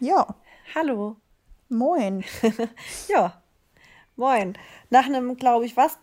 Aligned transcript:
Ja. 0.00 0.26
Hallo. 0.74 1.16
Moin. 1.68 2.24
ja. 3.08 3.40
Moin. 4.16 4.56
Nach 4.90 5.06
einem, 5.06 5.36
glaube 5.36 5.64
ich, 5.64 5.76
was, 5.76 5.98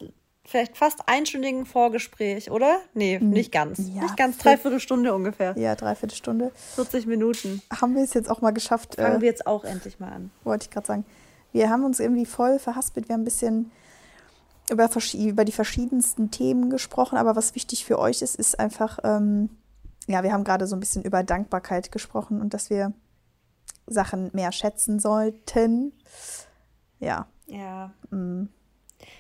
vielleicht 0.46 0.78
fast 0.78 1.08
einstündigen 1.08 1.66
Vorgespräch, 1.66 2.52
oder? 2.52 2.80
Nee, 2.94 3.20
nicht 3.20 3.52
ganz. 3.52 3.80
Ja, 3.80 4.04
nicht 4.04 4.18
ganz, 4.18 4.38
dreiviertel 4.38 4.80
Stunde 4.80 5.14
ungefähr. 5.14 5.58
Ja, 5.58 5.76
dreiviertel 5.76 6.16
Stunde. 6.16 6.52
40 6.76 7.06
Minuten. 7.06 7.62
Haben 7.72 7.96
wir 7.96 8.04
es 8.04 8.14
jetzt 8.14 8.30
auch 8.30 8.42
mal 8.42 8.52
geschafft. 8.52 8.96
Fangen 8.96 9.18
äh, 9.18 9.22
wir 9.22 9.28
jetzt 9.28 9.48
auch 9.48 9.64
endlich 9.64 10.00
mal 10.00 10.12
an. 10.12 10.32
wollte 10.44 10.66
ich 10.66 10.72
gerade 10.72 10.88
sagen. 10.88 11.06
Wir 11.52 11.70
haben 11.70 11.86
uns 11.86 12.00
irgendwie 12.00 12.26
voll 12.26 12.60
verhaspelt. 12.60 13.08
Wir 13.08 13.14
haben 13.14 13.22
ein 13.22 13.26
bisschen 13.26 13.72
über, 14.70 14.90
über 15.14 15.46
die 15.46 15.52
verschiedensten 15.52 16.32
Themen 16.32 16.70
gesprochen. 16.70 17.18
Aber 17.18 17.36
was 17.36 17.54
wichtig 17.54 17.86
für 17.86 18.00
euch 18.00 18.22
ist, 18.22 18.36
ist 18.36 18.60
einfach, 18.60 19.00
ähm, 19.04 19.50
ja, 20.08 20.24
wir 20.24 20.34
haben 20.34 20.44
gerade 20.44 20.66
so 20.68 20.76
ein 20.76 20.80
bisschen 20.80 21.04
über 21.04 21.24
Dankbarkeit 21.24 21.92
gesprochen 21.92 22.42
und 22.42 22.54
dass 22.54 22.70
wir 22.70 22.94
Sachen 23.88 24.30
mehr 24.34 24.52
schätzen 24.52 25.00
sollten. 25.00 25.94
Ja. 27.00 27.28
Ja. 27.48 27.94
mm, 28.10 28.46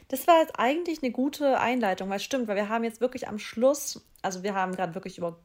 Das 0.07 0.27
war 0.27 0.39
jetzt 0.39 0.57
eigentlich 0.57 1.03
eine 1.03 1.11
gute 1.11 1.59
Einleitung, 1.59 2.09
weil 2.09 2.17
es 2.17 2.23
stimmt, 2.23 2.47
weil 2.47 2.55
wir 2.55 2.69
haben 2.69 2.83
jetzt 2.83 3.01
wirklich 3.01 3.27
am 3.27 3.39
Schluss, 3.39 4.05
also 4.21 4.43
wir 4.43 4.53
haben 4.55 4.75
gerade 4.75 4.95
wirklich 4.95 5.17
über 5.17 5.39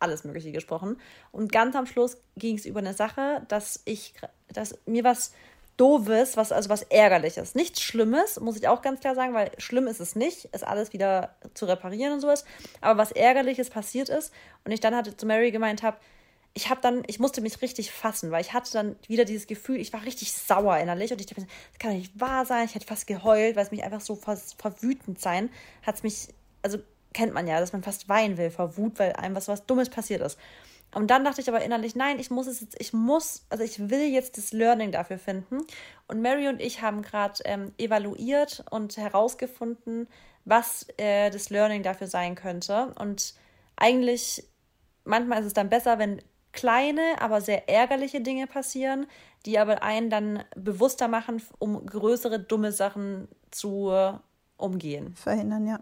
alles 0.00 0.24
Mögliche 0.24 0.52
gesprochen 0.52 0.98
und 1.30 1.52
ganz 1.52 1.76
am 1.76 1.86
Schluss 1.86 2.18
ging 2.36 2.56
es 2.56 2.66
über 2.66 2.80
eine 2.80 2.94
Sache, 2.94 3.42
dass 3.48 3.80
ich, 3.84 4.14
dass 4.48 4.78
mir 4.86 5.04
was 5.04 5.32
Doofes, 5.76 6.36
was, 6.36 6.52
also 6.52 6.68
was 6.68 6.82
Ärgerliches, 6.82 7.54
nichts 7.54 7.80
Schlimmes, 7.80 8.38
muss 8.38 8.56
ich 8.56 8.68
auch 8.68 8.82
ganz 8.82 9.00
klar 9.00 9.14
sagen, 9.14 9.34
weil 9.34 9.50
schlimm 9.58 9.86
ist 9.88 10.00
es 10.00 10.14
nicht, 10.14 10.44
ist 10.46 10.64
alles 10.66 10.92
wieder 10.92 11.34
zu 11.54 11.64
reparieren 11.66 12.12
und 12.12 12.20
sowas, 12.20 12.44
aber 12.80 12.98
was 12.98 13.12
Ärgerliches 13.12 13.70
passiert 13.70 14.08
ist 14.08 14.32
und 14.64 14.72
ich 14.72 14.80
dann 14.80 14.94
hatte 14.94 15.16
zu 15.16 15.26
Mary 15.26 15.50
gemeint 15.50 15.82
habe, 15.82 15.96
ich 16.54 16.70
habe 16.70 16.80
dann, 16.80 17.02
ich 17.08 17.18
musste 17.18 17.40
mich 17.40 17.60
richtig 17.62 17.90
fassen, 17.90 18.30
weil 18.30 18.40
ich 18.40 18.52
hatte 18.52 18.72
dann 18.72 18.96
wieder 19.08 19.24
dieses 19.24 19.48
Gefühl, 19.48 19.76
ich 19.76 19.92
war 19.92 20.04
richtig 20.04 20.32
sauer 20.32 20.78
innerlich 20.78 21.12
und 21.12 21.20
ich 21.20 21.26
dachte, 21.26 21.42
das 21.42 21.78
kann 21.80 21.90
doch 21.90 21.98
nicht 21.98 22.20
wahr 22.20 22.46
sein. 22.46 22.66
Ich 22.66 22.76
hätte 22.76 22.86
fast 22.86 23.08
geheult, 23.08 23.56
weil 23.56 23.64
es 23.64 23.72
mich 23.72 23.82
einfach 23.82 24.00
so 24.00 24.14
vor, 24.14 24.36
vor 24.36 24.80
wütend 24.80 25.20
sein 25.20 25.50
hat 25.82 25.96
es 25.96 26.02
mich, 26.04 26.28
also 26.62 26.78
kennt 27.12 27.34
man 27.34 27.48
ja, 27.48 27.58
dass 27.58 27.72
man 27.72 27.82
fast 27.82 28.08
weinen 28.08 28.38
will 28.38 28.50
vor 28.50 28.76
Wut, 28.76 28.98
weil 29.00 29.14
einem 29.14 29.34
was 29.34 29.48
was 29.48 29.66
Dummes 29.66 29.90
passiert 29.90 30.20
ist. 30.20 30.38
Und 30.94 31.08
dann 31.08 31.24
dachte 31.24 31.40
ich 31.40 31.48
aber 31.48 31.64
innerlich, 31.64 31.96
nein, 31.96 32.20
ich 32.20 32.30
muss 32.30 32.46
es 32.46 32.60
jetzt, 32.60 32.80
ich 32.80 32.92
muss, 32.92 33.44
also 33.50 33.64
ich 33.64 33.90
will 33.90 34.12
jetzt 34.12 34.38
das 34.38 34.52
Learning 34.52 34.92
dafür 34.92 35.18
finden. 35.18 35.58
Und 36.06 36.22
Mary 36.22 36.46
und 36.46 36.60
ich 36.60 36.82
haben 36.82 37.02
gerade 37.02 37.42
ähm, 37.46 37.72
evaluiert 37.78 38.64
und 38.70 38.96
herausgefunden, 38.96 40.06
was 40.44 40.86
äh, 40.98 41.30
das 41.30 41.50
Learning 41.50 41.82
dafür 41.82 42.06
sein 42.06 42.36
könnte. 42.36 42.94
Und 42.96 43.34
eigentlich 43.74 44.44
manchmal 45.02 45.40
ist 45.40 45.46
es 45.46 45.54
dann 45.54 45.68
besser, 45.68 45.98
wenn 45.98 46.22
kleine, 46.54 47.20
aber 47.20 47.40
sehr 47.40 47.68
ärgerliche 47.68 48.20
Dinge 48.20 48.46
passieren, 48.46 49.06
die 49.44 49.58
aber 49.58 49.82
einen 49.82 50.08
dann 50.08 50.44
bewusster 50.56 51.08
machen, 51.08 51.42
um 51.58 51.84
größere 51.84 52.40
dumme 52.40 52.72
Sachen 52.72 53.28
zu 53.50 53.90
äh, 53.90 54.14
umgehen. 54.56 55.14
verhindern, 55.16 55.66
ja. 55.66 55.80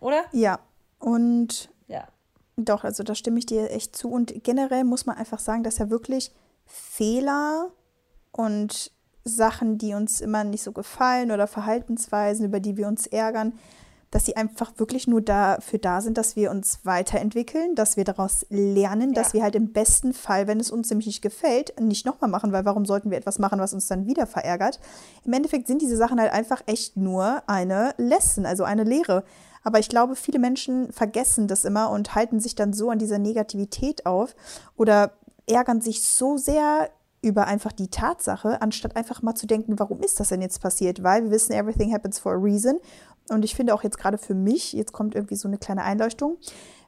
Oder? 0.00 0.24
Ja. 0.32 0.58
Und 0.98 1.70
Ja. 1.86 2.08
Doch, 2.56 2.84
also 2.84 3.02
da 3.02 3.14
stimme 3.14 3.38
ich 3.38 3.46
dir 3.46 3.70
echt 3.70 3.96
zu. 3.96 4.10
Und 4.10 4.44
generell 4.44 4.84
muss 4.84 5.06
man 5.06 5.16
einfach 5.16 5.38
sagen, 5.38 5.62
dass 5.62 5.78
ja 5.78 5.90
wirklich 5.90 6.32
Fehler 6.66 7.70
und 8.30 8.90
Sachen, 9.24 9.78
die 9.78 9.94
uns 9.94 10.20
immer 10.20 10.44
nicht 10.44 10.62
so 10.62 10.72
gefallen 10.72 11.30
oder 11.30 11.46
Verhaltensweisen, 11.46 12.44
über 12.44 12.60
die 12.60 12.76
wir 12.76 12.88
uns 12.88 13.06
ärgern, 13.06 13.58
dass 14.12 14.26
sie 14.26 14.36
einfach 14.36 14.72
wirklich 14.76 15.08
nur 15.08 15.22
dafür 15.22 15.78
da 15.80 16.00
sind, 16.02 16.18
dass 16.18 16.36
wir 16.36 16.50
uns 16.50 16.80
weiterentwickeln, 16.84 17.74
dass 17.74 17.96
wir 17.96 18.04
daraus 18.04 18.46
lernen, 18.50 19.14
dass 19.14 19.28
Ja. 19.28 19.32
wir 19.32 19.42
halt 19.42 19.56
im 19.56 19.72
besten 19.72 20.12
Fall, 20.12 20.46
wenn 20.46 20.60
es 20.60 20.70
uns 20.70 20.90
nämlich 20.90 21.06
nicht 21.06 21.22
gefällt, 21.22 21.80
nicht 21.80 22.06
nochmal 22.06 22.30
machen, 22.30 22.52
weil 22.52 22.64
warum 22.64 22.84
sollten 22.84 23.10
wir 23.10 23.16
etwas 23.18 23.38
machen, 23.38 23.58
was 23.58 23.72
uns 23.72 23.88
dann 23.88 24.06
wieder 24.06 24.26
verärgert? 24.26 24.78
Im 25.24 25.32
Endeffekt 25.32 25.66
sind 25.66 25.82
diese 25.82 25.96
Sachen 25.96 26.20
halt 26.20 26.32
einfach 26.32 26.62
echt 26.66 26.96
nur 26.96 27.42
eine 27.48 27.94
Lesson, 27.96 28.44
also 28.46 28.64
eine 28.64 28.84
Lehre. 28.84 29.24
Aber 29.64 29.78
ich 29.78 29.88
glaube, 29.88 30.14
viele 30.14 30.38
Menschen 30.38 30.92
vergessen 30.92 31.48
das 31.48 31.64
immer 31.64 31.90
und 31.90 32.14
halten 32.14 32.38
sich 32.38 32.54
dann 32.54 32.74
so 32.74 32.90
an 32.90 32.98
dieser 32.98 33.18
Negativität 33.18 34.04
auf 34.04 34.36
oder 34.76 35.12
ärgern 35.46 35.80
sich 35.80 36.04
so 36.04 36.36
sehr 36.36 36.90
über 37.24 37.46
einfach 37.46 37.70
die 37.70 37.86
Tatsache, 37.88 38.60
anstatt 38.60 38.96
einfach 38.96 39.22
mal 39.22 39.36
zu 39.36 39.46
denken, 39.46 39.78
warum 39.78 40.00
ist 40.00 40.18
das 40.18 40.30
denn 40.30 40.42
jetzt 40.42 40.60
passiert? 40.60 41.04
Weil 41.04 41.22
wir 41.22 41.30
wissen, 41.30 41.52
everything 41.52 41.94
happens 41.94 42.18
for 42.18 42.32
a 42.32 42.36
reason. 42.36 42.80
Und 43.28 43.44
ich 43.44 43.54
finde 43.54 43.74
auch 43.74 43.82
jetzt 43.82 43.98
gerade 43.98 44.18
für 44.18 44.34
mich, 44.34 44.72
jetzt 44.72 44.92
kommt 44.92 45.14
irgendwie 45.14 45.36
so 45.36 45.48
eine 45.48 45.58
kleine 45.58 45.84
Einleuchtung, 45.84 46.38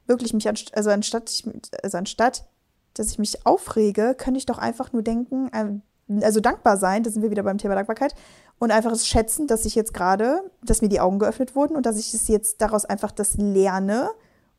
wirklich 0.07 0.35
mich, 0.35 0.49
anst 0.49 0.77
also 0.77 0.91
anstatt, 0.91 1.31
ich, 1.31 1.45
also 1.83 1.99
anstatt, 1.99 2.47
dass 2.95 3.11
ich 3.11 3.19
mich 3.19 3.47
aufrege, 3.47 4.15
könnte 4.17 4.39
ich 4.39 4.47
doch 4.47 4.59
einfach 4.59 4.93
nur 4.93 5.03
denken, 5.03 5.51
ähm, 5.55 5.83
also 6.23 6.41
dankbar 6.41 6.77
sein, 6.77 7.03
da 7.03 7.11
sind 7.11 7.23
wir 7.23 7.31
wieder 7.31 7.43
beim 7.43 7.59
Thema 7.59 7.75
Dankbarkeit, 7.75 8.15
und 8.59 8.71
einfach 8.71 8.93
es 8.93 9.07
schätzen, 9.07 9.47
dass 9.47 9.65
ich 9.65 9.75
jetzt 9.75 9.95
gerade, 9.95 10.51
dass 10.63 10.81
mir 10.81 10.89
die 10.89 11.01
Augen 11.01 11.19
geöffnet 11.19 11.57
wurden 11.57 11.77
und 11.77 11.87
dass 11.87 11.99
ich 11.99 12.15
es 12.15 12.29
jetzt 12.29 12.61
daraus 12.61 12.85
einfach 12.85 13.11
das 13.11 13.35
lerne. 13.37 14.11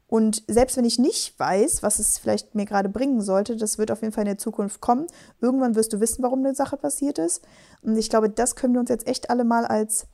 Und 0.07 0.43
selbst 0.47 0.77
wenn 0.77 0.85
ich 0.85 0.99
nicht 0.99 1.39
weiß, 1.39 1.81
was 1.81 1.99
es 1.99 2.17
vielleicht 2.17 2.55
mir 2.55 2.65
gerade 2.65 2.89
bringen 2.89 3.21
sollte, 3.21 3.55
das 3.55 3.77
wird 3.77 3.91
auf 3.91 4.01
jeden 4.01 4.13
Fall 4.13 4.23
in 4.23 4.29
der 4.29 4.37
Zukunft 4.37 4.81
kommen. 4.81 5.07
Irgendwann 5.41 5.75
wirst 5.75 5.93
du 5.93 5.99
wissen, 5.99 6.23
warum 6.23 6.39
eine 6.39 6.53
Sache 6.53 6.77
passiert 6.77 7.17
ist. 7.17 7.41
Und 7.81 7.97
ich 7.97 8.09
glaube, 8.09 8.29
das 8.29 8.55
können 8.55 8.73
wir 8.73 8.81
uns 8.81 8.89
jetzt 8.89 9.07
echt 9.07 9.29
alle 9.29 9.45
mal 9.45 9.65
als 9.65 10.07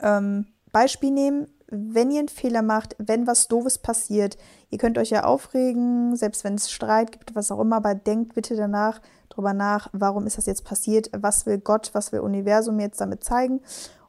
ähm, 0.00 0.46
Beispiel 0.74 1.10
nehmen. 1.10 1.48
Wenn 1.68 2.10
ihr 2.10 2.18
einen 2.18 2.28
Fehler 2.28 2.60
macht, 2.60 2.94
wenn 2.98 3.26
was 3.26 3.48
Doofes 3.48 3.78
passiert, 3.78 4.36
ihr 4.68 4.76
könnt 4.76 4.98
euch 4.98 5.08
ja 5.08 5.24
aufregen, 5.24 6.14
selbst 6.14 6.44
wenn 6.44 6.56
es 6.56 6.70
Streit 6.70 7.10
gibt, 7.12 7.34
was 7.34 7.50
auch 7.50 7.60
immer, 7.60 7.76
aber 7.76 7.94
denkt 7.94 8.34
bitte 8.34 8.54
danach 8.54 9.00
drüber 9.30 9.54
nach, 9.54 9.88
warum 9.92 10.26
ist 10.26 10.36
das 10.36 10.46
jetzt 10.46 10.64
passiert, 10.64 11.08
was 11.16 11.46
will 11.46 11.58
Gott, 11.58 11.90
was 11.94 12.12
will 12.12 12.20
Universum 12.20 12.78
jetzt 12.78 13.00
damit 13.00 13.24
zeigen 13.24 13.62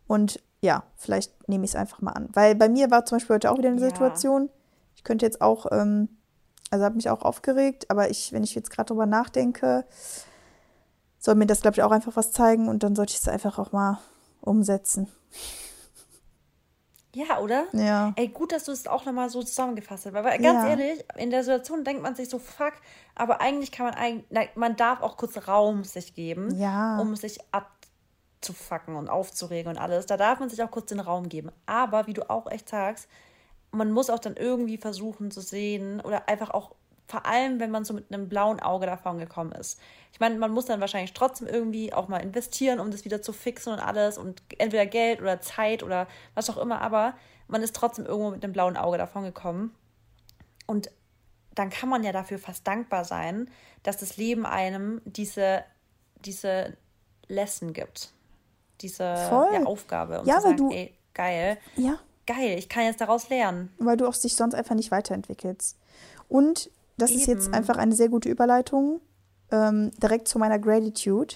und 0.08 0.44
ja, 0.62 0.84
vielleicht 0.98 1.48
nehme 1.48 1.64
ich 1.64 1.72
es 1.72 1.76
einfach 1.76 2.02
mal 2.02 2.12
an. 2.12 2.30
Weil 2.34 2.56
bei 2.56 2.70
mir 2.70 2.92
war 2.92 3.06
zum 3.06 3.18
Beispiel 3.18 3.36
heute 3.36 3.52
auch 3.52 3.58
wieder 3.58 3.70
eine 3.70 3.80
Ja. 3.80 3.88
Situation, 3.88 4.50
ich 4.96 5.04
könnte 5.04 5.26
jetzt 5.26 5.42
auch, 5.42 5.68
ähm, 5.72 6.10
also 6.72 6.84
habe 6.84 6.96
mich 6.96 7.10
auch 7.10 7.22
aufgeregt, 7.22 7.90
aber 7.90 8.10
ich, 8.10 8.34
wenn 8.34 8.44
ich 8.44 8.56
jetzt 8.56 8.70
gerade 8.70 8.88
drüber 8.88 9.06
nachdenke, 9.06 9.86
soll 11.20 11.36
mir 11.36 11.48
das, 11.48 11.62
glaube 11.62 11.76
ich, 11.76 11.84
auch 11.84 11.92
einfach 11.92 12.16
was 12.16 12.32
zeigen 12.32 12.68
und 12.68 12.84
dann 12.84 12.96
sollte 12.96 13.14
ich 13.14 13.20
es 13.20 13.28
einfach 13.28 13.58
auch 13.60 13.72
mal 13.72 14.00
umsetzen. 14.42 15.08
Ja, 17.16 17.40
oder? 17.40 17.68
Ja. 17.72 18.12
Ey, 18.18 18.28
gut, 18.28 18.52
dass 18.52 18.66
du 18.66 18.74
es 18.74 18.88
auch 18.88 19.06
nochmal 19.06 19.30
so 19.30 19.42
zusammengefasst 19.42 20.06
hast. 20.06 20.14
Weil, 20.14 20.26
weil 20.26 20.38
ganz 20.42 20.64
Ja. 20.64 20.70
ehrlich, 20.72 21.06
in 21.16 21.30
der 21.30 21.44
Situation 21.46 21.86
denkt 21.86 22.04
man 22.04 22.14
sich 22.14 22.28
so, 22.28 22.40
fuck, 22.40 22.74
aber 23.16 23.40
eigentlich 23.40 23.72
kann 23.72 23.86
man 23.86 23.96
eigentlich, 23.96 24.50
man 24.56 24.76
darf 24.76 25.02
auch 25.02 25.16
kurz 25.16 25.48
Raum 25.48 25.86
sich 25.86 26.14
geben, 26.14 26.54
Ja. 26.60 27.00
um 27.00 27.16
sich 27.16 27.40
abzufacken 28.42 28.98
und 28.98 29.08
aufzuregen 29.10 29.70
und 29.72 29.78
alles. 29.78 30.06
Da 30.08 30.18
darf 30.18 30.40
man 30.42 30.50
sich 30.50 30.62
auch 30.62 30.72
kurz 30.72 30.88
den 30.88 31.00
Raum 31.00 31.30
geben. 31.30 31.52
Aber 31.66 32.06
wie 32.08 32.14
du 32.14 32.30
auch 32.30 32.52
echt 32.52 32.68
sagst, 32.68 33.08
man 33.72 33.92
muss 33.92 34.10
auch 34.10 34.20
dann 34.20 34.36
irgendwie 34.36 34.78
versuchen 34.78 35.32
zu 35.32 35.40
sehen 35.40 36.02
oder 36.02 36.28
einfach 36.28 36.50
auch, 36.50 36.76
vor 37.08 37.26
allem 37.26 37.60
wenn 37.60 37.72
man 37.72 37.86
so 37.86 37.94
mit 37.94 38.12
einem 38.12 38.28
blauen 38.30 38.60
Auge 38.60 38.86
davon 38.86 39.18
gekommen 39.20 39.52
ist. 39.52 39.80
Ich 40.12 40.20
meine, 40.20 40.36
man 40.40 40.52
muss 40.52 40.66
dann 40.66 40.80
wahrscheinlich 40.80 41.14
trotzdem 41.14 41.46
irgendwie 41.48 41.94
auch 41.94 42.08
mal 42.08 42.18
investieren, 42.22 42.80
um 42.80 42.90
das 42.90 43.04
wieder 43.06 43.22
zu 43.22 43.34
fixen 43.34 43.74
und 43.74 43.80
alles 43.80 44.18
und 44.18 44.42
entweder 44.58 44.86
Geld 44.86 45.22
oder 45.22 45.42
Zeit 45.42 45.84
oder 45.84 46.08
was 46.36 46.50
auch 46.50 46.58
immer, 46.58 46.82
aber 46.82 47.14
man 47.48 47.62
ist 47.62 47.76
trotzdem 47.76 48.06
irgendwo 48.06 48.32
mit 48.32 48.44
einem 48.44 48.54
blauen 48.54 48.78
Auge 48.78 48.98
davon 48.98 49.24
gekommen. 49.24 49.76
Und 50.68 50.90
dann 51.54 51.70
kann 51.70 51.90
man 51.90 52.04
ja 52.04 52.12
dafür 52.12 52.40
fast 52.40 52.66
dankbar 52.66 53.06
sein, 53.06 53.50
dass 53.84 53.98
das 53.98 54.18
Leben 54.18 54.46
einem 54.46 55.02
diese, 55.06 55.64
diese 56.26 56.76
Lesson 57.28 57.74
gibt. 57.74 58.12
Diese 58.82 59.16
Voll. 59.30 59.48
ja, 59.54 59.64
Aufgabe. 59.64 60.22
Um 60.22 60.26
Ja, 60.28 60.38
zu 60.40 60.44
weil 60.46 60.58
sagen, 60.58 60.70
du- 60.70 60.76
ey, 60.76 60.94
geil, 61.14 61.58
Ja, 61.76 62.00
geil, 62.26 62.58
ich 62.58 62.68
kann 62.68 62.84
jetzt 62.86 63.00
daraus 63.00 63.30
lernen. 63.30 63.72
weil 63.78 63.96
du 63.98 64.08
auch 64.08 64.16
dich 64.16 64.36
sonst 64.36 64.56
einfach 64.56 64.76
nicht 64.76 64.92
weiterentwickelst. 64.92 65.78
Und 66.28 66.70
das 66.98 67.12
ist 67.12 67.28
jetzt 67.28 67.46
Eben. 67.48 67.54
einfach 67.56 67.78
eine 67.78 67.96
sehr 67.96 68.10
gute 68.10 68.30
Überleitung 68.30 69.02
ähm, 69.52 69.92
direkt 70.02 70.28
zu 70.28 70.40
meiner 70.40 70.60
Gratitude. 70.60 71.36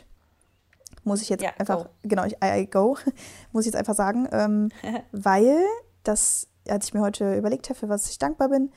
Muss 1.04 1.22
ich 1.22 1.30
jetzt 1.30 1.44
Ja, 1.44 1.52
einfach, 1.58 1.86
go. 1.86 1.90
genau, 2.04 2.26
ich, 2.26 2.34
I, 2.44 2.62
I 2.62 2.66
go, 2.68 2.98
muss 3.52 3.66
ich 3.66 3.72
jetzt 3.72 3.80
einfach 3.80 3.96
sagen, 3.96 4.28
ähm, 4.32 4.70
weil 5.12 5.58
das, 6.04 6.48
als 6.68 6.88
ich 6.88 6.94
mir 6.94 7.02
heute 7.02 7.38
überlegt 7.38 7.70
habe, 7.70 7.80
für 7.80 7.90
was 7.90 8.10
ich 8.10 8.20
dankbar 8.20 8.50
bin, 8.50 8.72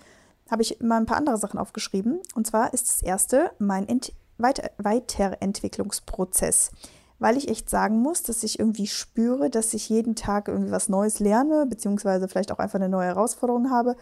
habe 0.50 0.62
ich 0.62 0.80
mal 0.80 0.98
ein 0.98 1.06
paar 1.06 1.16
andere 1.16 1.38
Sachen 1.38 1.58
aufgeschrieben. 1.58 2.20
Und 2.34 2.46
zwar 2.46 2.72
ist 2.74 2.86
das 2.88 3.02
erste 3.02 3.50
mein 3.58 3.88
Ent 3.88 4.12
Weiter 4.38 4.70
Weiterentwicklungsprozess. 4.78 6.70
Weil 7.18 7.36
ich 7.36 7.48
echt 7.48 7.70
sagen 7.70 7.98
muss, 8.02 8.22
dass 8.24 8.42
ich 8.42 8.58
irgendwie 8.58 8.88
spüre, 8.88 9.48
dass 9.48 9.72
ich 9.74 9.88
jeden 9.88 10.16
Tag 10.16 10.48
irgendwie 10.48 10.72
was 10.72 10.88
Neues 10.88 11.20
lerne, 11.20 11.66
beziehungsweise 11.66 12.26
vielleicht 12.26 12.50
auch 12.50 12.58
einfach 12.58 12.80
eine 12.80 12.88
neue 12.88 13.06
Herausforderung 13.06 13.70
habe. 13.70 13.94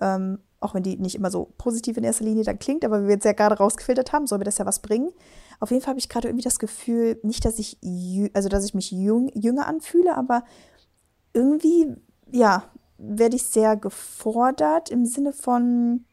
Ähm, 0.00 0.40
auch 0.66 0.74
wenn 0.74 0.82
die 0.82 0.96
nicht 0.96 1.14
immer 1.14 1.30
so 1.30 1.52
positiv 1.58 1.96
in 1.96 2.04
erster 2.04 2.24
Linie 2.24 2.44
dann 2.44 2.58
klingt, 2.58 2.84
aber 2.84 3.02
wie 3.02 3.06
wir 3.06 3.14
jetzt 3.14 3.24
ja 3.24 3.32
gerade 3.32 3.56
rausgefiltert 3.56 4.12
haben, 4.12 4.26
soll 4.26 4.38
mir 4.38 4.44
das 4.44 4.58
ja 4.58 4.66
was 4.66 4.80
bringen. 4.80 5.10
Auf 5.60 5.70
jeden 5.70 5.82
Fall 5.82 5.92
habe 5.92 5.98
ich 5.98 6.08
gerade 6.08 6.28
irgendwie 6.28 6.44
das 6.44 6.58
Gefühl, 6.58 7.18
nicht, 7.22 7.44
dass 7.44 7.58
ich, 7.58 7.78
also 8.34 8.48
dass 8.48 8.64
ich 8.64 8.74
mich 8.74 8.90
jung, 8.90 9.30
jünger 9.34 9.66
anfühle, 9.66 10.14
aber 10.16 10.44
irgendwie, 11.32 11.94
ja, 12.30 12.64
werde 12.98 13.36
ich 13.36 13.44
sehr 13.44 13.76
gefordert 13.76 14.90
im 14.90 15.06
Sinne 15.06 15.32
von, 15.32 16.04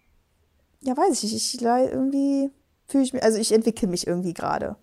ja, 0.82 0.96
weiß 0.96 1.24
ich 1.24 1.36
ich 1.36 1.62
irgendwie 1.62 2.52
fühle 2.88 3.04
ich 3.04 3.14
mich, 3.14 3.24
also 3.24 3.38
ich 3.38 3.52
entwickle 3.52 3.88
mich 3.88 4.08
irgendwie 4.08 4.34
gerade. 4.34 4.76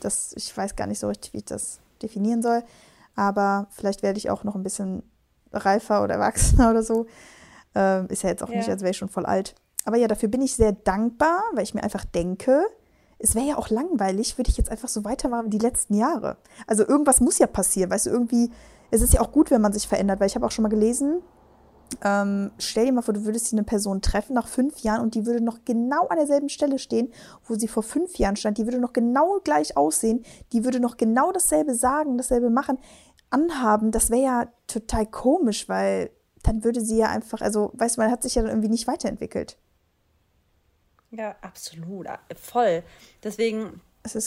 das, 0.00 0.32
ich 0.36 0.54
weiß 0.56 0.76
gar 0.76 0.86
nicht 0.86 0.98
so 0.98 1.08
richtig, 1.08 1.32
wie 1.32 1.38
ich 1.38 1.44
das 1.44 1.80
definieren 2.02 2.42
soll. 2.42 2.62
Aber 3.16 3.66
vielleicht 3.70 4.02
werde 4.02 4.18
ich 4.18 4.30
auch 4.30 4.44
noch 4.44 4.54
ein 4.54 4.62
bisschen 4.62 5.02
reifer 5.52 6.04
oder 6.04 6.14
erwachsener 6.14 6.70
oder 6.70 6.82
so. 6.82 7.06
Ähm, 7.78 8.08
ist 8.08 8.24
ja 8.24 8.30
jetzt 8.30 8.42
auch 8.42 8.50
ja. 8.50 8.56
nicht, 8.56 8.68
als 8.68 8.82
wäre 8.82 8.90
ich 8.90 8.96
schon 8.96 9.08
voll 9.08 9.24
alt. 9.24 9.54
Aber 9.84 9.96
ja, 9.96 10.08
dafür 10.08 10.28
bin 10.28 10.42
ich 10.42 10.54
sehr 10.54 10.72
dankbar, 10.72 11.44
weil 11.54 11.62
ich 11.62 11.74
mir 11.74 11.84
einfach 11.84 12.04
denke, 12.04 12.64
es 13.20 13.36
wäre 13.36 13.46
ja 13.46 13.56
auch 13.56 13.70
langweilig, 13.70 14.36
würde 14.36 14.50
ich 14.50 14.56
jetzt 14.56 14.70
einfach 14.70 14.88
so 14.88 15.04
weitermachen 15.04 15.46
wie 15.46 15.58
die 15.58 15.64
letzten 15.64 15.94
Jahre. 15.94 16.38
Also 16.66 16.86
irgendwas 16.86 17.20
muss 17.20 17.38
ja 17.38 17.46
passieren, 17.46 17.90
weißt 17.90 18.06
du, 18.06 18.10
irgendwie, 18.10 18.50
es 18.90 19.00
ist 19.00 19.12
ja 19.12 19.20
auch 19.20 19.30
gut, 19.30 19.52
wenn 19.52 19.60
man 19.60 19.72
sich 19.72 19.86
verändert, 19.86 20.18
weil 20.18 20.26
ich 20.26 20.34
habe 20.34 20.44
auch 20.44 20.50
schon 20.50 20.64
mal 20.64 20.68
gelesen, 20.68 21.22
ähm, 22.04 22.50
stell 22.58 22.86
dir 22.86 22.92
mal 22.92 23.02
vor, 23.02 23.14
du 23.14 23.24
würdest 23.24 23.52
eine 23.52 23.62
Person 23.62 24.02
treffen 24.02 24.34
nach 24.34 24.48
fünf 24.48 24.80
Jahren 24.80 25.00
und 25.00 25.14
die 25.14 25.24
würde 25.24 25.42
noch 25.42 25.60
genau 25.64 26.08
an 26.08 26.18
derselben 26.18 26.48
Stelle 26.48 26.80
stehen, 26.80 27.12
wo 27.46 27.54
sie 27.54 27.68
vor 27.68 27.82
fünf 27.82 28.16
Jahren 28.16 28.36
stand. 28.36 28.58
Die 28.58 28.66
würde 28.66 28.78
noch 28.78 28.92
genau 28.92 29.38
gleich 29.42 29.76
aussehen. 29.76 30.24
Die 30.52 30.64
würde 30.64 30.80
noch 30.80 30.96
genau 30.96 31.32
dasselbe 31.32 31.74
sagen, 31.74 32.18
dasselbe 32.18 32.50
machen, 32.50 32.78
anhaben. 33.30 33.90
Das 33.90 34.10
wäre 34.10 34.22
ja 34.22 34.48
total 34.66 35.06
komisch, 35.06 35.68
weil 35.68 36.10
dann 36.48 36.64
würde 36.64 36.80
sie 36.80 36.96
ja 36.96 37.08
einfach, 37.08 37.42
also, 37.42 37.70
weißt 37.74 37.96
du, 37.96 38.00
man 38.00 38.10
hat 38.10 38.22
sich 38.22 38.34
ja 38.34 38.42
dann 38.42 38.50
irgendwie 38.50 38.70
nicht 38.70 38.86
weiterentwickelt. 38.86 39.58
Ja, 41.10 41.36
absolut. 41.42 42.06
Voll. 42.40 42.82
Deswegen 43.22 43.80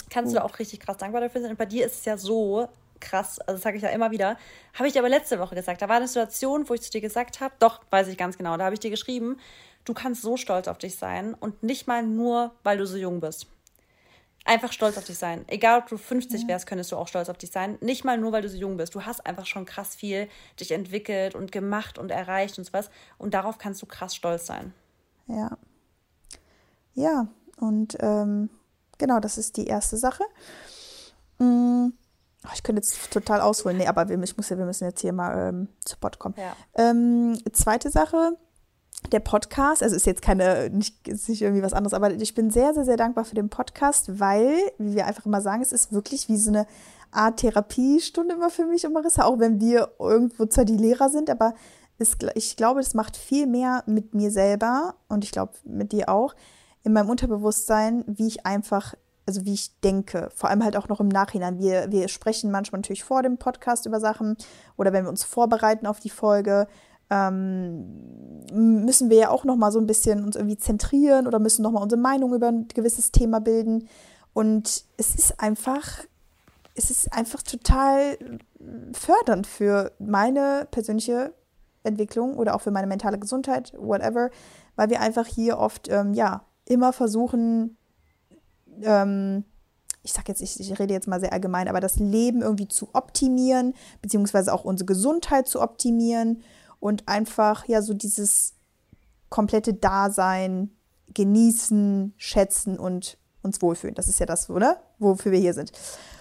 kannst 0.09 0.31
du 0.31 0.37
da 0.37 0.43
auch 0.43 0.59
richtig 0.59 0.79
krass 0.79 0.97
dankbar 0.97 1.21
dafür 1.21 1.41
sein. 1.41 1.51
Und 1.51 1.57
bei 1.57 1.65
dir 1.65 1.85
ist 1.85 1.99
es 1.99 2.05
ja 2.05 2.17
so, 2.17 2.67
krass, 2.99 3.39
also 3.39 3.53
das 3.53 3.61
sage 3.61 3.77
ich 3.77 3.83
ja 3.83 3.89
immer 3.89 4.11
wieder, 4.11 4.37
habe 4.75 4.87
ich 4.87 4.93
dir 4.93 4.99
aber 4.99 5.09
letzte 5.09 5.39
Woche 5.39 5.55
gesagt. 5.55 5.81
Da 5.81 5.89
war 5.89 5.97
eine 5.97 6.07
Situation, 6.07 6.69
wo 6.69 6.75
ich 6.75 6.81
zu 6.81 6.91
dir 6.91 7.01
gesagt 7.01 7.39
habe, 7.39 7.53
doch, 7.59 7.81
weiß 7.89 8.07
ich 8.07 8.17
ganz 8.17 8.37
genau, 8.37 8.55
da 8.57 8.65
habe 8.65 8.75
ich 8.75 8.79
dir 8.79 8.91
geschrieben, 8.91 9.37
du 9.85 9.93
kannst 9.93 10.21
so 10.21 10.37
stolz 10.37 10.67
auf 10.67 10.77
dich 10.77 10.95
sein 10.95 11.33
und 11.33 11.63
nicht 11.63 11.87
mal 11.87 12.03
nur, 12.03 12.51
weil 12.63 12.77
du 12.77 12.85
so 12.85 12.97
jung 12.97 13.19
bist. 13.19 13.47
Einfach 14.43 14.71
stolz 14.71 14.97
auf 14.97 15.03
dich 15.03 15.17
sein. 15.17 15.45
Egal, 15.47 15.79
ob 15.79 15.87
du 15.87 15.97
50 15.97 16.47
wärst, 16.47 16.65
könntest 16.65 16.91
du 16.91 16.97
auch 16.97 17.07
stolz 17.07 17.29
auf 17.29 17.37
dich 17.37 17.51
sein. 17.51 17.77
Nicht 17.79 18.03
mal 18.03 18.17
nur, 18.17 18.31
weil 18.31 18.41
du 18.41 18.49
so 18.49 18.57
jung 18.57 18.77
bist. 18.77 18.95
Du 18.95 19.05
hast 19.05 19.25
einfach 19.25 19.45
schon 19.45 19.65
krass 19.65 19.93
viel 19.93 20.27
dich 20.59 20.71
entwickelt 20.71 21.35
und 21.35 21.51
gemacht 21.51 21.99
und 21.99 22.09
erreicht 22.09 22.57
und 22.57 22.63
so 22.63 22.73
was. 22.73 22.89
Und 23.19 23.35
darauf 23.35 23.59
kannst 23.59 23.81
du 23.81 23.85
krass 23.85 24.15
stolz 24.15 24.47
sein. 24.47 24.73
Ja. 25.27 25.57
Ja, 26.93 27.27
und 27.57 27.97
ähm, 27.99 28.49
genau, 28.97 29.19
das 29.19 29.37
ist 29.37 29.57
die 29.57 29.67
erste 29.67 29.97
Sache. 29.97 30.23
Oh, 32.43 32.49
ich 32.53 32.63
könnte 32.63 32.81
jetzt 32.81 33.11
total 33.11 33.41
ausholen. 33.41 33.77
Nee, 33.77 33.87
aber 33.87 34.09
wir, 34.09 34.21
ich 34.21 34.35
muss 34.35 34.49
ja, 34.49 34.57
wir 34.57 34.65
müssen 34.65 34.85
jetzt 34.85 35.01
hier 35.01 35.13
mal 35.13 35.49
ähm, 35.49 35.67
zu 35.85 35.97
Pod 35.97 36.17
kommen. 36.17 36.35
Ja. 36.37 36.55
Ähm, 36.75 37.39
zweite 37.53 37.91
Sache, 37.91 38.37
der 39.11 39.19
Podcast, 39.19 39.83
also 39.83 39.95
ist 39.95 40.05
jetzt 40.05 40.21
keine, 40.21 40.69
nicht, 40.69 41.07
ist 41.07 41.27
nicht 41.27 41.41
irgendwie 41.41 41.63
was 41.63 41.73
anderes, 41.73 41.93
aber 41.93 42.11
ich 42.11 42.35
bin 42.35 42.51
sehr, 42.51 42.73
sehr, 42.73 42.85
sehr 42.85 42.97
dankbar 42.97 43.25
für 43.25 43.35
den 43.35 43.49
Podcast, 43.49 44.19
weil, 44.19 44.55
wie 44.77 44.95
wir 44.95 45.05
einfach 45.05 45.25
immer 45.25 45.41
sagen, 45.41 45.61
es 45.61 45.71
ist 45.71 45.91
wirklich 45.91 46.29
wie 46.29 46.37
so 46.37 46.49
eine 46.49 46.67
Art 47.11 47.37
Therapiestunde 47.37 48.35
immer 48.35 48.49
für 48.49 48.65
mich 48.65 48.85
und 48.85 48.93
Marissa, 48.93 49.25
auch 49.25 49.39
wenn 49.39 49.59
wir 49.59 49.91
irgendwo 49.99 50.45
zwar 50.45 50.65
die 50.65 50.77
Lehrer 50.77 51.09
sind, 51.09 51.29
aber 51.29 51.53
es, 51.97 52.17
ich 52.35 52.55
glaube, 52.55 52.79
es 52.79 52.93
macht 52.93 53.17
viel 53.17 53.47
mehr 53.47 53.83
mit 53.85 54.13
mir 54.13 54.31
selber 54.31 54.95
und 55.09 55.23
ich 55.23 55.31
glaube 55.31 55.53
mit 55.63 55.91
dir 55.91 56.09
auch, 56.09 56.35
in 56.83 56.93
meinem 56.93 57.09
Unterbewusstsein, 57.09 58.03
wie 58.07 58.27
ich 58.27 58.45
einfach 58.45 58.95
also 59.27 59.45
wie 59.45 59.53
ich 59.53 59.79
denke, 59.81 60.29
vor 60.35 60.49
allem 60.49 60.63
halt 60.63 60.75
auch 60.75 60.87
noch 60.89 60.99
im 60.99 61.07
Nachhinein. 61.07 61.59
Wir, 61.59 61.91
wir 61.91 62.07
sprechen 62.07 62.51
manchmal 62.51 62.79
natürlich 62.79 63.03
vor 63.03 63.21
dem 63.21 63.37
Podcast 63.37 63.85
über 63.85 63.99
Sachen 63.99 64.35
oder 64.77 64.93
wenn 64.93 65.05
wir 65.05 65.09
uns 65.09 65.23
vorbereiten 65.23 65.85
auf 65.85 65.99
die 65.99 66.09
Folge, 66.09 66.67
ähm, 67.11 67.85
müssen 68.53 69.09
wir 69.09 69.17
ja 69.17 69.29
auch 69.29 69.43
noch 69.43 69.57
mal 69.57 69.71
so 69.71 69.79
ein 69.79 69.85
bisschen 69.85 70.23
uns 70.23 70.35
irgendwie 70.37 70.57
zentrieren 70.57 71.27
oder 71.27 71.39
müssen 71.39 71.61
noch 71.61 71.71
mal 71.71 71.83
unsere 71.83 72.01
Meinung 72.01 72.33
über 72.33 72.47
ein 72.47 72.67
gewisses 72.69 73.11
Thema 73.11 73.41
bilden. 73.41 73.87
Und 74.33 74.85
es 74.97 75.13
ist 75.13 75.39
einfach, 75.39 76.05
es 76.73 76.89
ist 76.89 77.11
einfach 77.11 77.43
total 77.43 78.17
fördernd 78.93 79.45
für 79.45 79.91
meine 79.99 80.67
persönliche 80.71 81.33
Entwicklung 81.83 82.37
oder 82.37 82.55
auch 82.55 82.61
für 82.61 82.71
meine 82.71 82.87
mentale 82.87 83.19
Gesundheit, 83.19 83.73
whatever, 83.77 84.29
weil 84.77 84.89
wir 84.89 85.01
einfach 85.01 85.27
hier 85.27 85.57
oft, 85.57 85.89
ähm, 85.89 86.13
ja, 86.13 86.45
immer 86.65 86.93
versuchen, 86.93 87.75
ähm, 88.83 89.43
ich 90.03 90.13
sage 90.13 90.29
jetzt, 90.29 90.41
ich, 90.41 90.59
ich, 90.59 90.79
rede 90.79 90.93
jetzt 90.93 91.07
mal 91.07 91.19
sehr 91.19 91.33
allgemein, 91.33 91.67
aber 91.67 91.79
das 91.79 91.97
Leben 91.97 92.41
irgendwie 92.41 92.67
zu 92.67 92.89
optimieren, 92.93 93.73
beziehungsweise 94.01 94.53
auch 94.53 94.63
unsere 94.63 94.85
Gesundheit 94.85 95.47
zu 95.47 95.61
optimieren 95.61 96.41
und 96.81 97.07
einfach 97.07 97.65
ja 97.67 97.81
so 97.81 97.93
dieses 97.93 98.55
komplette 99.29 99.73
Dasein 99.73 100.71
genießen, 101.13 102.13
schätzen 102.17 102.77
und 102.77 103.17
uns 103.43 103.61
wohlfühlen. 103.61 103.95
Das 103.95 104.07
ist 104.07 104.19
ja 104.19 104.25
das, 104.25 104.49
oder? 104.49 104.81
Wofür 104.99 105.31
wir 105.31 105.39
hier 105.39 105.53
sind. 105.53 105.71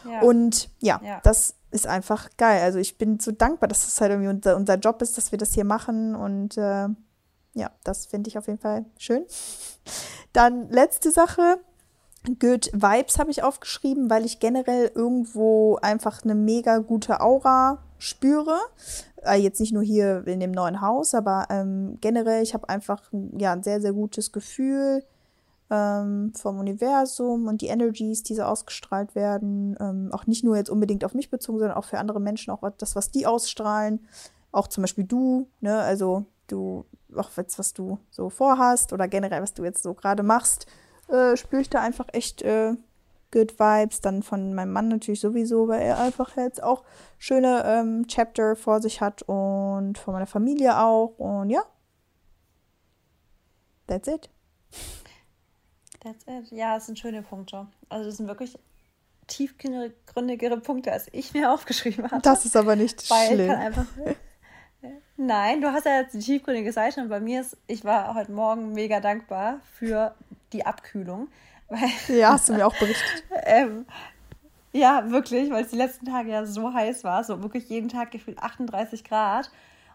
Ja. 0.09 0.21
Und 0.21 0.71
ja, 0.79 1.01
ja, 1.03 1.21
das 1.23 1.55
ist 1.71 1.87
einfach 1.87 2.31
geil. 2.37 2.63
Also 2.63 2.79
ich 2.79 2.99
bin 2.99 3.19
so 3.19 3.33
dankbar, 3.33 3.69
dass 3.69 3.85
das 3.85 4.01
halt 4.01 4.13
irgendwie 4.13 4.31
unser, 4.31 4.57
unser 4.57 4.77
Job 4.77 5.03
ist, 5.03 5.17
dass 5.17 5.33
wir 5.33 5.39
das 5.39 5.55
hier 5.55 5.65
machen 5.65 6.15
und 6.15 6.57
äh, 6.57 6.89
ja, 7.55 7.71
das 7.83 8.07
finde 8.07 8.29
ich 8.29 8.39
auf 8.39 8.47
jeden 8.47 8.61
Fall 8.61 8.85
schön. 8.97 9.25
Dann 10.33 10.69
letzte 10.71 11.11
Sache, 11.11 11.59
Good 12.39 12.71
Vibes 12.73 13.19
habe 13.19 13.31
ich 13.31 13.43
aufgeschrieben, 13.43 14.11
weil 14.11 14.25
ich 14.25 14.41
generell 14.41 14.93
irgendwo 14.95 15.77
einfach 15.77 16.23
eine 16.23 16.35
mega 16.35 16.79
gute 16.79 17.21
Aura 17.21 17.83
spüre. 18.01 18.59
Äh, 19.25 19.37
jetzt 19.37 19.61
nicht 19.61 19.73
nur 19.73 19.83
hier 19.83 20.27
in 20.27 20.41
dem 20.41 20.51
neuen 20.51 20.81
Haus, 20.81 21.15
aber 21.15 21.47
ähm, 21.51 21.99
generell, 22.01 22.43
ich 22.43 22.55
habe 22.55 22.69
einfach 22.69 23.03
ja, 23.39 23.53
ein 23.53 23.63
sehr, 23.63 23.81
sehr 23.81 23.93
gutes 23.93 24.33
Gefühl 24.33 25.05
ähm, 25.71 26.33
vom 26.35 26.59
Universum 26.59 27.47
und 27.47 27.61
die 27.61 27.69
Energies, 27.69 28.23
die 28.23 28.35
so 28.35 28.43
ausgestrahlt 28.43 29.15
werden. 29.15 29.77
Ähm, 29.79 30.11
auch 30.13 30.27
nicht 30.27 30.43
nur 30.43 30.57
jetzt 30.57 30.71
unbedingt 30.71 31.05
auf 31.05 31.15
mich 31.15 31.31
bezogen, 31.31 31.61
sondern 31.61 31.77
auch 31.77 31.85
für 31.85 31.99
andere 31.99 32.21
Menschen, 32.21 32.51
auch 32.51 32.69
das, 32.79 32.97
was 32.97 33.11
die 33.11 33.27
ausstrahlen. 33.27 34.01
Auch 34.51 34.67
zum 34.67 34.83
Beispiel 34.83 35.05
du, 35.05 35.47
ne? 35.61 35.79
Also 35.79 36.25
du, 36.49 36.85
auch 37.15 37.31
jetzt, 37.37 37.59
was 37.59 37.73
du 37.73 37.99
so 38.11 38.31
vorhast 38.31 38.93
oder 38.93 39.07
generell, 39.07 39.43
was 39.43 39.55
du 39.55 39.63
jetzt 39.63 39.83
so 39.85 39.95
gerade 39.95 40.25
machst 40.25 40.67
äh, 41.11 41.37
spüre 41.37 41.63
ich 41.63 41.71
da 41.71 41.81
einfach 41.81 42.07
echt 42.13 42.43
äh, 42.43 42.75
Good 43.33 43.59
Vibes. 43.59 44.01
Dann 44.01 44.23
von 44.23 44.55
meinem 44.55 44.73
Mann 44.73 44.89
natürlich 44.89 45.21
sowieso, 45.21 45.69
weil 45.69 45.83
er 45.83 45.99
einfach 45.99 46.37
jetzt 46.37 46.63
auch 46.63 46.85
schöne 47.19 47.63
ähm, 47.65 48.07
Chapter 48.07 48.57
vor 48.57 48.81
sich 48.81 49.01
hat 49.01 49.23
und 49.23 49.99
von 49.99 50.15
meiner 50.15 50.27
Familie 50.27 50.79
auch. 50.79 51.19
Und 51.19 51.51
ja, 51.51 51.63
that's 53.87 54.09
it. 54.09 54.31
That's 56.01 56.25
it. 56.27 56.51
Ja, 56.51 56.77
es 56.77 56.87
sind 56.87 56.99
schöne 56.99 57.23
Punkte. 57.23 57.67
Also 57.89 58.07
das 58.07 58.17
sind 58.17 58.29
wirklich 58.29 58.59
tiefgründigere 59.27 60.59
Punkte, 60.61 60.93
als 60.93 61.09
ich 61.13 61.33
mir 61.35 61.53
aufgeschrieben 61.55 62.11
habe. 62.11 62.23
Das 62.23 62.45
ist 62.45 62.57
aber 62.57 62.77
nicht 62.77 63.09
weil 63.11 63.35
schlimm. 63.35 63.51
Einfach, 63.51 63.87
Nein, 65.17 65.61
du 65.61 65.71
hast 65.71 65.85
ja 65.85 66.01
jetzt 66.01 66.15
die 66.15 66.21
tiefgründige 66.21 66.73
Seite 66.73 67.03
und 67.03 67.11
bei 67.11 67.21
mir 67.21 67.43
ist, 67.43 67.57
ich 67.67 67.85
war 67.85 68.15
heute 68.15 68.33
Morgen 68.33 68.73
mega 68.73 69.01
dankbar 69.01 69.61
für 69.75 70.15
die 70.55 70.65
Abkühlung. 70.65 71.29
Weil, 71.71 71.89
ja, 72.19 72.33
hast 72.33 72.49
du 72.49 72.53
mir 72.53 72.67
auch 72.67 72.77
berichtet. 72.77 73.25
ähm, 73.45 73.87
ja, 74.73 75.11
wirklich, 75.11 75.51
weil 75.51 75.65
es 75.65 75.71
die 75.71 75.77
letzten 75.77 76.07
Tage 76.07 76.31
ja 76.31 76.45
so 76.45 76.73
heiß 76.73 77.03
war, 77.05 77.25
so 77.25 77.43
wirklich 77.43 77.69
jeden 77.69 77.89
Tag 77.89 78.11
gefühlt 78.11 78.39
38 78.39 79.05
Grad. 79.05 79.51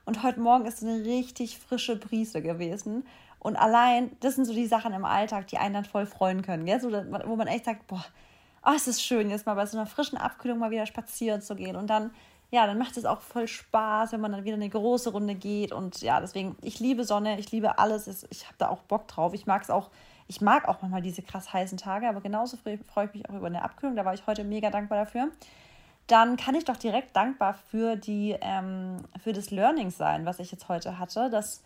Und 0.05 0.23
heute 0.23 0.39
Morgen 0.39 0.65
ist 0.65 0.83
eine 0.83 1.03
richtig 1.03 1.59
frische 1.59 1.95
Brise 1.95 2.41
gewesen. 2.41 3.05
Und 3.39 3.55
allein, 3.55 4.11
das 4.21 4.35
sind 4.35 4.45
so 4.45 4.53
die 4.53 4.65
Sachen 4.65 4.93
im 4.93 5.05
Alltag, 5.05 5.47
die 5.47 5.57
einen 5.57 5.73
dann 5.73 5.85
voll 5.85 6.05
freuen 6.05 6.41
können. 6.41 6.65
Gell? 6.65 6.79
So, 6.79 6.91
wo 6.91 7.35
man 7.35 7.47
echt 7.47 7.65
sagt, 7.65 7.87
boah, 7.87 8.03
oh, 8.65 8.73
es 8.75 8.87
ist 8.87 9.03
schön, 9.03 9.29
jetzt 9.29 9.45
mal 9.45 9.53
bei 9.53 9.65
so 9.65 9.77
einer 9.77 9.85
frischen 9.85 10.17
Abkühlung 10.17 10.59
mal 10.59 10.71
wieder 10.71 10.85
spazieren 10.85 11.41
zu 11.41 11.55
gehen. 11.55 11.75
Und 11.75 11.87
dann, 11.87 12.11
ja, 12.51 12.65
dann 12.65 12.77
macht 12.77 12.97
es 12.97 13.05
auch 13.05 13.21
voll 13.21 13.47
Spaß, 13.47 14.13
wenn 14.13 14.21
man 14.21 14.31
dann 14.31 14.45
wieder 14.45 14.55
eine 14.55 14.69
große 14.69 15.11
Runde 15.11 15.35
geht. 15.35 15.71
Und 15.71 16.01
ja, 16.01 16.19
deswegen, 16.21 16.55
ich 16.61 16.79
liebe 16.79 17.03
Sonne, 17.03 17.39
ich 17.39 17.51
liebe 17.51 17.79
alles. 17.79 18.07
Ich 18.29 18.45
habe 18.45 18.55
da 18.57 18.69
auch 18.69 18.81
Bock 18.83 19.07
drauf. 19.07 19.33
Ich 19.33 19.45
mag 19.45 19.61
es 19.61 19.69
auch 19.69 19.89
ich 20.27 20.41
mag 20.41 20.67
auch 20.67 20.81
manchmal 20.81 21.01
diese 21.01 21.21
krass 21.21 21.53
heißen 21.53 21.77
Tage, 21.77 22.09
aber 22.09 22.21
genauso 22.21 22.57
freue 22.57 23.05
ich 23.05 23.13
mich 23.13 23.29
auch 23.29 23.35
über 23.35 23.47
eine 23.47 23.63
Abkühlung. 23.63 23.95
Da 23.95 24.05
war 24.05 24.13
ich 24.13 24.25
heute 24.25 24.43
mega 24.43 24.69
dankbar 24.69 24.99
dafür. 25.05 25.29
Dann 26.07 26.37
kann 26.37 26.55
ich 26.55 26.65
doch 26.65 26.77
direkt 26.77 27.15
dankbar 27.15 27.55
für 27.69 27.95
die 27.95 28.35
ähm, 28.41 28.97
für 29.23 29.33
das 29.33 29.51
Learning 29.51 29.89
sein, 29.91 30.25
was 30.25 30.39
ich 30.39 30.51
jetzt 30.51 30.67
heute 30.67 30.99
hatte. 30.99 31.29
Das, 31.31 31.63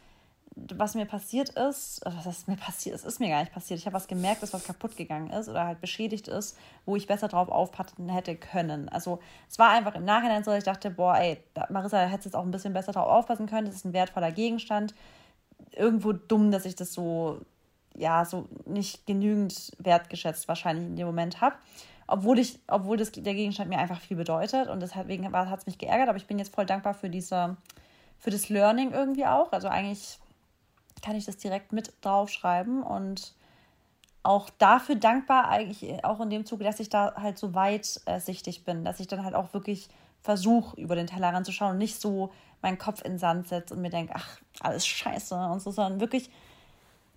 was 0.55 0.95
mir 0.95 1.05
passiert 1.05 1.49
ist, 1.49 2.01
was 2.05 2.25
ist 2.25 2.47
mir 2.47 2.55
passiert? 2.57 2.95
Es 2.95 3.05
ist 3.05 3.19
mir 3.19 3.29
gar 3.29 3.41
nicht 3.41 3.53
passiert. 3.53 3.79
Ich 3.79 3.85
habe 3.85 3.95
was 3.95 4.07
gemerkt, 4.07 4.43
dass 4.43 4.53
was 4.53 4.63
kaputt 4.65 4.97
gegangen 4.97 5.29
ist 5.29 5.47
oder 5.49 5.65
halt 5.65 5.81
beschädigt 5.81 6.27
ist, 6.27 6.57
wo 6.85 6.95
ich 6.95 7.07
besser 7.07 7.27
drauf 7.27 7.49
aufpassen 7.49 8.09
hätte 8.09 8.35
können. 8.35 8.89
Also 8.89 9.19
es 9.49 9.59
war 9.59 9.69
einfach 9.69 9.95
im 9.95 10.05
Nachhinein 10.05 10.43
so, 10.43 10.51
dass 10.51 10.59
ich 10.59 10.63
dachte, 10.65 10.89
boah, 10.89 11.17
ey, 11.17 11.41
Marissa, 11.69 11.99
hättest 11.99 12.25
jetzt 12.25 12.35
auch 12.35 12.43
ein 12.43 12.51
bisschen 12.51 12.73
besser 12.73 12.91
drauf 12.91 13.07
aufpassen 13.07 13.47
können. 13.47 13.67
Das 13.67 13.75
ist 13.75 13.85
ein 13.85 13.93
wertvoller 13.93 14.31
Gegenstand. 14.31 14.93
Irgendwo 15.71 16.13
dumm, 16.13 16.51
dass 16.51 16.65
ich 16.65 16.75
das 16.75 16.93
so 16.93 17.41
ja, 17.95 18.25
so 18.25 18.47
nicht 18.65 19.05
genügend 19.05 19.71
wertgeschätzt 19.77 20.47
wahrscheinlich 20.47 20.85
in 20.85 20.95
dem 20.95 21.07
Moment 21.07 21.41
habe. 21.41 21.55
Obwohl 22.07 22.39
ich, 22.39 22.59
obwohl 22.67 22.97
das, 22.97 23.11
der 23.11 23.35
Gegenstand 23.35 23.69
mir 23.69 23.77
einfach 23.77 24.01
viel 24.01 24.17
bedeutet 24.17 24.67
und 24.67 24.79
deswegen 24.79 25.31
hat 25.31 25.59
es 25.59 25.65
mich 25.67 25.77
geärgert, 25.77 26.09
aber 26.09 26.17
ich 26.17 26.25
bin 26.25 26.39
jetzt 26.39 26.53
voll 26.53 26.65
dankbar 26.65 26.95
für 26.95 27.09
diese, 27.09 27.55
für 28.17 28.31
das 28.31 28.49
Learning 28.49 28.91
irgendwie 28.91 29.27
auch. 29.27 29.51
Also 29.51 29.67
eigentlich 29.67 30.17
kann 31.03 31.15
ich 31.15 31.25
das 31.25 31.37
direkt 31.37 31.71
mit 31.71 31.93
draufschreiben 32.01 32.81
und 32.81 33.33
auch 34.23 34.49
dafür 34.49 34.95
dankbar, 34.95 35.49
eigentlich 35.49 36.03
auch 36.03 36.19
in 36.19 36.29
dem 36.29 36.45
Zuge, 36.45 36.63
dass 36.63 36.79
ich 36.79 36.89
da 36.89 37.13
halt 37.15 37.37
so 37.37 37.53
weitsichtig 37.53 38.65
bin, 38.65 38.83
dass 38.83 38.99
ich 38.99 39.07
dann 39.07 39.23
halt 39.23 39.35
auch 39.35 39.53
wirklich 39.53 39.87
versuche, 40.21 40.79
über 40.79 40.95
den 40.95 41.07
Tellerrand 41.07 41.45
zu 41.45 41.51
schauen 41.51 41.71
und 41.71 41.77
nicht 41.77 41.99
so 42.01 42.31
meinen 42.61 42.77
Kopf 42.77 43.01
in 43.03 43.13
den 43.13 43.19
Sand 43.19 43.47
setze 43.47 43.73
und 43.73 43.81
mir 43.81 43.89
denke, 43.89 44.13
ach, 44.15 44.39
alles 44.59 44.85
scheiße 44.85 45.35
und 45.35 45.61
so, 45.61 45.71
sondern 45.71 46.01
wirklich 46.01 46.29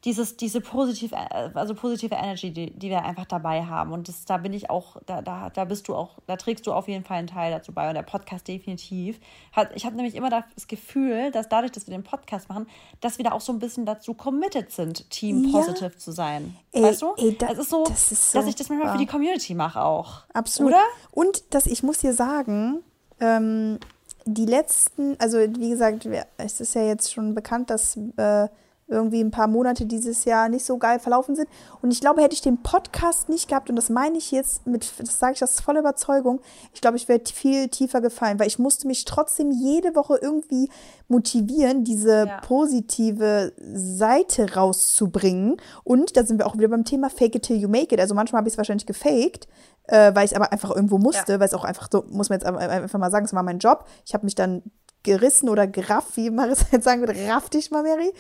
dieses, 0.05 0.37
diese 0.37 0.61
positive, 0.61 1.17
also 1.55 1.75
positive 1.75 2.15
Energy, 2.15 2.51
die, 2.51 2.71
die 2.71 2.91
wir 2.91 3.05
einfach 3.05 3.25
dabei 3.25 3.65
haben. 3.65 3.93
Und 3.93 4.09
das, 4.09 4.25
da 4.25 4.37
bin 4.37 4.53
ich 4.53 4.69
auch, 4.69 4.97
da, 5.07 5.23
da, 5.23 5.51
da 5.51 5.65
bist 5.65 5.87
du 5.87 5.95
auch, 5.95 6.19
da 6.27 6.37
trägst 6.37 6.67
du 6.67 6.73
auf 6.73 6.89
jeden 6.89 7.05
Fall 7.05 7.19
einen 7.19 7.29
Teil 7.29 7.53
dazu 7.53 7.73
bei. 7.73 7.89
Und 7.89 7.95
der 7.95 8.03
Podcast 8.03 8.49
definitiv. 8.49 9.21
Hat, 9.53 9.71
ich 9.77 9.87
habe 9.87 9.95
nämlich 9.95 10.17
immer 10.17 10.29
das 10.29 10.67
Gefühl, 10.67 11.31
dass 11.31 11.49
dadurch, 11.49 11.71
dass 11.71 11.87
wir 11.87 11.93
den 11.93 12.03
Podcast 12.03 12.49
machen, 12.49 12.67
dass 13.01 13.19
wir 13.19 13.25
da 13.25 13.33
auch 13.33 13.41
so 13.41 13.53
ein 13.53 13.61
bisschen 13.61 13.87
dazu 13.87 14.15
committed 14.15 14.73
sind, 14.73 15.09
Team 15.11 15.53
Positive 15.53 15.93
ja. 15.93 15.99
zu 15.99 16.11
sein. 16.11 16.57
Ey, 16.73 16.83
weißt 16.83 17.03
du? 17.03 17.15
Ey, 17.17 17.37
da, 17.39 17.51
es 17.53 17.59
ist 17.59 17.71
so, 17.71 17.85
das 17.85 18.11
ist 18.11 18.33
so, 18.33 18.39
dass 18.39 18.49
ich 18.49 18.57
das 18.57 18.69
manchmal 18.69 18.89
wahr. 18.89 18.95
für 18.97 19.01
die 19.01 19.07
Community 19.07 19.55
mache 19.55 19.83
auch. 19.83 20.23
Absolut. 20.33 20.73
Oder? 20.73 20.83
Und 21.13 21.55
dass 21.55 21.67
ich 21.67 21.85
muss 21.85 21.99
dir 21.99 22.13
sagen, 22.13 22.83
ähm, 23.21 23.79
die 24.25 24.47
letzten, 24.47 25.17
also 25.21 25.39
wie 25.39 25.71
gesagt, 25.71 26.09
es 26.39 26.61
ist 26.61 26.75
ja 26.75 26.83
jetzt 26.83 27.13
schon 27.13 27.35
bekannt, 27.35 27.71
dass 27.71 27.97
äh, 28.17 28.49
irgendwie 28.93 29.23
ein 29.23 29.31
paar 29.31 29.49
Monate 29.49 29.87
dieses 29.87 30.25
Jahr 30.25 30.49
nicht 30.49 30.65
so 30.65 30.79
geil 30.79 30.99
verlaufen 30.99 31.35
sind. 31.35 31.49
Und 31.81 31.91
ich 31.91 32.01
glaube, 32.01 32.23
hätte 32.23 32.35
ich 32.35 32.43
den 32.43 32.63
Podcast 32.63 33.29
nicht 33.29 33.49
gehabt, 33.49 33.71
und 33.71 33.77
das 33.77 33.91
meine 33.91 34.19
ich 34.19 34.31
jetzt 34.31 34.67
mit, 34.67 34.93
das 34.99 35.19
sage 35.19 35.35
ich 35.35 35.43
aus 35.43 35.61
voller 35.61 35.81
Überzeugung, 35.81 36.41
ich 36.73 36.81
glaube, 36.81 36.97
ich 36.97 37.09
wäre 37.09 37.21
viel 37.25 37.69
tiefer 37.69 38.01
gefallen, 38.01 38.39
weil 38.39 38.47
ich 38.47 38.59
musste 38.59 38.87
mich 38.87 39.05
trotzdem 39.05 39.51
jede 39.51 39.95
Woche 39.95 40.19
irgendwie 40.21 40.69
motivieren, 41.09 41.85
diese 41.85 42.27
ja. 42.27 42.41
positive 42.41 43.53
Seite 43.75 44.55
rauszubringen. 44.55 45.57
Und 45.85 46.17
da 46.17 46.25
sind 46.25 46.39
wir 46.39 46.47
auch 46.47 46.57
wieder 46.57 46.69
beim 46.69 46.85
Thema 46.85 47.11
Fake 47.11 47.35
it 47.35 47.43
till 47.43 47.57
you 47.57 47.69
make 47.69 47.95
it. 47.95 48.01
Also 48.01 48.15
manchmal 48.15 48.41
habe 48.41 48.49
ich 48.49 48.55
es 48.55 48.59
wahrscheinlich 48.59 48.87
gefaked, 48.87 49.49
äh, 49.85 50.15
weil 50.15 50.25
ich 50.25 50.37
aber 50.37 50.53
einfach 50.53 50.71
irgendwo 50.71 50.99
musste, 50.99 51.33
ja. 51.33 51.41
weil 51.41 51.47
es 51.47 51.55
auch 51.55 51.65
einfach 51.65 51.89
so, 51.91 52.05
muss 52.11 52.29
man 52.29 52.39
jetzt 52.39 52.47
einfach 52.47 52.99
mal 52.99 53.11
sagen, 53.11 53.27
es 53.27 53.35
war 53.35 53.43
mein 53.43 53.59
Job. 53.59 53.87
Ich 54.07 54.15
habe 54.15 54.25
mich 54.25 54.35
dann 54.35 54.63
gerissen 55.03 55.49
oder 55.49 55.67
gerafft, 55.67 56.17
wie 56.17 56.31
Maris 56.31 56.67
jetzt 56.73 56.85
sagen 56.85 57.01
würde, 57.01 57.15
raff 57.29 57.51
dich 57.51 57.71
mal, 57.71 57.83
Mary. 57.83 58.13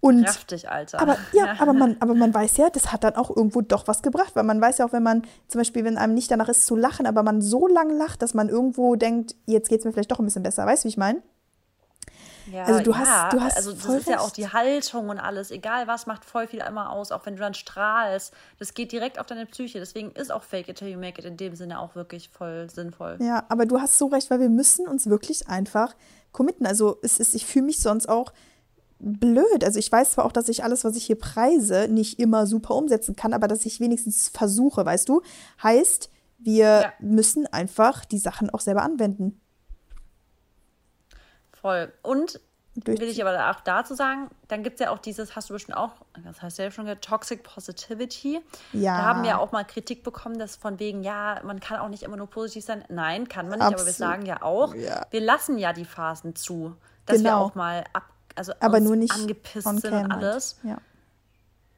Und, 0.00 0.24
raff 0.26 0.44
dich, 0.44 0.68
Alter. 0.68 1.00
Aber 1.00 1.16
ja, 1.32 1.56
aber 1.58 1.72
man, 1.72 1.96
aber 2.00 2.14
man 2.14 2.32
weiß 2.32 2.56
ja, 2.56 2.70
das 2.70 2.92
hat 2.92 3.04
dann 3.04 3.16
auch 3.16 3.34
irgendwo 3.34 3.60
doch 3.60 3.88
was 3.88 4.02
gebracht, 4.02 4.34
weil 4.34 4.44
man 4.44 4.60
weiß 4.60 4.78
ja 4.78 4.86
auch, 4.86 4.92
wenn 4.92 5.02
man 5.02 5.22
zum 5.48 5.60
Beispiel, 5.60 5.84
wenn 5.84 5.98
einem 5.98 6.14
nicht 6.14 6.30
danach 6.30 6.48
ist 6.48 6.66
zu 6.66 6.76
lachen, 6.76 7.06
aber 7.06 7.22
man 7.22 7.40
so 7.40 7.66
lang 7.66 7.90
lacht, 7.96 8.22
dass 8.22 8.34
man 8.34 8.48
irgendwo 8.48 8.96
denkt, 8.96 9.34
jetzt 9.46 9.68
geht 9.68 9.80
es 9.80 9.84
mir 9.84 9.92
vielleicht 9.92 10.12
doch 10.12 10.18
ein 10.18 10.24
bisschen 10.24 10.42
besser. 10.42 10.66
Weißt 10.66 10.84
du, 10.84 10.86
wie 10.86 10.90
ich 10.90 10.96
meine? 10.96 11.22
Ja, 12.52 12.64
also 12.64 12.82
du 12.82 12.96
hast, 12.96 13.32
du 13.32 13.40
hast 13.40 13.56
also 13.56 13.72
das 13.72 13.84
ist 13.84 13.90
recht. 13.90 14.08
ja 14.08 14.20
auch 14.20 14.30
die 14.30 14.48
Haltung 14.48 15.08
und 15.08 15.18
alles, 15.18 15.50
egal 15.50 15.86
was, 15.86 16.06
macht 16.06 16.24
voll 16.24 16.46
viel 16.46 16.60
immer 16.60 16.90
aus, 16.90 17.10
auch 17.12 17.24
wenn 17.24 17.34
du 17.34 17.40
dann 17.40 17.54
strahlst. 17.54 18.34
Das 18.58 18.74
geht 18.74 18.92
direkt 18.92 19.18
auf 19.18 19.26
deine 19.26 19.46
Psyche. 19.46 19.78
Deswegen 19.78 20.12
ist 20.12 20.30
auch 20.30 20.42
Fake 20.42 20.68
it 20.68 20.78
till 20.78 20.88
you 20.88 20.98
make 20.98 21.20
it 21.20 21.24
in 21.24 21.36
dem 21.36 21.56
Sinne 21.56 21.80
auch 21.80 21.94
wirklich 21.94 22.28
voll 22.28 22.68
sinnvoll. 22.68 23.16
Ja, 23.20 23.44
aber 23.48 23.66
du 23.66 23.80
hast 23.80 23.98
so 23.98 24.06
recht, 24.06 24.30
weil 24.30 24.40
wir 24.40 24.50
müssen 24.50 24.86
uns 24.86 25.06
wirklich 25.08 25.48
einfach 25.48 25.94
committen. 26.32 26.66
Also 26.66 26.98
es 27.02 27.18
ist, 27.18 27.34
ich 27.34 27.46
fühle 27.46 27.66
mich 27.66 27.80
sonst 27.80 28.08
auch 28.08 28.32
blöd. 28.98 29.64
Also 29.64 29.78
ich 29.78 29.90
weiß 29.90 30.12
zwar 30.12 30.24
auch, 30.24 30.32
dass 30.32 30.48
ich 30.48 30.62
alles, 30.64 30.84
was 30.84 30.96
ich 30.96 31.06
hier 31.06 31.18
preise, 31.18 31.88
nicht 31.88 32.18
immer 32.18 32.46
super 32.46 32.74
umsetzen 32.74 33.16
kann, 33.16 33.32
aber 33.32 33.48
dass 33.48 33.66
ich 33.66 33.80
wenigstens 33.80 34.28
versuche, 34.28 34.84
weißt 34.84 35.08
du? 35.08 35.22
Heißt, 35.62 36.10
wir 36.38 36.64
ja. 36.64 36.92
müssen 37.00 37.46
einfach 37.46 38.04
die 38.04 38.18
Sachen 38.18 38.50
auch 38.50 38.60
selber 38.60 38.82
anwenden. 38.82 39.40
Voll. 41.62 41.92
Und 42.02 42.40
will 42.74 43.02
ich 43.02 43.20
aber 43.24 43.50
auch 43.50 43.60
dazu 43.60 43.94
sagen, 43.94 44.30
dann 44.48 44.62
gibt 44.62 44.80
es 44.80 44.84
ja 44.84 44.90
auch 44.90 44.98
dieses, 44.98 45.36
hast 45.36 45.50
du 45.50 45.54
bestimmt 45.54 45.76
auch, 45.76 45.92
das 46.24 46.40
heißt 46.40 46.58
ja 46.58 46.70
schon 46.70 46.86
Toxic 47.00 47.42
Positivity. 47.42 48.40
Ja. 48.72 48.96
Da 48.96 49.04
haben 49.04 49.22
wir 49.22 49.38
auch 49.38 49.52
mal 49.52 49.64
Kritik 49.64 50.02
bekommen, 50.02 50.38
dass 50.38 50.56
von 50.56 50.78
wegen, 50.78 51.02
ja, 51.02 51.40
man 51.44 51.60
kann 51.60 51.78
auch 51.78 51.88
nicht 51.88 52.02
immer 52.02 52.16
nur 52.16 52.28
positiv 52.28 52.64
sein. 52.64 52.84
Nein, 52.88 53.28
kann 53.28 53.48
man 53.48 53.58
nicht, 53.58 53.66
Absolut. 53.66 53.80
aber 53.80 53.86
wir 53.86 53.92
sagen 53.92 54.26
ja 54.26 54.42
auch, 54.42 54.74
ja. 54.74 55.06
wir 55.10 55.20
lassen 55.20 55.58
ja 55.58 55.72
die 55.72 55.84
Phasen 55.84 56.34
zu, 56.34 56.74
dass 57.06 57.18
genau. 57.18 57.30
wir 57.30 57.36
auch 57.38 57.54
mal 57.54 57.84
ab, 57.92 58.04
also 58.34 58.52
aber 58.60 58.80
nur 58.80 58.96
nicht 58.96 59.12
angepisst 59.14 59.68
sind 59.80 59.92
und 59.92 60.12
alles. 60.12 60.58
Ja. 60.62 60.78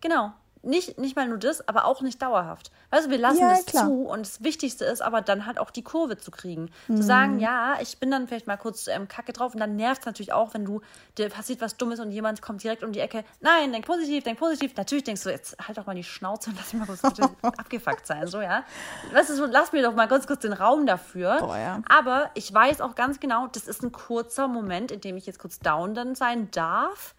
Genau 0.01 0.33
nicht, 0.65 0.99
nicht 0.99 1.17
mal 1.17 1.29
nur 1.29 1.39
das, 1.39 1.67
aber 1.69 1.85
auch 1.85 2.01
nicht 2.01 2.21
dauerhaft. 2.21 2.71
Weißt 2.91 3.07
du, 3.07 3.11
wir 3.11 3.19
lassen 3.19 3.41
ja, 3.41 3.51
das 3.51 3.67
klar. 3.67 3.87
zu 3.87 4.05
und 4.07 4.21
das 4.21 4.43
Wichtigste 4.43 4.85
ist 4.85 5.03
aber 5.03 5.21
dann 5.21 5.47
halt 5.47 5.59
auch 5.59 5.71
die 5.71 5.83
Kurve 5.83 6.17
zu 6.17 6.31
kriegen. 6.31 6.71
Mhm. 6.89 6.97
Zu 6.97 7.03
sagen, 7.03 7.39
ja, 7.39 7.77
ich 7.81 7.99
bin 7.99 8.11
dann 8.11 8.27
vielleicht 8.27 8.47
mal 8.47 8.57
kurz 8.57 8.87
ähm, 8.87 9.09
kacke 9.09 9.33
drauf 9.33 9.55
und 9.55 9.61
dann 9.61 9.77
nervt 9.77 10.01
es 10.01 10.07
natürlich 10.07 10.33
auch, 10.33 10.55
wenn 10.55 10.65
du, 10.65 10.81
dir 11.19 11.29
passiert 11.29 11.61
was 11.61 11.77
Dummes 11.77 12.01
und 12.01 12.11
jemand 12.11 12.43
kommt 12.43 12.63
direkt 12.63 12.83
um 12.83 12.93
die 12.93 13.01
Ecke. 13.01 13.25
Nein, 13.41 13.73
denk 13.73 13.87
positiv, 13.87 14.25
denk 14.25 14.39
positiv. 14.39 14.75
Natürlich 14.77 15.05
denkst 15.05 15.23
du, 15.23 15.31
jetzt 15.31 15.57
halt 15.67 15.79
doch 15.79 15.87
mal 15.87 15.95
die 15.95 16.05
Schnauze 16.05 16.51
und 16.51 16.57
lass 16.57 16.73
mich 16.73 16.87
mal 16.87 16.87
kurz 16.87 17.05
abgefuckt 17.43 18.07
sein, 18.07 18.27
so, 18.27 18.41
ja. 18.41 18.65
Weißt 19.13 19.31
du, 19.31 19.35
so, 19.35 19.47
lass 19.47 19.73
mir 19.73 19.83
doch 19.83 19.95
mal 19.95 20.09
ganz 20.09 20.27
kurz 20.27 20.41
den 20.41 20.53
Raum 20.53 20.87
dafür. 20.87 21.39
Boah, 21.41 21.57
ja. 21.57 21.83
Aber 21.89 22.31
ich 22.35 22.53
weiß 22.53 22.81
auch 22.81 22.95
ganz 22.95 23.21
genau, 23.21 23.47
das 23.49 23.69
ist 23.69 23.83
ein 23.83 23.93
kurzer 23.93 24.49
Moment, 24.49 24.91
in 24.91 25.01
dem 25.01 25.17
ich 25.17 25.27
jetzt 25.27 25.39
kurz 25.39 25.59
down 25.59 25.95
dann 25.95 26.15
sein 26.15 26.51
darf 26.51 27.15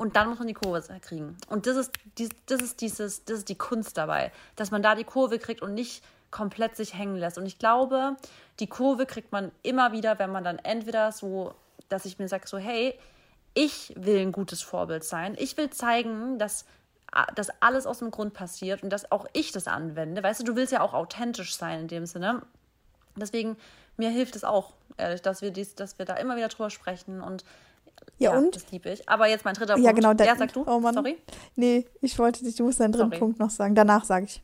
und 0.00 0.16
dann 0.16 0.30
muss 0.30 0.38
man 0.38 0.48
die 0.48 0.54
Kurve 0.54 0.82
kriegen. 1.00 1.36
Und 1.50 1.66
das 1.66 1.76
ist, 1.76 1.92
das 2.46 2.62
ist 2.62 2.80
dieses, 2.80 3.24
das 3.26 3.38
ist 3.40 3.50
die 3.50 3.58
Kunst 3.58 3.98
dabei, 3.98 4.32
dass 4.56 4.70
man 4.70 4.82
da 4.82 4.94
die 4.94 5.04
Kurve 5.04 5.38
kriegt 5.38 5.60
und 5.60 5.74
nicht 5.74 6.02
komplett 6.30 6.74
sich 6.74 6.94
hängen 6.96 7.16
lässt. 7.16 7.36
Und 7.36 7.44
ich 7.44 7.58
glaube, 7.58 8.16
die 8.60 8.66
Kurve 8.66 9.04
kriegt 9.04 9.30
man 9.30 9.52
immer 9.62 9.92
wieder, 9.92 10.18
wenn 10.18 10.32
man 10.32 10.42
dann 10.42 10.58
entweder 10.58 11.12
so, 11.12 11.54
dass 11.90 12.06
ich 12.06 12.18
mir 12.18 12.28
sage, 12.28 12.48
so, 12.48 12.56
hey, 12.56 12.98
ich 13.52 13.92
will 13.94 14.20
ein 14.20 14.32
gutes 14.32 14.62
Vorbild 14.62 15.04
sein. 15.04 15.36
Ich 15.38 15.58
will 15.58 15.68
zeigen, 15.68 16.38
dass 16.38 16.64
dass 17.34 17.50
alles 17.60 17.86
aus 17.86 17.98
dem 17.98 18.12
Grund 18.12 18.34
passiert 18.34 18.84
und 18.84 18.90
dass 18.90 19.10
auch 19.10 19.26
ich 19.32 19.50
das 19.50 19.66
anwende. 19.66 20.22
Weißt 20.22 20.38
du, 20.40 20.44
du 20.44 20.54
willst 20.54 20.72
ja 20.72 20.80
auch 20.80 20.94
authentisch 20.94 21.56
sein 21.56 21.80
in 21.80 21.88
dem 21.88 22.06
Sinne. 22.06 22.42
Deswegen, 23.16 23.56
mir 23.96 24.10
hilft 24.10 24.36
es 24.36 24.44
auch, 24.44 24.74
ehrlich, 24.96 25.20
dass 25.20 25.42
wir, 25.42 25.50
dies, 25.50 25.74
dass 25.74 25.98
wir 25.98 26.06
da 26.06 26.14
immer 26.14 26.36
wieder 26.36 26.46
drüber 26.46 26.70
sprechen 26.70 27.20
und 27.20 27.44
ja, 28.18 28.32
ja, 28.32 28.38
und? 28.38 28.54
Das 28.54 28.70
liebe 28.70 28.90
ich. 28.90 29.08
Aber 29.08 29.26
jetzt 29.28 29.44
mein 29.44 29.54
dritter 29.54 29.74
Punkt. 29.74 29.86
Ja, 29.86 29.92
genau. 29.92 30.12
Der, 30.14 30.26
ja, 30.26 30.36
sag 30.36 30.52
du. 30.52 30.64
Oh 30.66 30.78
Mann. 30.78 30.94
Sorry. 30.94 31.18
Nee, 31.56 31.86
ich 32.00 32.18
wollte 32.18 32.44
dich, 32.44 32.56
du 32.56 32.64
musst 32.64 32.80
deinen 32.80 32.92
dritten 32.92 33.10
Sorry. 33.10 33.18
Punkt 33.18 33.38
noch 33.38 33.50
sagen. 33.50 33.74
Danach 33.74 34.04
sage 34.04 34.26
ich. 34.26 34.42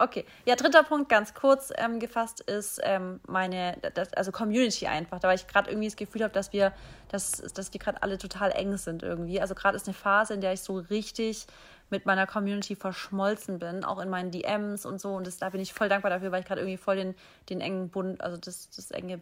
Okay, 0.00 0.24
ja, 0.44 0.54
dritter 0.54 0.84
Punkt, 0.84 1.08
ganz 1.08 1.34
kurz 1.34 1.72
ähm, 1.76 1.98
gefasst, 1.98 2.40
ist 2.42 2.80
ähm, 2.84 3.18
meine, 3.26 3.76
das, 3.94 4.12
also 4.12 4.30
Community 4.30 4.86
einfach. 4.86 5.18
Da 5.18 5.26
weil 5.26 5.34
ich 5.34 5.48
gerade 5.48 5.70
irgendwie 5.70 5.88
das 5.88 5.96
Gefühl 5.96 6.22
habe, 6.22 6.32
dass 6.32 6.52
wir, 6.52 6.72
dass, 7.08 7.32
dass 7.32 7.72
wir 7.72 7.80
gerade 7.80 8.00
alle 8.00 8.16
total 8.16 8.52
eng 8.52 8.76
sind 8.76 9.02
irgendwie. 9.02 9.40
Also 9.40 9.56
gerade 9.56 9.74
ist 9.74 9.88
eine 9.88 9.94
Phase, 9.94 10.34
in 10.34 10.40
der 10.40 10.52
ich 10.52 10.60
so 10.60 10.76
richtig 10.76 11.48
mit 11.90 12.06
meiner 12.06 12.28
Community 12.28 12.76
verschmolzen 12.76 13.58
bin, 13.58 13.82
auch 13.82 13.98
in 13.98 14.08
meinen 14.08 14.30
DMs 14.30 14.86
und 14.86 15.00
so. 15.00 15.14
Und 15.14 15.26
das, 15.26 15.38
da 15.38 15.50
bin 15.50 15.60
ich 15.60 15.72
voll 15.72 15.88
dankbar 15.88 16.10
dafür, 16.10 16.30
weil 16.30 16.42
ich 16.42 16.46
gerade 16.46 16.60
irgendwie 16.60 16.76
voll 16.76 16.96
den, 16.96 17.14
den 17.48 17.60
engen 17.60 17.88
Bund, 17.88 18.20
also 18.20 18.36
das, 18.36 18.70
das 18.70 18.92
enge, 18.92 19.20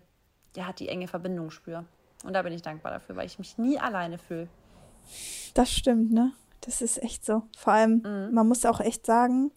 ja, 0.57 0.75
die 0.75 0.89
enge 0.89 1.09
Verbindung 1.09 1.51
spüre. 1.51 1.87
Und 2.27 2.33
da 2.33 2.43
bin 2.43 2.53
ich 2.53 2.63
dankbar 2.63 2.93
dafür, 2.93 3.17
weil 3.17 3.27
ich 3.27 3.39
mich 3.39 3.57
nie 3.59 3.79
alleine 3.79 4.19
fühle. 4.19 4.49
Das 5.55 5.71
stimmt, 5.71 6.13
ne? 6.13 6.33
Das 6.61 6.83
ist 6.83 7.03
echt 7.03 7.25
so. 7.25 7.43
Vor 7.57 7.73
allem, 7.73 8.03
mhm. 8.05 8.35
man 8.35 8.49
muss 8.49 8.65
auch 8.67 8.81
echt 8.81 9.07
sagen, 9.07 9.53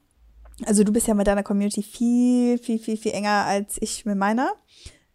also 0.65 0.83
du 0.83 0.91
bist 0.91 1.07
ja 1.07 1.13
mit 1.13 1.27
deiner 1.27 1.43
Community 1.43 1.81
viel, 1.81 2.57
viel, 2.57 2.79
viel, 2.79 2.97
viel 2.97 3.13
enger 3.13 3.45
als 3.45 3.77
ich 3.81 4.05
mit 4.05 4.17
meiner. 4.17 4.51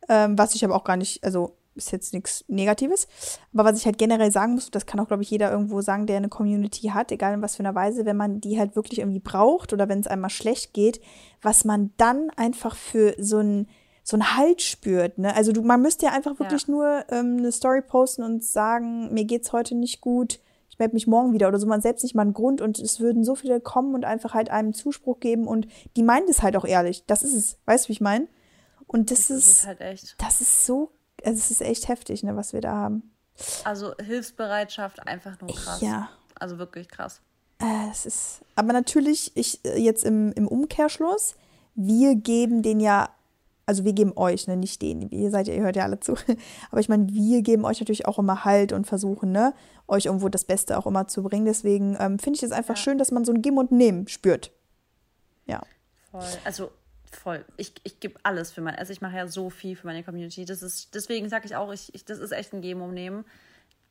Ähm, 0.08 0.36
was 0.36 0.54
ich 0.54 0.64
aber 0.64 0.74
auch 0.74 0.84
gar 0.84 0.96
nicht, 0.96 1.22
also 1.22 1.56
ist 1.76 1.92
jetzt 1.92 2.14
nichts 2.14 2.44
Negatives. 2.48 3.08
Aber 3.52 3.64
was 3.64 3.78
ich 3.78 3.86
halt 3.86 3.98
generell 3.98 4.30
sagen 4.30 4.54
muss, 4.54 4.70
das 4.70 4.86
kann 4.86 5.00
auch, 5.00 5.08
glaube 5.08 5.22
ich, 5.22 5.30
jeder 5.30 5.50
irgendwo 5.50 5.80
sagen, 5.80 6.06
der 6.06 6.18
eine 6.18 6.28
Community 6.28 6.88
hat, 6.88 7.10
egal 7.12 7.34
in 7.34 7.42
was 7.42 7.56
für 7.56 7.60
einer 7.60 7.74
Weise, 7.74 8.04
wenn 8.04 8.16
man 8.16 8.40
die 8.40 8.58
halt 8.58 8.76
wirklich 8.76 9.00
irgendwie 9.00 9.20
braucht 9.20 9.72
oder 9.72 9.88
wenn 9.88 10.00
es 10.00 10.06
einmal 10.06 10.30
schlecht 10.30 10.72
geht, 10.72 11.00
was 11.42 11.64
man 11.64 11.92
dann 11.96 12.30
einfach 12.36 12.76
für 12.76 13.14
so 13.18 13.38
ein 13.38 13.68
so 14.04 14.16
einen 14.16 14.36
Halt 14.36 14.62
spürt. 14.62 15.18
Ne? 15.18 15.34
Also 15.34 15.50
du, 15.50 15.62
man 15.62 15.82
müsste 15.82 16.06
ja 16.06 16.12
einfach 16.12 16.38
wirklich 16.38 16.68
ja. 16.68 16.70
nur 16.70 17.04
ähm, 17.10 17.38
eine 17.38 17.50
Story 17.50 17.80
posten 17.80 18.22
und 18.22 18.44
sagen, 18.44 19.12
mir 19.12 19.24
geht's 19.24 19.52
heute 19.52 19.74
nicht 19.74 20.02
gut, 20.02 20.38
ich 20.68 20.78
melde 20.78 20.94
mich 20.94 21.06
morgen 21.06 21.32
wieder 21.32 21.48
oder 21.48 21.58
so. 21.58 21.66
Man 21.66 21.80
selbst 21.80 22.02
nicht 22.02 22.14
mal 22.14 22.22
einen 22.22 22.34
Grund 22.34 22.60
und 22.60 22.78
es 22.78 23.00
würden 23.00 23.24
so 23.24 23.34
viele 23.34 23.60
kommen 23.60 23.94
und 23.94 24.04
einfach 24.04 24.34
halt 24.34 24.50
einem 24.50 24.74
Zuspruch 24.74 25.20
geben 25.20 25.46
und 25.46 25.66
die 25.96 26.02
meinen 26.02 26.28
es 26.28 26.42
halt 26.42 26.56
auch 26.56 26.64
ehrlich. 26.64 27.04
Das 27.06 27.22
ist 27.22 27.34
es. 27.34 27.58
Weißt 27.64 27.86
du, 27.86 27.88
wie 27.88 27.92
ich 27.92 28.00
meine? 28.00 28.28
Und 28.86 29.10
das, 29.10 29.28
das 29.28 29.30
ist, 29.30 29.48
ist 29.48 29.66
halt 29.66 29.80
echt. 29.80 30.16
Das 30.18 30.40
ist 30.40 30.66
so, 30.66 30.90
also 31.24 31.38
es 31.38 31.50
ist 31.50 31.62
echt 31.62 31.88
heftig, 31.88 32.22
ne, 32.24 32.36
was 32.36 32.52
wir 32.52 32.60
da 32.60 32.72
haben. 32.72 33.14
Also 33.64 33.94
Hilfsbereitschaft 34.04 35.06
einfach 35.06 35.40
nur 35.40 35.50
krass. 35.50 35.80
Ja. 35.80 36.10
Also 36.38 36.58
wirklich 36.58 36.88
krass. 36.88 37.20
Äh, 37.60 37.90
es 37.90 38.04
ist, 38.04 38.40
aber 38.56 38.72
natürlich, 38.72 39.32
ich 39.36 39.64
äh, 39.64 39.78
jetzt 39.78 40.04
im, 40.04 40.32
im 40.32 40.48
Umkehrschluss, 40.48 41.36
wir 41.74 42.16
geben 42.16 42.62
den 42.62 42.80
ja 42.80 43.08
also 43.66 43.84
wir 43.84 43.92
geben 43.92 44.12
euch, 44.16 44.46
ne, 44.46 44.56
nicht 44.56 44.82
denen. 44.82 45.10
Ihr 45.10 45.30
seid 45.30 45.48
ja, 45.48 45.54
ihr 45.54 45.62
hört 45.62 45.76
ja 45.76 45.84
alle 45.84 46.00
zu. 46.00 46.14
Aber 46.70 46.80
ich 46.80 46.88
meine, 46.88 47.08
wir 47.08 47.42
geben 47.42 47.64
euch 47.64 47.80
natürlich 47.80 48.06
auch 48.06 48.18
immer 48.18 48.44
Halt 48.44 48.72
und 48.72 48.86
versuchen, 48.86 49.32
ne, 49.32 49.54
euch 49.88 50.06
irgendwo 50.06 50.28
das 50.28 50.44
Beste 50.44 50.78
auch 50.78 50.86
immer 50.86 51.08
zu 51.08 51.22
bringen. 51.22 51.46
Deswegen 51.46 51.96
ähm, 51.98 52.18
finde 52.18 52.36
ich 52.36 52.42
es 52.42 52.52
einfach 52.52 52.76
ja. 52.76 52.82
schön, 52.82 52.98
dass 52.98 53.10
man 53.10 53.24
so 53.24 53.32
ein 53.32 53.42
Geben 53.42 53.58
und 53.58 53.72
Nehmen 53.72 54.08
spürt. 54.08 54.52
Ja. 55.46 55.62
Voll. 56.10 56.22
Also 56.44 56.70
voll. 57.10 57.44
Ich, 57.56 57.74
ich 57.84 58.00
gebe 58.00 58.18
alles 58.22 58.52
für 58.52 58.60
mein, 58.60 58.74
also 58.74 58.92
ich 58.92 59.00
mache 59.00 59.16
ja 59.16 59.26
so 59.26 59.50
viel 59.50 59.76
für 59.76 59.86
meine 59.86 60.02
Community. 60.02 60.44
Das 60.44 60.62
ist, 60.62 60.94
deswegen 60.94 61.28
sage 61.28 61.46
ich 61.46 61.56
auch, 61.56 61.72
ich, 61.72 61.94
ich, 61.94 62.04
das 62.04 62.18
ist 62.18 62.32
echt 62.32 62.52
ein 62.52 62.60
Geben 62.60 62.82
und 62.82 62.94
Nehmen. 62.94 63.24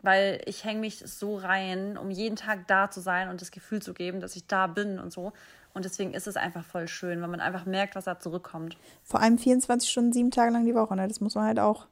weil 0.02 0.42
ich 0.46 0.66
hänge 0.66 0.82
mich 0.82 1.00
so 1.00 1.38
rein, 1.38 1.98
um 1.98 2.12
jeden 2.12 2.36
Tag 2.36 2.68
da 2.68 2.92
zu 2.92 3.00
sein 3.00 3.30
und 3.30 3.42
das 3.42 3.52
Gefühl 3.52 3.82
zu 3.82 3.94
geben, 3.94 4.20
dass 4.20 4.36
ich 4.36 4.46
da 4.48 4.68
bin 4.68 5.00
und 5.00 5.12
so. 5.12 5.32
Und 5.74 5.86
deswegen 5.86 6.14
ist 6.14 6.28
es 6.28 6.36
einfach 6.36 6.64
voll 6.64 6.88
schön, 6.88 7.22
wenn 7.22 7.30
man 7.32 7.40
einfach 7.40 7.66
merkt, 7.66 7.96
was 7.96 8.06
da 8.06 8.20
zurückkommt. 8.20 8.78
Vor 9.04 9.22
allem 9.22 9.38
24 9.38 9.90
Stunden, 9.90 10.14
sieben 10.14 10.30
Tage 10.30 10.52
lang 10.52 10.66
die 10.66 10.76
Woche, 10.76 10.96
ne? 10.96 11.08
Das 11.08 11.20
muss 11.20 11.34
man 11.34 11.46
halt 11.46 11.60
auch 11.60 11.88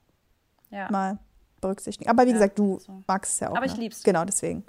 ja. 0.69 0.89
mal 0.91 1.17
berücksichtigen. 1.61 2.09
Aber 2.09 2.23
wie 2.23 2.29
ja, 2.29 2.33
gesagt, 2.33 2.59
du 2.59 2.79
so. 2.79 3.01
magst 3.07 3.33
es 3.33 3.39
ja 3.39 3.49
auch. 3.49 3.55
Aber 3.55 3.65
ich 3.65 3.75
ne? 3.75 3.81
lieb's. 3.81 4.03
Genau, 4.03 4.23
deswegen. 4.25 4.63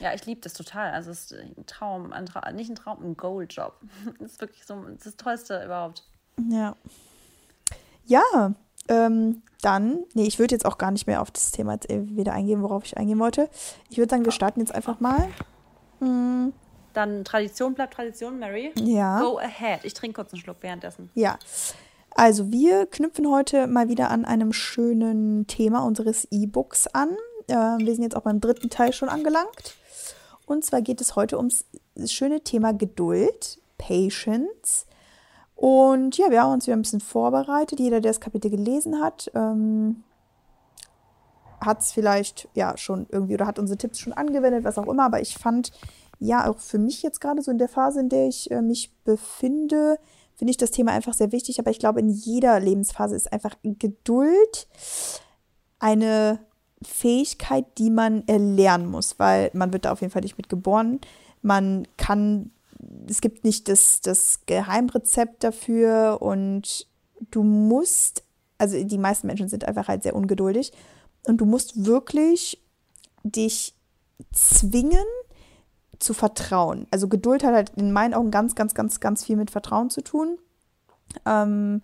Ja, 0.00 0.12
ich 0.12 0.26
liebe 0.26 0.40
das 0.40 0.54
total. 0.54 0.92
Also 0.92 1.10
es 1.10 1.30
ist 1.30 1.34
ein 1.34 1.66
Traum, 1.66 2.12
ein 2.12 2.26
Traum, 2.26 2.54
nicht 2.54 2.70
ein 2.70 2.74
Traum, 2.76 3.02
ein 3.02 3.16
Gold-Job. 3.16 3.80
Das 4.18 4.32
ist 4.32 4.40
wirklich 4.40 4.64
so 4.66 4.84
das 5.02 5.16
Tollste 5.16 5.64
überhaupt. 5.64 6.04
Ja. 6.50 6.76
Ja, 8.04 8.54
ähm, 8.88 9.42
dann, 9.60 10.04
nee, 10.14 10.26
ich 10.26 10.38
würde 10.38 10.54
jetzt 10.54 10.66
auch 10.66 10.76
gar 10.76 10.90
nicht 10.90 11.06
mehr 11.06 11.22
auf 11.22 11.30
das 11.30 11.52
Thema 11.52 11.74
jetzt 11.74 11.88
wieder 11.88 12.32
eingehen, 12.32 12.62
worauf 12.62 12.84
ich 12.84 12.96
eingehen 12.96 13.20
wollte. 13.20 13.48
Ich 13.88 13.98
würde 13.98 14.10
sagen, 14.10 14.24
wir 14.24 14.32
starten 14.32 14.60
jetzt 14.60 14.74
einfach 14.74 14.98
mal. 14.98 15.28
Hm. 16.00 16.52
Dann 16.92 17.24
Tradition 17.24 17.74
bleibt 17.74 17.94
Tradition, 17.94 18.38
Mary. 18.38 18.72
Ja. 18.76 19.20
Go 19.20 19.38
ahead. 19.38 19.80
Ich 19.84 19.94
trinke 19.94 20.22
kurz 20.22 20.32
einen 20.32 20.42
Schluck 20.42 20.56
währenddessen. 20.60 21.10
Ja. 21.14 21.38
Also 22.14 22.50
wir 22.50 22.86
knüpfen 22.86 23.30
heute 23.30 23.66
mal 23.66 23.88
wieder 23.88 24.10
an 24.10 24.24
einem 24.24 24.52
schönen 24.52 25.46
Thema 25.46 25.84
unseres 25.84 26.26
E-Books 26.30 26.88
an. 26.88 27.16
Äh, 27.48 27.54
wir 27.54 27.94
sind 27.94 28.02
jetzt 28.02 28.16
auch 28.16 28.22
beim 28.22 28.40
dritten 28.40 28.70
Teil 28.70 28.92
schon 28.92 29.08
angelangt. 29.08 29.76
Und 30.46 30.64
zwar 30.64 30.82
geht 30.82 31.00
es 31.00 31.16
heute 31.16 31.38
ums 31.38 31.64
schöne 32.06 32.40
Thema 32.42 32.72
Geduld, 32.72 33.60
Patience. 33.78 34.86
Und 35.54 36.18
ja, 36.18 36.30
wir 36.30 36.42
haben 36.42 36.52
uns 36.52 36.66
wieder 36.66 36.76
ein 36.76 36.82
bisschen 36.82 37.00
vorbereitet. 37.00 37.78
Jeder, 37.78 38.00
der 38.00 38.10
das 38.10 38.20
Kapitel 38.20 38.50
gelesen 38.50 39.00
hat, 39.00 39.30
ähm, 39.34 40.02
hat 41.60 41.80
es 41.80 41.92
vielleicht 41.92 42.48
ja 42.54 42.76
schon 42.76 43.06
irgendwie 43.10 43.34
oder 43.34 43.46
hat 43.46 43.58
unsere 43.58 43.78
Tipps 43.78 44.00
schon 44.00 44.12
angewendet, 44.12 44.64
was 44.64 44.78
auch 44.78 44.88
immer. 44.88 45.04
Aber 45.04 45.20
ich 45.20 45.38
fand 45.38 45.70
ja 46.22 46.48
auch 46.48 46.58
für 46.58 46.78
mich 46.78 47.02
jetzt 47.02 47.20
gerade 47.20 47.42
so 47.42 47.50
in 47.50 47.58
der 47.58 47.68
Phase, 47.68 48.00
in 48.00 48.08
der 48.08 48.28
ich 48.28 48.50
äh, 48.50 48.62
mich 48.62 48.92
befinde, 49.04 49.98
finde 50.36 50.50
ich 50.50 50.56
das 50.56 50.70
Thema 50.70 50.92
einfach 50.92 51.14
sehr 51.14 51.32
wichtig. 51.32 51.58
Aber 51.58 51.70
ich 51.70 51.78
glaube, 51.78 52.00
in 52.00 52.08
jeder 52.08 52.58
Lebensphase 52.60 53.16
ist 53.16 53.32
einfach 53.32 53.56
Geduld 53.62 54.68
eine 55.78 56.38
Fähigkeit, 56.82 57.66
die 57.78 57.90
man 57.90 58.26
erlernen 58.26 58.86
muss, 58.86 59.18
weil 59.18 59.50
man 59.52 59.72
wird 59.72 59.84
da 59.84 59.92
auf 59.92 60.00
jeden 60.00 60.12
Fall 60.12 60.22
nicht 60.22 60.38
mit 60.38 60.48
geboren. 60.48 61.00
Man 61.42 61.86
kann, 61.96 62.52
es 63.08 63.20
gibt 63.20 63.44
nicht 63.44 63.68
das, 63.68 64.00
das 64.00 64.40
Geheimrezept 64.46 65.42
dafür 65.42 66.18
und 66.20 66.86
du 67.30 67.42
musst, 67.42 68.22
also 68.58 68.82
die 68.82 68.98
meisten 68.98 69.26
Menschen 69.26 69.48
sind 69.48 69.64
einfach 69.64 69.88
halt 69.88 70.02
sehr 70.02 70.14
ungeduldig 70.14 70.72
und 71.26 71.38
du 71.38 71.46
musst 71.46 71.84
wirklich 71.84 72.62
dich 73.24 73.74
zwingen, 74.32 75.04
zu 76.02 76.14
vertrauen. 76.14 76.86
Also 76.90 77.08
Geduld 77.08 77.44
hat 77.44 77.54
halt 77.54 77.70
in 77.76 77.92
meinen 77.92 78.14
Augen 78.14 78.30
ganz, 78.30 78.54
ganz, 78.54 78.74
ganz, 78.74 79.00
ganz 79.00 79.24
viel 79.24 79.36
mit 79.36 79.50
Vertrauen 79.50 79.90
zu 79.90 80.02
tun. 80.02 80.38
Ähm, 81.26 81.82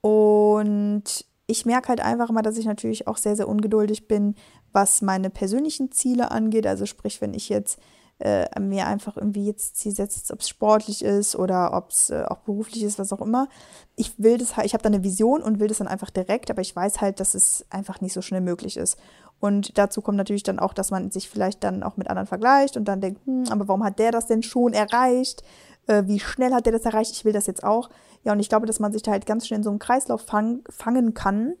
und 0.00 1.04
ich 1.46 1.66
merke 1.66 1.88
halt 1.88 2.00
einfach 2.00 2.30
immer, 2.30 2.42
dass 2.42 2.56
ich 2.56 2.64
natürlich 2.64 3.06
auch 3.06 3.16
sehr, 3.16 3.36
sehr 3.36 3.48
ungeduldig 3.48 4.08
bin, 4.08 4.34
was 4.72 5.02
meine 5.02 5.30
persönlichen 5.30 5.90
Ziele 5.92 6.30
angeht. 6.30 6.66
Also 6.66 6.86
sprich, 6.86 7.20
wenn 7.20 7.34
ich 7.34 7.48
jetzt 7.48 7.78
äh, 8.20 8.60
mir 8.60 8.86
einfach 8.86 9.16
irgendwie 9.16 9.46
jetzt 9.46 9.76
Ziel 9.76 9.92
setze, 9.92 10.32
ob 10.32 10.40
es 10.40 10.48
sportlich 10.48 11.02
ist 11.02 11.36
oder 11.36 11.74
ob 11.74 11.90
es 11.90 12.10
äh, 12.10 12.24
auch 12.28 12.38
beruflich 12.38 12.82
ist, 12.82 12.98
was 12.98 13.12
auch 13.12 13.20
immer. 13.20 13.48
Ich 13.96 14.18
will 14.18 14.38
das 14.38 14.56
halt, 14.56 14.66
ich 14.66 14.74
habe 14.74 14.82
da 14.82 14.88
eine 14.88 15.02
Vision 15.02 15.42
und 15.42 15.58
will 15.58 15.68
das 15.68 15.78
dann 15.78 15.88
einfach 15.88 16.10
direkt, 16.10 16.50
aber 16.50 16.60
ich 16.60 16.76
weiß 16.76 17.00
halt, 17.00 17.18
dass 17.18 17.34
es 17.34 17.64
einfach 17.70 18.00
nicht 18.00 18.12
so 18.12 18.22
schnell 18.22 18.42
möglich 18.42 18.76
ist. 18.76 18.98
Und 19.40 19.78
dazu 19.78 20.02
kommt 20.02 20.18
natürlich 20.18 20.42
dann 20.42 20.58
auch, 20.58 20.74
dass 20.74 20.90
man 20.90 21.10
sich 21.10 21.28
vielleicht 21.28 21.64
dann 21.64 21.82
auch 21.82 21.96
mit 21.96 22.08
anderen 22.08 22.26
vergleicht 22.26 22.76
und 22.76 22.84
dann 22.84 23.00
denkt, 23.00 23.24
hm, 23.26 23.44
aber 23.50 23.66
warum 23.68 23.82
hat 23.82 23.98
der 23.98 24.12
das 24.12 24.26
denn 24.26 24.42
schon 24.42 24.74
erreicht? 24.74 25.42
Äh, 25.86 26.04
wie 26.06 26.20
schnell 26.20 26.52
hat 26.52 26.66
der 26.66 26.74
das 26.74 26.84
erreicht? 26.84 27.12
Ich 27.12 27.24
will 27.24 27.32
das 27.32 27.46
jetzt 27.46 27.64
auch. 27.64 27.88
Ja, 28.22 28.32
und 28.32 28.40
ich 28.40 28.50
glaube, 28.50 28.66
dass 28.66 28.80
man 28.80 28.92
sich 28.92 29.02
da 29.02 29.12
halt 29.12 29.24
ganz 29.24 29.46
schnell 29.46 29.58
in 29.58 29.64
so 29.64 29.70
einem 29.70 29.78
Kreislauf 29.78 30.22
fang, 30.22 30.62
fangen 30.68 31.14
kann, 31.14 31.54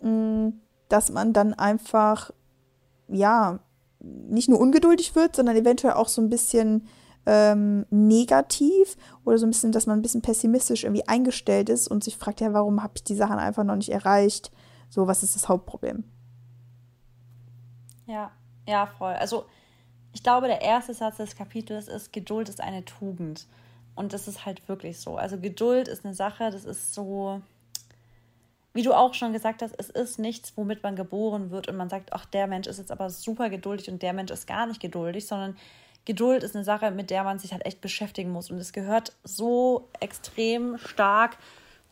mh, 0.00 0.08
hm, 0.08 0.60
dass 0.88 1.10
man 1.12 1.34
dann 1.34 1.52
einfach, 1.52 2.30
ja, 3.08 3.60
nicht 4.00 4.48
nur 4.48 4.58
ungeduldig 4.58 5.14
wird, 5.14 5.36
sondern 5.36 5.56
eventuell 5.56 5.92
auch 5.94 6.08
so 6.08 6.22
ein 6.22 6.30
bisschen 6.30 6.86
ähm, 7.26 7.84
negativ 7.90 8.96
oder 9.26 9.36
so 9.36 9.44
ein 9.44 9.50
bisschen, 9.50 9.72
dass 9.72 9.86
man 9.86 9.98
ein 9.98 10.02
bisschen 10.02 10.22
pessimistisch 10.22 10.84
irgendwie 10.84 11.06
eingestellt 11.06 11.68
ist 11.68 11.88
und 11.88 12.02
sich 12.02 12.16
fragt, 12.16 12.40
ja, 12.40 12.54
warum 12.54 12.82
habe 12.82 12.94
ich 12.96 13.04
die 13.04 13.16
Sachen 13.16 13.38
einfach 13.38 13.64
noch 13.64 13.76
nicht 13.76 13.90
erreicht? 13.90 14.50
So, 14.88 15.06
was 15.06 15.22
ist 15.22 15.34
das 15.34 15.48
Hauptproblem? 15.48 16.04
Ja, 18.08 18.32
ja, 18.66 18.86
voll. 18.86 19.12
Also 19.12 19.44
ich 20.12 20.22
glaube, 20.22 20.48
der 20.48 20.62
erste 20.62 20.94
Satz 20.94 21.18
des 21.18 21.36
Kapitels 21.36 21.86
ist, 21.88 22.12
Geduld 22.12 22.48
ist 22.48 22.60
eine 22.60 22.84
Tugend. 22.84 23.46
Und 23.94 24.12
das 24.12 24.26
ist 24.26 24.46
halt 24.46 24.66
wirklich 24.68 24.98
so. 24.98 25.16
Also 25.16 25.38
Geduld 25.38 25.88
ist 25.88 26.04
eine 26.04 26.14
Sache, 26.14 26.50
das 26.50 26.64
ist 26.64 26.94
so, 26.94 27.42
wie 28.72 28.82
du 28.82 28.94
auch 28.94 29.12
schon 29.12 29.32
gesagt 29.32 29.60
hast, 29.60 29.74
es 29.78 29.90
ist 29.90 30.18
nichts, 30.18 30.56
womit 30.56 30.82
man 30.82 30.96
geboren 30.96 31.50
wird 31.50 31.68
und 31.68 31.76
man 31.76 31.88
sagt, 31.88 32.12
ach, 32.12 32.24
der 32.24 32.46
Mensch 32.46 32.66
ist 32.66 32.78
jetzt 32.78 32.92
aber 32.92 33.10
super 33.10 33.50
geduldig 33.50 33.90
und 33.90 34.02
der 34.02 34.12
Mensch 34.12 34.30
ist 34.30 34.46
gar 34.46 34.66
nicht 34.66 34.80
geduldig, 34.80 35.26
sondern 35.26 35.56
Geduld 36.04 36.42
ist 36.42 36.54
eine 36.54 36.64
Sache, 36.64 36.90
mit 36.90 37.10
der 37.10 37.24
man 37.24 37.38
sich 37.38 37.52
halt 37.52 37.66
echt 37.66 37.82
beschäftigen 37.82 38.30
muss. 38.30 38.50
Und 38.50 38.58
es 38.58 38.72
gehört 38.72 39.12
so 39.24 39.88
extrem 40.00 40.78
stark 40.78 41.36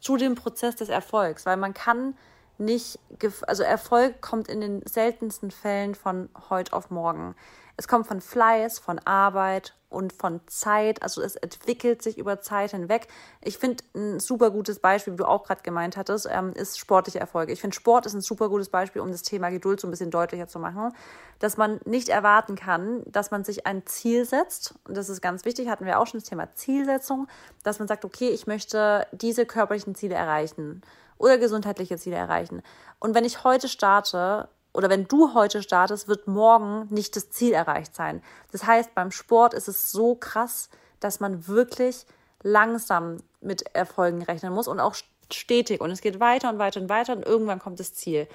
zu 0.00 0.16
dem 0.16 0.37
Prozess 0.37 0.76
des 0.76 0.88
Erfolgs, 0.88 1.44
weil 1.44 1.59
man 1.59 1.74
kann 1.74 2.14
nicht, 2.58 2.98
also 3.46 3.62
Erfolg 3.62 4.20
kommt 4.20 4.48
in 4.48 4.60
den 4.60 4.82
seltensten 4.86 5.50
Fällen 5.50 5.94
von 5.94 6.28
heute 6.50 6.72
auf 6.72 6.90
morgen. 6.90 7.34
Es 7.76 7.88
kommt 7.88 8.06
von 8.06 8.20
Fleiß, 8.20 8.78
von 8.78 8.98
Arbeit 9.00 9.74
und 9.90 10.12
von 10.12 10.40
Zeit. 10.46 11.02
Also 11.02 11.22
es 11.22 11.36
entwickelt 11.36 12.02
sich 12.02 12.18
über 12.18 12.40
Zeit 12.40 12.70
hinweg. 12.70 13.06
Ich 13.42 13.58
finde 13.58 13.84
ein 13.94 14.18
super 14.18 14.50
gutes 14.50 14.78
Beispiel, 14.78 15.12
wie 15.12 15.18
du 15.18 15.26
auch 15.26 15.44
gerade 15.44 15.62
gemeint 15.62 15.96
hattest, 15.96 16.28
ähm, 16.30 16.52
ist 16.54 16.78
sportliche 16.78 17.20
Erfolge. 17.20 17.52
Ich 17.52 17.60
finde 17.60 17.76
Sport 17.76 18.06
ist 18.06 18.14
ein 18.14 18.20
super 18.20 18.48
gutes 18.48 18.68
Beispiel, 18.70 19.02
um 19.02 19.12
das 19.12 19.22
Thema 19.22 19.50
Geduld 19.50 19.80
so 19.80 19.86
ein 19.86 19.90
bisschen 19.90 20.10
deutlicher 20.10 20.48
zu 20.48 20.58
machen, 20.58 20.92
dass 21.38 21.56
man 21.56 21.80
nicht 21.84 22.08
erwarten 22.08 22.56
kann, 22.56 23.02
dass 23.06 23.30
man 23.30 23.44
sich 23.44 23.66
ein 23.66 23.86
Ziel 23.86 24.24
setzt. 24.24 24.74
Und 24.88 24.96
das 24.96 25.08
ist 25.08 25.20
ganz 25.20 25.44
wichtig, 25.44 25.68
hatten 25.68 25.86
wir 25.86 26.00
auch 26.00 26.06
schon 26.06 26.20
das 26.20 26.28
Thema 26.28 26.52
Zielsetzung, 26.54 27.28
dass 27.62 27.78
man 27.78 27.88
sagt, 27.88 28.04
okay, 28.04 28.30
ich 28.30 28.46
möchte 28.46 29.06
diese 29.12 29.46
körperlichen 29.46 29.94
Ziele 29.94 30.14
erreichen 30.14 30.82
oder 31.18 31.38
gesundheitliche 31.38 31.96
Ziele 31.96 32.16
erreichen. 32.16 32.62
Und 32.98 33.14
wenn 33.14 33.24
ich 33.24 33.44
heute 33.44 33.68
starte 33.68 34.48
oder 34.76 34.90
wenn 34.90 35.08
du 35.08 35.34
heute 35.34 35.62
startest, 35.62 36.06
wird 36.06 36.26
morgen 36.26 36.86
nicht 36.90 37.16
das 37.16 37.30
Ziel 37.30 37.52
erreicht 37.52 37.94
sein. 37.94 38.22
Das 38.52 38.66
heißt, 38.66 38.94
beim 38.94 39.10
Sport 39.10 39.54
ist 39.54 39.68
es 39.68 39.90
so 39.90 40.14
krass, 40.14 40.68
dass 41.00 41.18
man 41.18 41.46
wirklich 41.48 42.04
langsam 42.42 43.18
mit 43.40 43.74
Erfolgen 43.74 44.22
rechnen 44.22 44.52
muss 44.52 44.68
und 44.68 44.80
auch 44.80 44.94
stetig. 45.32 45.80
Und 45.80 45.90
es 45.90 46.00
geht 46.02 46.20
weiter 46.20 46.50
und 46.50 46.58
weiter 46.58 46.80
und 46.80 46.88
weiter 46.88 47.14
und 47.14 47.24
irgendwann 47.24 47.58
kommt 47.58 47.80
das 47.80 47.94
Ziel. 47.94 48.28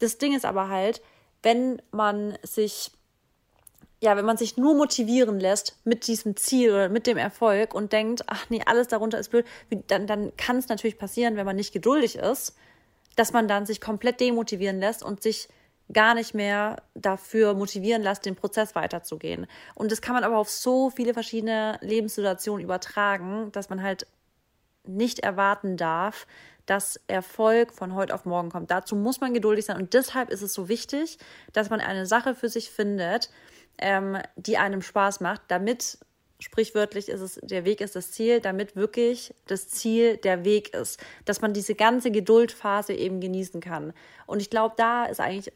Das 0.00 0.18
Ding 0.18 0.34
ist 0.34 0.44
aber 0.44 0.68
halt, 0.68 1.00
wenn 1.42 1.80
man 1.92 2.36
sich 2.42 2.90
ja, 4.00 4.18
wenn 4.18 4.26
man 4.26 4.36
sich 4.36 4.58
nur 4.58 4.74
motivieren 4.74 5.40
lässt 5.40 5.78
mit 5.84 6.06
diesem 6.08 6.36
Ziel 6.36 6.72
oder 6.72 6.88
mit 6.90 7.06
dem 7.06 7.16
Erfolg 7.16 7.72
und 7.72 7.92
denkt, 7.92 8.24
ach 8.26 8.50
nee, 8.50 8.60
alles 8.66 8.88
darunter 8.88 9.18
ist 9.18 9.30
blöd, 9.30 9.46
dann, 9.86 10.06
dann 10.06 10.36
kann 10.36 10.58
es 10.58 10.68
natürlich 10.68 10.98
passieren, 10.98 11.36
wenn 11.36 11.46
man 11.46 11.56
nicht 11.56 11.72
geduldig 11.72 12.16
ist, 12.16 12.54
dass 13.16 13.32
man 13.32 13.48
dann 13.48 13.64
sich 13.64 13.80
komplett 13.80 14.20
demotivieren 14.20 14.78
lässt 14.78 15.02
und 15.02 15.22
sich 15.22 15.48
gar 15.92 16.14
nicht 16.14 16.34
mehr 16.34 16.76
dafür 16.94 17.54
motivieren 17.54 18.02
lässt, 18.02 18.24
den 18.24 18.36
Prozess 18.36 18.74
weiterzugehen. 18.74 19.46
Und 19.74 19.92
das 19.92 20.00
kann 20.00 20.14
man 20.14 20.24
aber 20.24 20.38
auf 20.38 20.50
so 20.50 20.90
viele 20.90 21.14
verschiedene 21.14 21.78
Lebenssituationen 21.82 22.64
übertragen, 22.64 23.52
dass 23.52 23.68
man 23.68 23.82
halt 23.82 24.06
nicht 24.86 25.20
erwarten 25.20 25.76
darf, 25.76 26.26
dass 26.66 26.98
Erfolg 27.06 27.72
von 27.72 27.94
heute 27.94 28.14
auf 28.14 28.24
morgen 28.24 28.50
kommt. 28.50 28.70
Dazu 28.70 28.96
muss 28.96 29.20
man 29.20 29.34
geduldig 29.34 29.66
sein 29.66 29.76
und 29.76 29.92
deshalb 29.92 30.30
ist 30.30 30.42
es 30.42 30.54
so 30.54 30.68
wichtig, 30.68 31.18
dass 31.52 31.70
man 31.70 31.80
eine 31.80 32.06
Sache 32.06 32.34
für 32.34 32.48
sich 32.48 32.70
findet, 32.70 33.30
ähm, 33.78 34.18
die 34.36 34.56
einem 34.56 34.80
Spaß 34.80 35.20
macht, 35.20 35.42
damit 35.48 35.98
sprichwörtlich 36.40 37.08
ist 37.08 37.20
es, 37.20 37.40
der 37.42 37.64
Weg 37.64 37.80
ist 37.80 37.96
das 37.96 38.12
Ziel, 38.12 38.40
damit 38.40 38.76
wirklich 38.76 39.34
das 39.46 39.68
Ziel 39.68 40.16
der 40.18 40.44
Weg 40.44 40.74
ist, 40.74 41.00
dass 41.24 41.40
man 41.40 41.52
diese 41.52 41.74
ganze 41.74 42.10
Geduldphase 42.10 42.92
eben 42.92 43.20
genießen 43.20 43.60
kann. 43.60 43.92
Und 44.26 44.40
ich 44.40 44.50
glaube, 44.50 44.74
da 44.76 45.06
ist 45.06 45.20
eigentlich, 45.20 45.52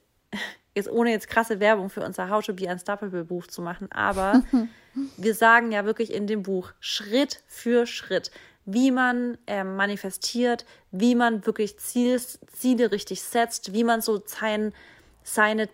jetzt 0.74 0.90
ohne 0.90 1.10
jetzt 1.10 1.28
krasse 1.28 1.60
Werbung 1.60 1.90
für 1.90 2.04
unser 2.04 2.30
How 2.30 2.44
to 2.44 2.54
Be 2.54 2.66
Unstoppable 2.68 3.24
Buch 3.24 3.46
zu 3.46 3.62
machen, 3.62 3.90
aber 3.92 4.42
wir 5.16 5.34
sagen 5.34 5.72
ja 5.72 5.84
wirklich 5.84 6.12
in 6.12 6.26
dem 6.26 6.42
Buch 6.42 6.72
Schritt 6.80 7.42
für 7.46 7.86
Schritt, 7.86 8.30
wie 8.64 8.90
man 8.90 9.38
äh, 9.46 9.64
manifestiert, 9.64 10.66
wie 10.90 11.14
man 11.14 11.46
wirklich 11.46 11.78
Ziels, 11.78 12.38
Ziele 12.52 12.92
richtig 12.92 13.22
setzt, 13.22 13.72
wie 13.72 13.84
man 13.84 14.00
so 14.00 14.22
sein, 14.26 14.72
seine 15.22 15.68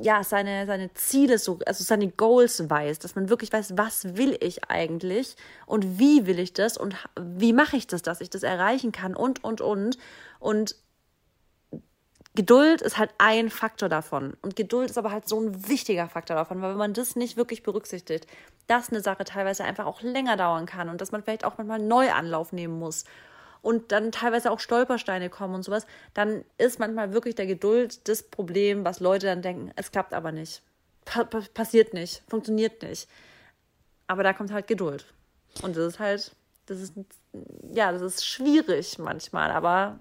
ja, 0.00 0.22
seine, 0.22 0.66
seine 0.66 0.92
Ziele 0.94 1.38
so, 1.38 1.58
also 1.66 1.82
seine 1.82 2.08
Goals 2.08 2.70
weiß, 2.70 2.98
dass 3.00 3.14
man 3.14 3.28
wirklich 3.28 3.52
weiß, 3.52 3.76
was 3.76 4.16
will 4.16 4.36
ich 4.40 4.64
eigentlich 4.70 5.36
und 5.66 5.98
wie 5.98 6.26
will 6.26 6.38
ich 6.38 6.52
das 6.52 6.76
und 6.76 6.94
wie 7.18 7.52
mache 7.52 7.76
ich 7.76 7.86
das, 7.86 8.02
dass 8.02 8.20
ich 8.20 8.30
das 8.30 8.42
erreichen 8.42 8.92
kann 8.92 9.16
und, 9.16 9.42
und, 9.42 9.60
und. 9.60 9.98
Und 10.38 10.76
Geduld 12.38 12.82
ist 12.82 12.98
halt 12.98 13.10
ein 13.18 13.50
Faktor 13.50 13.88
davon. 13.88 14.36
Und 14.42 14.54
Geduld 14.54 14.90
ist 14.90 14.96
aber 14.96 15.10
halt 15.10 15.28
so 15.28 15.40
ein 15.40 15.68
wichtiger 15.68 16.08
Faktor 16.08 16.36
davon, 16.36 16.62
weil 16.62 16.70
wenn 16.70 16.78
man 16.78 16.92
das 16.92 17.16
nicht 17.16 17.36
wirklich 17.36 17.64
berücksichtigt, 17.64 18.28
dass 18.68 18.90
eine 18.90 19.00
Sache 19.00 19.24
teilweise 19.24 19.64
einfach 19.64 19.86
auch 19.86 20.02
länger 20.02 20.36
dauern 20.36 20.64
kann 20.64 20.88
und 20.88 21.00
dass 21.00 21.10
man 21.10 21.24
vielleicht 21.24 21.44
auch 21.44 21.58
manchmal 21.58 21.80
Neuanlauf 21.80 22.52
nehmen 22.52 22.78
muss 22.78 23.06
und 23.60 23.90
dann 23.90 24.12
teilweise 24.12 24.52
auch 24.52 24.60
Stolpersteine 24.60 25.30
kommen 25.30 25.56
und 25.56 25.64
sowas, 25.64 25.84
dann 26.14 26.44
ist 26.58 26.78
manchmal 26.78 27.12
wirklich 27.12 27.34
der 27.34 27.48
Geduld 27.48 28.08
das 28.08 28.22
Problem, 28.22 28.84
was 28.84 29.00
Leute 29.00 29.26
dann 29.26 29.42
denken, 29.42 29.72
es 29.74 29.90
klappt 29.90 30.14
aber 30.14 30.30
nicht. 30.30 30.62
Pa 31.06 31.24
passiert 31.24 31.92
nicht, 31.92 32.22
funktioniert 32.28 32.84
nicht. 32.84 33.08
Aber 34.06 34.22
da 34.22 34.32
kommt 34.32 34.52
halt 34.52 34.68
Geduld. 34.68 35.06
Und 35.62 35.76
das 35.76 35.94
ist 35.94 35.98
halt, 35.98 36.36
das 36.66 36.78
ist, 36.78 36.92
ja, 37.72 37.90
das 37.90 38.02
ist 38.02 38.24
schwierig 38.24 38.96
manchmal, 39.00 39.50
aber 39.50 39.98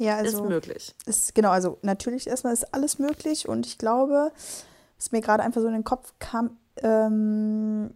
ja, 0.00 0.16
also, 0.16 0.38
ist 0.38 0.48
möglich. 0.48 0.94
Ist, 1.04 1.34
genau, 1.34 1.50
also 1.50 1.78
natürlich 1.82 2.26
erstmal 2.26 2.54
ist 2.54 2.72
alles 2.72 2.98
möglich 2.98 3.46
und 3.46 3.66
ich 3.66 3.76
glaube, 3.76 4.32
was 4.96 5.12
mir 5.12 5.20
gerade 5.20 5.42
einfach 5.42 5.60
so 5.60 5.66
in 5.66 5.74
den 5.74 5.84
Kopf 5.84 6.14
kam, 6.18 6.56
ähm, 6.82 7.92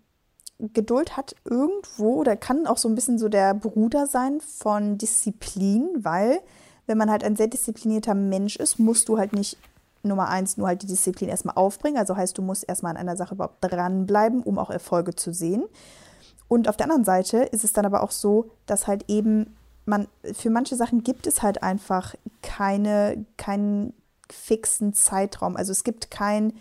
Geduld 0.59 1.17
hat 1.17 1.35
irgendwo 1.45 2.17
oder 2.17 2.37
kann 2.37 2.67
auch 2.67 2.77
so 2.77 2.89
ein 2.89 2.95
bisschen 2.95 3.19
so 3.19 3.31
der 3.31 3.55
Bruder 3.55 4.07
sein 4.07 4.43
von 4.43 4.99
Disziplin, 4.99 5.89
weil 5.97 6.41
wenn 6.87 6.99
man 6.99 7.11
halt 7.11 7.25
ein 7.25 7.37
sehr 7.37 7.49
disziplinierter 7.49 8.15
Mensch 8.15 8.57
ist, 8.57 8.79
musst 8.79 9.09
du 9.09 9.17
halt 9.17 9.33
nicht 9.33 9.57
Nummer 10.03 10.29
eins 10.29 10.59
nur 10.59 10.69
halt 10.69 10.83
die 10.83 10.87
Disziplin 10.87 11.31
erstmal 11.31 11.57
aufbringen. 11.57 11.97
Also 11.97 12.17
heißt, 12.17 12.37
du 12.37 12.43
musst 12.43 12.69
erstmal 12.69 12.91
an 12.91 12.99
einer 12.99 13.17
Sache 13.17 13.35
überhaupt 13.35 13.57
dranbleiben, 13.63 14.43
um 14.43 14.59
auch 14.59 14.69
Erfolge 14.69 15.17
zu 15.17 15.33
sehen. 15.33 15.65
Und 16.49 16.69
auf 16.69 16.77
der 16.77 16.85
anderen 16.85 17.05
Seite 17.05 17.39
ist 17.39 17.65
es 17.65 17.73
dann 17.73 17.87
aber 17.87 18.03
auch 18.03 18.11
so, 18.11 18.51
dass 18.67 18.87
halt 18.87 19.07
eben 19.09 19.57
man, 19.87 20.09
für 20.33 20.51
manche 20.51 20.77
Sachen 20.77 21.03
gibt 21.03 21.27
es 21.27 21.43
halt 21.43 21.63
einfach 21.63 22.15
keine, 22.43 23.25
keinen 23.37 23.95
fixen 24.31 24.95
Zeitraum. 24.95 25.57
Also 25.57 25.73
es 25.73 25.85
gibt 25.85 26.11
kein, 26.11 26.55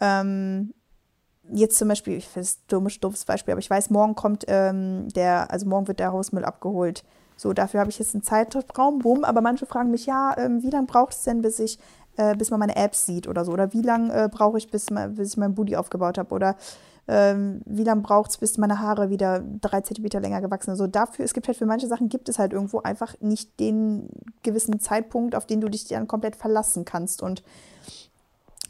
ähm, 0.00 0.72
jetzt 1.52 1.78
zum 1.78 1.88
Beispiel, 1.88 2.16
ich 2.16 2.28
finde 2.28 2.46
es 2.46 2.66
dummes, 2.66 3.00
doofes 3.00 3.24
Beispiel, 3.24 3.52
aber 3.52 3.60
ich 3.60 3.70
weiß, 3.70 3.90
morgen 3.90 4.14
kommt 4.14 4.44
ähm, 4.48 5.08
der, 5.08 5.50
also 5.50 5.66
morgen 5.66 5.88
wird 5.88 6.00
der 6.00 6.12
Hausmüll 6.12 6.44
abgeholt. 6.44 7.04
So, 7.36 7.52
dafür 7.52 7.80
habe 7.80 7.90
ich 7.90 7.98
jetzt 7.98 8.14
einen 8.14 8.22
Zeitraum, 8.22 8.98
bumm, 8.98 9.24
aber 9.24 9.40
manche 9.40 9.66
fragen 9.66 9.90
mich, 9.90 10.06
ja, 10.06 10.36
ähm, 10.36 10.62
wie 10.62 10.70
lange 10.70 10.86
braucht 10.86 11.14
es 11.14 11.22
denn, 11.22 11.40
bis 11.40 11.58
ich, 11.58 11.78
äh, 12.16 12.36
bis 12.36 12.50
man 12.50 12.60
meine 12.60 12.76
Apps 12.76 13.06
sieht 13.06 13.26
oder 13.26 13.44
so? 13.44 13.52
Oder 13.52 13.72
wie 13.72 13.80
lange 13.80 14.12
äh, 14.12 14.28
brauche 14.28 14.58
ich, 14.58 14.70
bis, 14.70 14.86
bis 15.10 15.32
ich 15.32 15.36
mein 15.38 15.54
Booty 15.54 15.76
aufgebaut 15.76 16.18
habe? 16.18 16.34
Oder 16.34 16.56
ähm, 17.08 17.62
wie 17.66 17.84
lange 17.84 18.02
braucht 18.02 18.30
es, 18.30 18.38
bis 18.38 18.58
meine 18.58 18.80
Haare 18.80 19.10
wieder 19.10 19.42
drei 19.60 19.80
Zentimeter 19.80 20.20
länger 20.20 20.40
gewachsen 20.40 20.70
sind. 20.70 20.76
So 20.76 20.86
dafür, 20.86 21.24
es 21.24 21.34
gibt 21.34 21.48
halt 21.48 21.56
für 21.56 21.66
manche 21.66 21.86
Sachen 21.86 22.08
gibt 22.08 22.28
es 22.28 22.38
halt 22.38 22.52
irgendwo 22.52 22.80
einfach 22.80 23.14
nicht 23.20 23.58
den 23.58 24.08
gewissen 24.42 24.80
Zeitpunkt, 24.80 25.34
auf 25.34 25.46
den 25.46 25.60
du 25.60 25.68
dich 25.68 25.88
dann 25.88 26.08
komplett 26.08 26.36
verlassen 26.36 26.84
kannst. 26.84 27.22
Und 27.22 27.42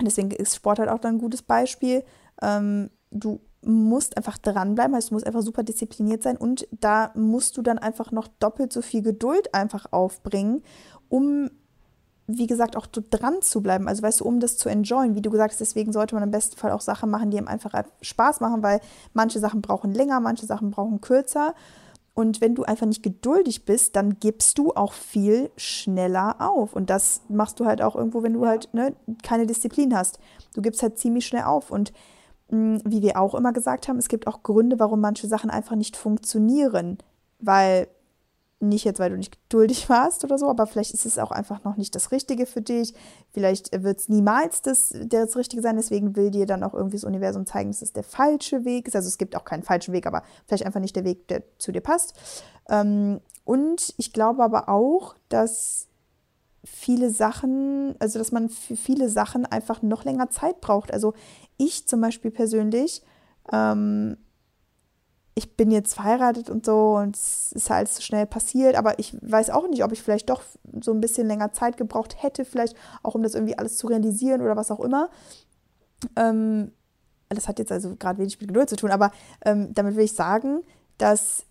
deswegen 0.01 0.31
ist 0.31 0.57
Sport 0.57 0.79
halt 0.79 0.89
auch 0.89 0.99
dann 0.99 1.17
ein 1.17 1.21
gutes 1.21 1.43
Beispiel. 1.43 2.05
Ähm, 2.43 2.91
du 3.11 3.41
musst 3.63 4.17
einfach 4.17 4.39
dranbleiben, 4.39 4.95
heißt, 4.95 5.11
du 5.11 5.15
musst 5.15 5.27
einfach 5.27 5.43
super 5.43 5.63
diszipliniert 5.63 6.23
sein 6.23 6.37
und 6.37 6.67
da 6.73 7.13
musst 7.15 7.57
du 7.57 7.63
dann 7.63 7.79
einfach 7.79 8.11
noch 8.11 8.29
doppelt 8.39 8.73
so 8.73 8.81
viel 8.81 9.03
Geduld 9.03 9.55
einfach 9.55 9.93
aufbringen, 9.93 10.63
um 11.09 11.51
wie 12.39 12.47
gesagt, 12.47 12.77
auch 12.77 12.87
dran 12.87 13.43
zu 13.43 13.63
bleiben. 13.63 13.89
Also 13.89 14.03
weißt 14.03 14.21
du, 14.21 14.25
um 14.25 14.41
das 14.41 14.57
zu 14.57 14.69
enjoyen, 14.69 15.15
wie 15.15 15.23
du 15.23 15.31
gesagt 15.31 15.53
hast, 15.53 15.61
deswegen 15.61 15.93
sollte 15.93 16.15
man 16.15 16.25
im 16.25 16.31
besten 16.31 16.57
Fall 16.57 16.73
auch 16.73 16.81
Sachen 16.81 17.11
machen, 17.11 17.31
die 17.31 17.39
einem 17.39 17.49
einfach 17.49 17.73
Spaß 18.03 18.41
machen, 18.41 18.63
weil 18.63 18.81
manche 19.13 19.39
Sachen 19.39 19.63
brauchen 19.63 19.93
länger, 19.93 20.21
manche 20.21 20.47
Sachen 20.47 20.71
brauchen 20.71 21.01
kürzer. 21.01 21.55
Und 22.15 22.41
wenn 22.41 22.55
du 22.55 22.65
einfach 22.65 22.87
nicht 22.87 23.03
geduldig 23.03 23.65
bist, 23.65 23.97
dann 23.97 24.19
gibst 24.19 24.59
du 24.59 24.73
auch 24.73 24.93
viel 24.93 25.51
schneller 25.57 26.37
auf. 26.41 26.75
Und 26.75 26.91
das 26.91 27.23
machst 27.29 27.61
du 27.61 27.67
halt 27.67 27.81
auch 27.83 27.97
irgendwo, 27.97 28.23
wenn 28.23 28.35
du 28.35 28.47
halt 28.47 28.69
ne, 28.75 28.95
keine 29.23 29.47
Disziplin 29.47 29.97
hast. 29.97 30.19
Du 30.55 30.61
gibst 30.61 30.83
halt 30.83 30.99
ziemlich 30.99 31.27
schnell 31.27 31.45
auf. 31.45 31.71
Und 31.71 31.93
mh, 32.51 32.59
mm, 32.59 32.83
wie 32.85 33.03
wir 33.03 33.21
auch 33.21 33.35
immer 33.35 33.53
gesagt 33.53 33.89
haben, 33.89 33.99
es 33.99 34.09
gibt 34.09 34.27
auch 34.27 34.43
Gründe, 34.43 34.79
warum 34.79 35.01
manche 35.01 35.29
Sachen 35.29 35.51
einfach 35.51 35.77
nicht 35.77 35.97
funktionieren. 35.97 36.99
Weil 37.39 37.89
nicht 38.61 38.85
jetzt, 38.85 39.01
weil 39.01 39.11
du 39.11 39.17
nicht 39.17 39.49
geduldig 39.49 39.89
warst 39.89 40.23
oder 40.25 40.39
so, 40.39 40.49
aber 40.49 40.67
vielleicht 40.67 40.93
ist 40.93 41.07
es 41.07 41.19
auch 41.19 41.31
einfach 41.31 41.65
noch 41.65 41.77
nicht 41.77 41.95
das 41.95 42.13
Richtige 42.13 42.47
für 42.47 42.61
dich. 42.61 42.95
Vielleicht 43.33 43.83
wird 43.83 44.01
es 44.01 44.09
niemals 44.09 44.61
das, 44.63 44.95
das 45.07 45.37
Richtige 45.37 45.63
sein. 45.63 45.77
Deswegen 45.77 46.15
will 46.15 46.31
dir 46.31 46.47
dann 46.47 46.63
auch 46.63 46.75
irgendwie 46.75 46.97
das 46.97 47.05
Universum 47.05 47.47
zeigen, 47.47 47.71
dass 47.71 47.83
es 47.83 47.93
der 47.93 48.05
falsche 48.05 48.65
Weg 48.65 48.87
ist. 48.87 48.97
Also 48.97 49.09
es 49.09 49.19
gibt 49.19 49.35
auch 49.35 49.45
keinen 49.45 49.63
falschen 49.63 49.93
Weg, 49.93 50.07
aber 50.07 50.23
vielleicht 50.47 50.67
einfach 50.67 50.81
nicht 50.81 50.95
der 50.95 51.05
Weg, 51.05 51.27
der 51.29 51.43
zu 51.59 51.73
dir 51.73 51.81
passt. 51.81 52.15
Ähm, 52.69 53.21
und 53.45 53.95
ich 53.97 54.13
glaube 54.13 54.45
aber 54.45 54.69
auch, 54.69 55.15
dass 55.31 55.89
viele 56.63 57.11
Sachen, 57.11 57.95
also 57.99 58.19
dass 58.19 58.31
man 58.31 58.51
für 58.51 58.77
viele 58.77 59.09
Sachen 59.09 59.47
einfach 59.47 59.81
noch 59.81 60.05
länger 60.05 60.29
Zeit 60.29 60.61
braucht. 60.61 60.93
Also 60.93 61.15
ich 61.57 61.89
zum 61.89 62.03
Beispiel 62.03 62.31
persönlich 62.31 63.03
ähm, 63.51 64.19
ich 65.35 65.57
bin 65.57 65.71
jetzt 65.71 65.95
verheiratet 65.95 66.51
und 66.51 66.67
so 66.67 66.97
und 66.97 67.17
es 67.17 67.53
ist 67.53 67.71
halt 67.71 67.89
so 67.89 68.03
schnell 68.03 68.27
passiert, 68.27 68.77
aber 68.77 68.99
ich 68.99 69.17
weiß 69.23 69.51
auch 69.51 69.69
nicht, 69.69 69.85
ob 69.85 69.93
ich 69.93 70.03
vielleicht 70.03 70.29
doch 70.29 70.43
so 70.81 70.93
ein 70.93 71.01
bisschen 71.01 71.27
länger 71.27 71.53
Zeit 71.53 71.77
gebraucht 71.77 72.23
hätte, 72.23 72.45
vielleicht 72.45 72.77
auch 73.03 73.15
um 73.15 73.23
das 73.23 73.35
irgendwie 73.35 73.57
alles 73.57 73.77
zu 73.77 73.87
realisieren 73.87 74.41
oder 74.43 74.57
was 74.57 74.71
auch 74.71 74.81
immer. 74.81 75.09
Ähm, 76.17 76.73
das 77.29 77.47
hat 77.47 77.59
jetzt 77.59 77.71
also 77.71 77.95
gerade 77.97 78.19
wenig 78.19 78.41
mit 78.41 78.49
Geduld 78.49 78.69
zu 78.69 78.77
tun, 78.77 78.91
aber 78.91 79.13
ähm, 79.45 79.73
damit 79.73 79.97
will 79.97 80.05
ich 80.05 80.15
sagen, 80.15 80.63
dass 80.99 81.45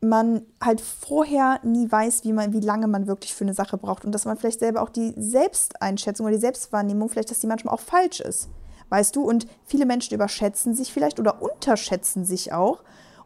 man 0.00 0.42
halt 0.60 0.80
vorher 0.80 1.60
nie 1.62 1.90
weiß, 1.90 2.24
wie 2.24 2.32
man, 2.32 2.52
wie 2.52 2.60
lange 2.60 2.88
man 2.88 3.06
wirklich 3.06 3.34
für 3.34 3.44
eine 3.44 3.54
Sache 3.54 3.78
braucht 3.78 4.04
und 4.04 4.12
dass 4.12 4.24
man 4.24 4.36
vielleicht 4.36 4.58
selber 4.58 4.82
auch 4.82 4.90
die 4.90 5.14
Selbsteinschätzung 5.16 6.26
oder 6.26 6.34
die 6.34 6.40
Selbstwahrnehmung 6.40 7.08
vielleicht, 7.08 7.30
dass 7.30 7.38
die 7.38 7.46
manchmal 7.46 7.72
auch 7.72 7.80
falsch 7.80 8.18
ist, 8.18 8.48
weißt 8.88 9.14
du? 9.14 9.22
Und 9.22 9.46
viele 9.64 9.86
Menschen 9.86 10.14
überschätzen 10.14 10.74
sich 10.74 10.92
vielleicht 10.92 11.20
oder 11.20 11.40
unterschätzen 11.40 12.24
sich 12.24 12.52
auch 12.52 12.82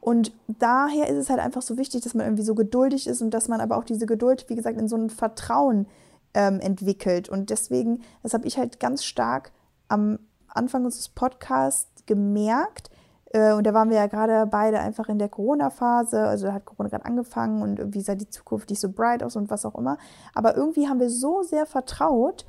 und 0.07 0.31
daher 0.47 1.09
ist 1.09 1.17
es 1.17 1.31
halt 1.31 1.41
einfach 1.41 1.63
so 1.63 1.77
wichtig, 1.79 2.03
dass 2.03 2.15
man 2.15 2.27
irgendwie 2.27 2.45
so 2.45 2.55
geduldig 2.55 3.09
ist 3.09 3.23
und 3.23 3.31
dass 3.31 3.49
man 3.49 3.61
aber 3.61 3.77
auch 3.77 3.83
diese 3.83 4.07
Geduld, 4.07 4.45
wie 4.47 4.55
gesagt, 4.55 4.79
in 4.79 4.87
so 4.87 4.95
ein 4.95 5.11
Vertrauen 5.11 5.89
ähm, 6.33 6.61
entwickelt. 6.61 7.29
Und 7.29 7.51
deswegen, 7.51 8.03
das 8.23 8.33
habe 8.33 8.47
ich 8.47 8.57
halt 8.57 8.79
ganz 8.79 9.03
stark 9.03 9.51
am 9.89 10.21
Anfang 10.47 10.85
unseres 10.85 11.09
Podcasts 11.09 12.07
gemerkt. 12.07 12.89
Äh, 13.33 13.55
und 13.55 13.67
da 13.67 13.75
waren 13.75 13.91
wir 13.91 13.97
ja 13.97 14.07
gerade 14.07 14.47
beide 14.47 14.79
einfach 14.79 15.09
in 15.09 15.19
der 15.19 15.29
Corona-Phase. 15.29 16.21
Also 16.21 16.47
da 16.47 16.53
hat 16.53 16.67
Corona 16.67 16.89
gerade 16.89 17.05
angefangen 17.05 17.61
und 17.61 17.81
irgendwie 17.81 18.01
sah 18.01 18.15
die 18.15 18.31
Zukunft 18.31 18.71
nicht 18.71 18.79
so 18.79 18.93
bright 18.93 19.25
aus 19.25 19.35
und 19.35 19.51
was 19.51 19.67
auch 19.67 19.75
immer. 19.75 19.99
Aber 20.35 20.57
irgendwie 20.57 20.87
haben 20.87 21.01
wir 21.01 21.11
so 21.11 21.43
sehr 21.43 21.67
vertraut 21.67 22.47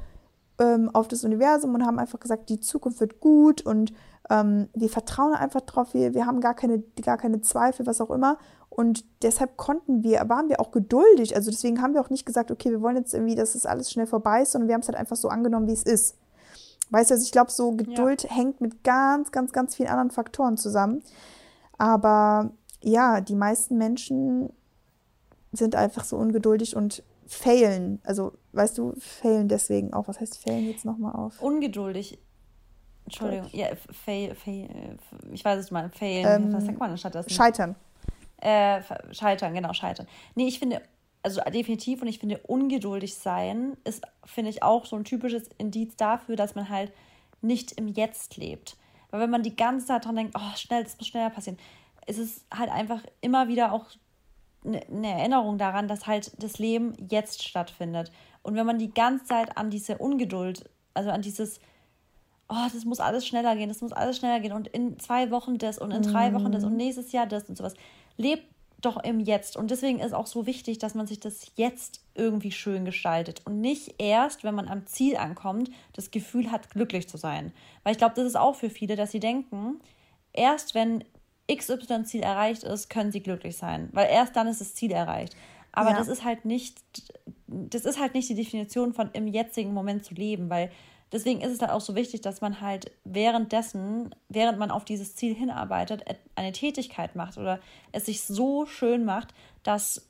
ähm, 0.60 0.92
auf 0.94 1.08
das 1.08 1.24
Universum 1.24 1.74
und 1.74 1.88
haben 1.88 1.98
einfach 1.98 2.20
gesagt, 2.20 2.50
die 2.50 2.60
Zukunft 2.60 3.00
wird 3.00 3.20
gut 3.20 3.62
und 3.64 3.94
ähm, 4.30 4.70
wir 4.74 4.90
vertrauen 4.90 5.34
einfach 5.34 5.62
drauf, 5.62 5.94
wir, 5.94 6.14
wir 6.14 6.26
haben 6.26 6.42
gar 6.42 6.54
keine, 6.54 6.80
gar 7.02 7.18
keine 7.18 7.42
Zweifel, 7.42 7.86
was 7.86 8.02
auch 8.02 8.10
immer. 8.10 8.38
Und 8.70 9.06
deshalb 9.24 9.58
konnten 9.58 10.04
wir, 10.04 10.28
waren 10.30 10.50
wir 10.50 10.60
auch 10.60 10.72
geduldig. 10.72 11.36
Also 11.36 11.50
deswegen 11.50 11.82
haben 11.82 11.94
wir 11.94 12.02
auch 12.02 12.10
nicht 12.10 12.26
gesagt, 12.26 12.52
okay, 12.52 12.70
wir 12.70 12.82
wollen 12.82 12.98
jetzt 12.98 13.14
irgendwie, 13.14 13.36
dass 13.36 13.56
es 13.56 13.66
alles 13.66 13.92
schnell 13.92 14.08
vorbei 14.08 14.42
ist, 14.42 14.52
sondern 14.52 14.68
wir 14.68 14.76
haben 14.76 14.82
es 14.82 14.88
halt 14.88 14.98
einfach 14.98 15.16
so 15.16 15.30
angenommen, 15.30 15.68
wie 15.68 15.74
es 15.74 15.84
ist. 15.84 16.16
Weißt 16.90 17.10
du, 17.10 17.16
also 17.16 17.26
ich 17.26 17.32
glaube, 17.32 17.52
so 17.52 17.72
Geduld 17.72 18.24
ja. 18.24 18.30
hängt 18.30 18.62
mit 18.62 18.84
ganz, 18.84 19.32
ganz, 19.32 19.52
ganz 19.52 19.76
vielen 19.76 19.90
anderen 19.90 20.12
Faktoren 20.12 20.58
zusammen. 20.58 21.02
Aber 21.78 22.52
ja, 22.82 23.22
die 23.22 23.36
meisten 23.36 23.78
Menschen 23.78 24.52
sind 25.52 25.76
einfach 25.76 26.04
so 26.04 26.18
ungeduldig 26.18 26.76
und 26.76 27.04
failen. 27.26 28.00
Also, 28.04 28.34
weißt 28.54 28.78
du, 28.78 28.94
failen 29.00 29.48
deswegen 29.48 29.94
auch. 29.94 30.08
Was 30.08 30.20
heißt 30.20 30.38
failen 30.38 30.66
jetzt 30.66 30.86
nochmal 30.86 31.14
auf? 31.14 31.42
Ungeduldig 31.42 32.20
Entschuldigung, 33.08 33.50
ja, 33.54 33.68
fail, 34.04 34.36
fail, 34.36 34.98
ich 35.32 35.46
weiß 35.46 35.60
es 35.60 35.72
mal, 35.72 35.90
fail, 35.90 36.26
ähm, 36.26 36.52
was 36.52 36.66
sagt 36.66 36.78
man 36.78 36.92
anstatt 36.92 37.16
das? 37.16 37.32
Scheitern. 37.32 37.74
Äh, 38.42 38.82
scheitern, 39.12 39.54
genau, 39.54 39.72
scheitern. 39.72 40.08
Nee, 40.36 40.48
ich 40.48 40.60
finde, 40.60 40.82
also 41.24 41.40
definitiv, 41.50 42.02
und 42.02 42.10
ich 42.10 42.20
finde, 42.20 42.38
ungeduldig 42.40 43.16
sein 43.16 43.78
ist, 43.86 44.04
finde 44.26 44.50
ich, 44.50 44.62
auch 44.62 44.86
so 44.86 44.98
ein 44.98 45.06
typisches 45.06 45.48
Indiz 45.58 45.96
dafür, 45.96 46.36
dass 46.36 46.54
man 46.54 46.68
halt 46.68 46.92
nicht 47.42 47.72
im 47.72 47.88
Jetzt 47.88 48.36
lebt. 48.36 48.76
Weil 49.10 49.22
wenn 49.22 49.30
man 49.30 49.42
die 49.42 49.56
ganze 49.56 49.86
Zeit 49.86 50.04
dran 50.04 50.18
denkt, 50.18 50.36
oh, 50.38 50.58
schnell, 50.58 50.84
das 50.84 50.98
muss 50.98 51.08
schneller 51.08 51.30
passieren, 51.30 51.58
ist 52.08 52.20
es 52.20 52.46
halt 52.54 52.70
einfach 52.70 53.02
immer 53.22 53.48
wieder 53.48 53.72
auch 53.72 53.86
eine 54.66 54.82
ne 54.90 55.14
Erinnerung 55.14 55.58
daran, 55.58 55.88
dass 55.88 56.08
halt 56.08 56.32
das 56.44 56.60
Leben 56.60 56.94
jetzt 57.10 57.48
stattfindet. 57.48 58.12
Und 58.42 58.56
wenn 58.56 58.66
man 58.66 58.80
die 58.80 58.94
ganze 58.94 59.24
Zeit 59.24 59.56
an 59.56 59.70
diese 59.70 59.98
Ungeduld, 59.98 60.70
also 60.94 61.10
an 61.10 61.22
dieses 61.22 61.62
oh, 62.50 62.68
das 62.72 62.86
muss 62.86 63.00
alles 63.00 63.28
schneller 63.28 63.56
gehen, 63.56 63.70
das 63.70 63.82
muss 63.82 63.94
alles 63.94 64.18
schneller 64.18 64.40
gehen 64.40 64.54
und 64.54 64.68
in 64.68 65.00
zwei 65.00 65.32
Wochen 65.32 65.58
das 65.58 65.78
und 65.78 65.92
in 65.92 66.02
drei 66.02 66.34
Wochen 66.34 66.52
das 66.52 66.64
und 66.64 66.72
mhm. 66.72 66.78
nächstes 66.78 67.12
Jahr 67.12 67.26
das 67.26 67.50
und 67.50 67.58
sowas. 67.58 67.74
Lebt 68.16 68.46
doch 68.82 69.04
im 69.04 69.20
Jetzt. 69.20 69.58
Und 69.58 69.72
deswegen 69.72 70.00
ist 70.00 70.14
auch 70.14 70.28
so 70.28 70.46
wichtig, 70.46 70.78
dass 70.78 70.94
man 70.94 71.08
sich 71.08 71.20
das 71.20 71.52
jetzt 71.56 72.02
irgendwie 72.14 72.52
schön 72.52 72.86
gestaltet 72.86 73.42
und 73.46 73.60
nicht 73.60 73.96
erst, 73.98 74.44
wenn 74.44 74.54
man 74.54 74.68
am 74.68 74.86
Ziel 74.86 75.18
ankommt, 75.18 75.72
das 75.94 76.12
Gefühl 76.12 76.52
hat, 76.52 76.70
glücklich 76.70 77.10
zu 77.10 77.18
sein. 77.18 77.52
Weil 77.84 77.94
ich 77.94 77.98
glaube, 77.98 78.16
das 78.16 78.26
ist 78.26 78.38
auch 78.38 78.56
für 78.56 78.70
viele, 78.70 78.96
dass 78.96 79.12
sie 79.12 79.20
denken, 79.20 79.80
erst 80.32 80.76
wenn 80.76 81.04
XY-Ziel 81.52 82.22
erreicht 82.22 82.64
ist, 82.64 82.90
können 82.90 83.12
sie 83.12 83.22
glücklich 83.22 83.58
sein. 83.58 83.90
Weil 83.94 84.10
erst 84.12 84.36
dann 84.36 84.48
ist 84.48 84.62
das 84.62 84.76
Ziel 84.76 84.92
erreicht. 84.92 85.36
Aber 85.72 85.92
ja. 85.92 85.98
das 85.98 86.08
ist 86.08 86.24
halt 86.24 86.46
nicht 86.46 86.82
das 87.48 87.86
ist 87.86 88.00
halt 88.00 88.14
nicht 88.14 88.30
die 88.30 88.36
Definition 88.36 88.94
von 88.94 89.10
im 89.14 89.28
jetzigen 89.28 89.74
Moment 89.74 90.04
zu 90.04 90.14
leben, 90.14 90.50
weil 90.50 90.72
deswegen 91.12 91.42
ist 91.42 91.52
es 91.52 91.62
halt 91.62 91.72
auch 91.72 91.82
so 91.82 91.96
wichtig, 91.96 92.22
dass 92.22 92.42
man 92.42 92.62
halt 92.62 92.92
währenddessen, 93.04 94.14
während 94.30 94.60
man 94.60 94.72
auf 94.72 94.86
dieses 94.86 95.16
Ziel 95.16 95.34
hinarbeitet, 95.34 96.04
eine 96.36 96.52
Tätigkeit 96.52 97.16
macht 97.16 97.38
oder 97.38 97.60
es 97.92 98.06
sich 98.06 98.22
so 98.24 98.66
schön 98.66 99.06
macht, 99.06 99.34
dass 99.64 100.08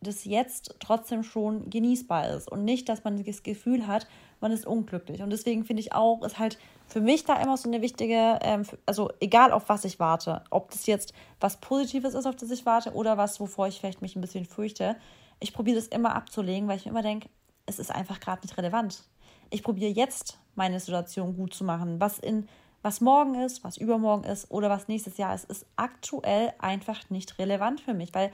das 0.00 0.24
jetzt 0.24 0.74
trotzdem 0.80 1.22
schon 1.22 1.70
genießbar 1.70 2.30
ist 2.30 2.50
und 2.50 2.64
nicht, 2.64 2.88
dass 2.88 3.04
man 3.04 3.22
das 3.24 3.42
Gefühl 3.42 3.86
hat, 3.86 4.06
man 4.40 4.50
ist 4.50 4.66
unglücklich. 4.66 5.22
Und 5.22 5.30
deswegen 5.30 5.64
finde 5.64 5.80
ich 5.80 5.92
auch, 5.92 6.22
ist 6.24 6.38
halt 6.38 6.58
für 6.88 7.00
mich 7.00 7.24
da 7.24 7.40
immer 7.40 7.56
so 7.56 7.68
eine 7.68 7.80
wichtige, 7.80 8.38
ähm, 8.42 8.64
also 8.84 9.10
egal 9.20 9.52
auf 9.52 9.68
was 9.68 9.84
ich 9.84 10.00
warte, 10.00 10.42
ob 10.50 10.72
das 10.72 10.86
jetzt 10.86 11.14
was 11.38 11.58
Positives 11.58 12.14
ist, 12.14 12.26
auf 12.26 12.34
das 12.34 12.50
ich 12.50 12.66
warte 12.66 12.92
oder 12.92 13.16
was, 13.16 13.38
wovor 13.38 13.68
ich 13.68 13.78
vielleicht 13.78 14.02
mich 14.02 14.16
ein 14.16 14.20
bisschen 14.20 14.44
fürchte, 14.44 14.96
ich 15.38 15.52
probiere 15.52 15.76
das 15.76 15.86
immer 15.86 16.14
abzulegen, 16.14 16.68
weil 16.68 16.76
ich 16.76 16.84
mir 16.84 16.90
immer 16.90 17.02
denke, 17.02 17.28
es 17.66 17.78
ist 17.78 17.90
einfach 17.90 18.20
gerade 18.20 18.42
nicht 18.42 18.58
relevant. 18.58 19.04
Ich 19.52 19.62
probiere 19.62 19.90
jetzt 19.90 20.38
meine 20.54 20.80
Situation 20.80 21.36
gut 21.36 21.52
zu 21.52 21.62
machen. 21.62 22.00
Was 22.00 22.18
in 22.18 22.48
was 22.80 23.00
morgen 23.00 23.36
ist, 23.36 23.62
was 23.62 23.76
übermorgen 23.76 24.24
ist 24.24 24.50
oder 24.50 24.70
was 24.70 24.88
nächstes 24.88 25.18
Jahr 25.18 25.34
ist, 25.34 25.44
ist 25.44 25.66
aktuell 25.76 26.52
einfach 26.58 27.10
nicht 27.10 27.38
relevant 27.38 27.80
für 27.80 27.94
mich, 27.94 28.12
weil 28.14 28.32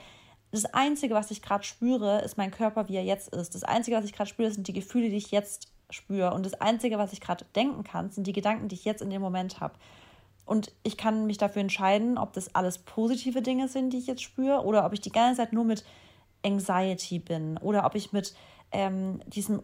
das 0.51 0.65
Einzige, 0.65 1.13
was 1.13 1.29
ich 1.29 1.41
gerade 1.41 1.65
spüre, 1.65 2.21
ist 2.21 2.37
mein 2.37 2.51
Körper, 2.51 2.87
wie 2.87 2.95
er 2.95 3.03
jetzt 3.03 3.35
ist. 3.35 3.53
Das 3.53 3.63
Einzige, 3.63 3.97
was 3.97 4.05
ich 4.05 4.13
gerade 4.13 4.29
spüre, 4.29 4.49
sind 4.49 4.67
die 4.67 4.73
Gefühle, 4.73 5.09
die 5.09 5.17
ich 5.17 5.29
jetzt 5.29 5.67
spüre. 5.91 6.33
Und 6.33 6.45
das 6.45 6.55
Einzige, 6.55 6.97
was 6.97 7.13
ich 7.13 7.21
gerade 7.21 7.45
denken 7.53 7.83
kann, 7.83 8.09
sind 8.09 8.25
die 8.25 8.33
Gedanken, 8.33 8.69
die 8.69 8.75
ich 8.75 8.85
jetzt 8.85 9.01
in 9.01 9.11
dem 9.11 9.21
Moment 9.21 9.59
habe. 9.59 9.75
Und 10.45 10.71
ich 10.81 10.97
kann 10.97 11.27
mich 11.27 11.37
dafür 11.37 11.61
entscheiden, 11.61 12.17
ob 12.17 12.33
das 12.33 12.55
alles 12.55 12.79
positive 12.79 13.43
Dinge 13.43 13.67
sind, 13.67 13.91
die 13.91 13.97
ich 13.97 14.07
jetzt 14.07 14.23
spüre, 14.23 14.63
oder 14.63 14.85
ob 14.85 14.93
ich 14.93 15.01
die 15.01 15.11
ganze 15.11 15.41
Zeit 15.41 15.53
nur 15.53 15.65
mit 15.65 15.83
Anxiety 16.43 17.19
bin 17.19 17.57
oder 17.57 17.85
ob 17.85 17.95
ich 17.95 18.13
mit 18.13 18.33
ähm, 18.71 19.19
diesem, 19.27 19.61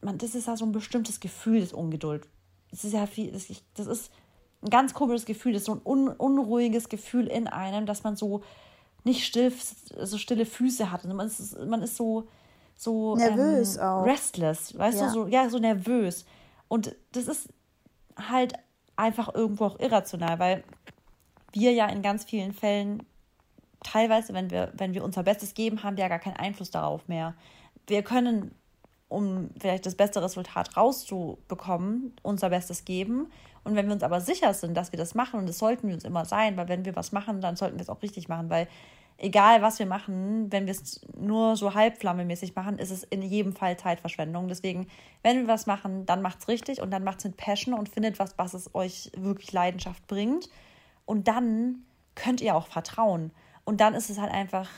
man, 0.00 0.18
das 0.18 0.34
ist 0.34 0.46
ja 0.46 0.56
so 0.56 0.64
ein 0.64 0.72
bestimmtes 0.72 1.20
Gefühl 1.20 1.60
des 1.60 1.72
Ungeduld. 1.72 2.28
Das 2.70 2.84
ist 2.84 2.92
ja 2.92 3.06
viel, 3.06 3.32
das, 3.32 3.48
das 3.74 3.86
ist 3.86 4.12
ein 4.62 4.70
ganz 4.70 4.94
komisches 4.94 5.26
Gefühl, 5.26 5.52
das 5.52 5.62
ist 5.62 5.66
so 5.66 5.74
ein 5.74 5.80
un, 5.84 6.08
unruhiges 6.08 6.88
Gefühl 6.88 7.26
in 7.26 7.46
einem, 7.46 7.86
dass 7.86 8.02
man 8.04 8.16
so 8.16 8.42
nicht 9.04 9.24
still, 9.24 9.52
so 10.02 10.18
stille 10.18 10.44
Füße 10.46 10.90
hat. 10.90 11.04
Man 11.04 11.26
ist, 11.26 11.58
man 11.66 11.82
ist 11.82 11.96
so, 11.96 12.28
so 12.76 13.16
nervös 13.16 13.76
ähm, 13.76 13.82
auch. 13.82 14.04
restless, 14.04 14.76
weißt 14.76 15.00
ja. 15.00 15.06
du, 15.06 15.12
so, 15.12 15.26
ja, 15.26 15.48
so 15.48 15.58
nervös. 15.58 16.24
Und 16.68 16.94
das 17.12 17.28
ist 17.28 17.48
halt 18.16 18.54
einfach 18.96 19.34
irgendwo 19.34 19.64
auch 19.66 19.80
irrational, 19.80 20.38
weil 20.38 20.64
wir 21.52 21.72
ja 21.72 21.86
in 21.86 22.02
ganz 22.02 22.24
vielen 22.24 22.52
Fällen 22.52 23.04
teilweise, 23.82 24.34
wenn 24.34 24.50
wir, 24.50 24.72
wenn 24.74 24.94
wir 24.94 25.04
unser 25.04 25.22
Bestes 25.22 25.54
geben, 25.54 25.82
haben 25.82 25.96
wir 25.96 26.04
ja 26.04 26.08
gar 26.08 26.18
keinen 26.18 26.36
Einfluss 26.36 26.70
darauf 26.70 27.06
mehr. 27.08 27.34
Wir 27.86 28.02
können, 28.02 28.54
um 29.08 29.50
vielleicht 29.58 29.86
das 29.86 29.94
beste 29.94 30.22
Resultat 30.22 30.76
rauszubekommen, 30.76 32.14
unser 32.22 32.50
Bestes 32.50 32.84
geben. 32.84 33.30
Und 33.64 33.74
wenn 33.74 33.86
wir 33.86 33.94
uns 33.94 34.02
aber 34.02 34.20
sicher 34.20 34.54
sind, 34.54 34.76
dass 34.76 34.92
wir 34.92 34.98
das 34.98 35.14
machen, 35.14 35.40
und 35.40 35.48
das 35.48 35.58
sollten 35.58 35.88
wir 35.88 35.94
uns 35.94 36.04
immer 36.04 36.24
sein, 36.24 36.56
weil 36.56 36.68
wenn 36.68 36.84
wir 36.84 36.96
was 36.96 37.12
machen, 37.12 37.40
dann 37.40 37.56
sollten 37.56 37.76
wir 37.76 37.82
es 37.82 37.90
auch 37.90 38.02
richtig 38.02 38.28
machen, 38.28 38.50
weil 38.50 38.68
egal 39.18 39.62
was 39.62 39.78
wir 39.78 39.86
machen, 39.86 40.50
wenn 40.50 40.66
wir 40.66 40.72
es 40.72 41.00
nur 41.18 41.56
so 41.56 41.74
halbflammemäßig 41.74 42.54
machen, 42.54 42.78
ist 42.78 42.90
es 42.90 43.02
in 43.02 43.22
jedem 43.22 43.52
Fall 43.52 43.76
Zeitverschwendung. 43.76 44.48
Deswegen, 44.48 44.86
wenn 45.22 45.38
wir 45.38 45.48
was 45.48 45.66
machen, 45.66 46.06
dann 46.06 46.22
macht 46.22 46.40
es 46.40 46.48
richtig 46.48 46.80
und 46.80 46.90
dann 46.90 47.04
macht 47.04 47.18
es 47.18 47.24
mit 47.24 47.36
Passion 47.36 47.74
und 47.74 47.88
findet 47.88 48.18
was, 48.18 48.38
was 48.38 48.54
es 48.54 48.74
euch 48.74 49.10
wirklich 49.16 49.52
Leidenschaft 49.52 50.06
bringt. 50.06 50.48
Und 51.04 51.28
dann 51.28 51.84
könnt 52.14 52.40
ihr 52.40 52.54
auch 52.54 52.68
vertrauen. 52.68 53.32
Und 53.64 53.80
dann 53.80 53.94
ist 53.94 54.08
es 54.08 54.18
halt 54.18 54.32
einfach 54.32 54.68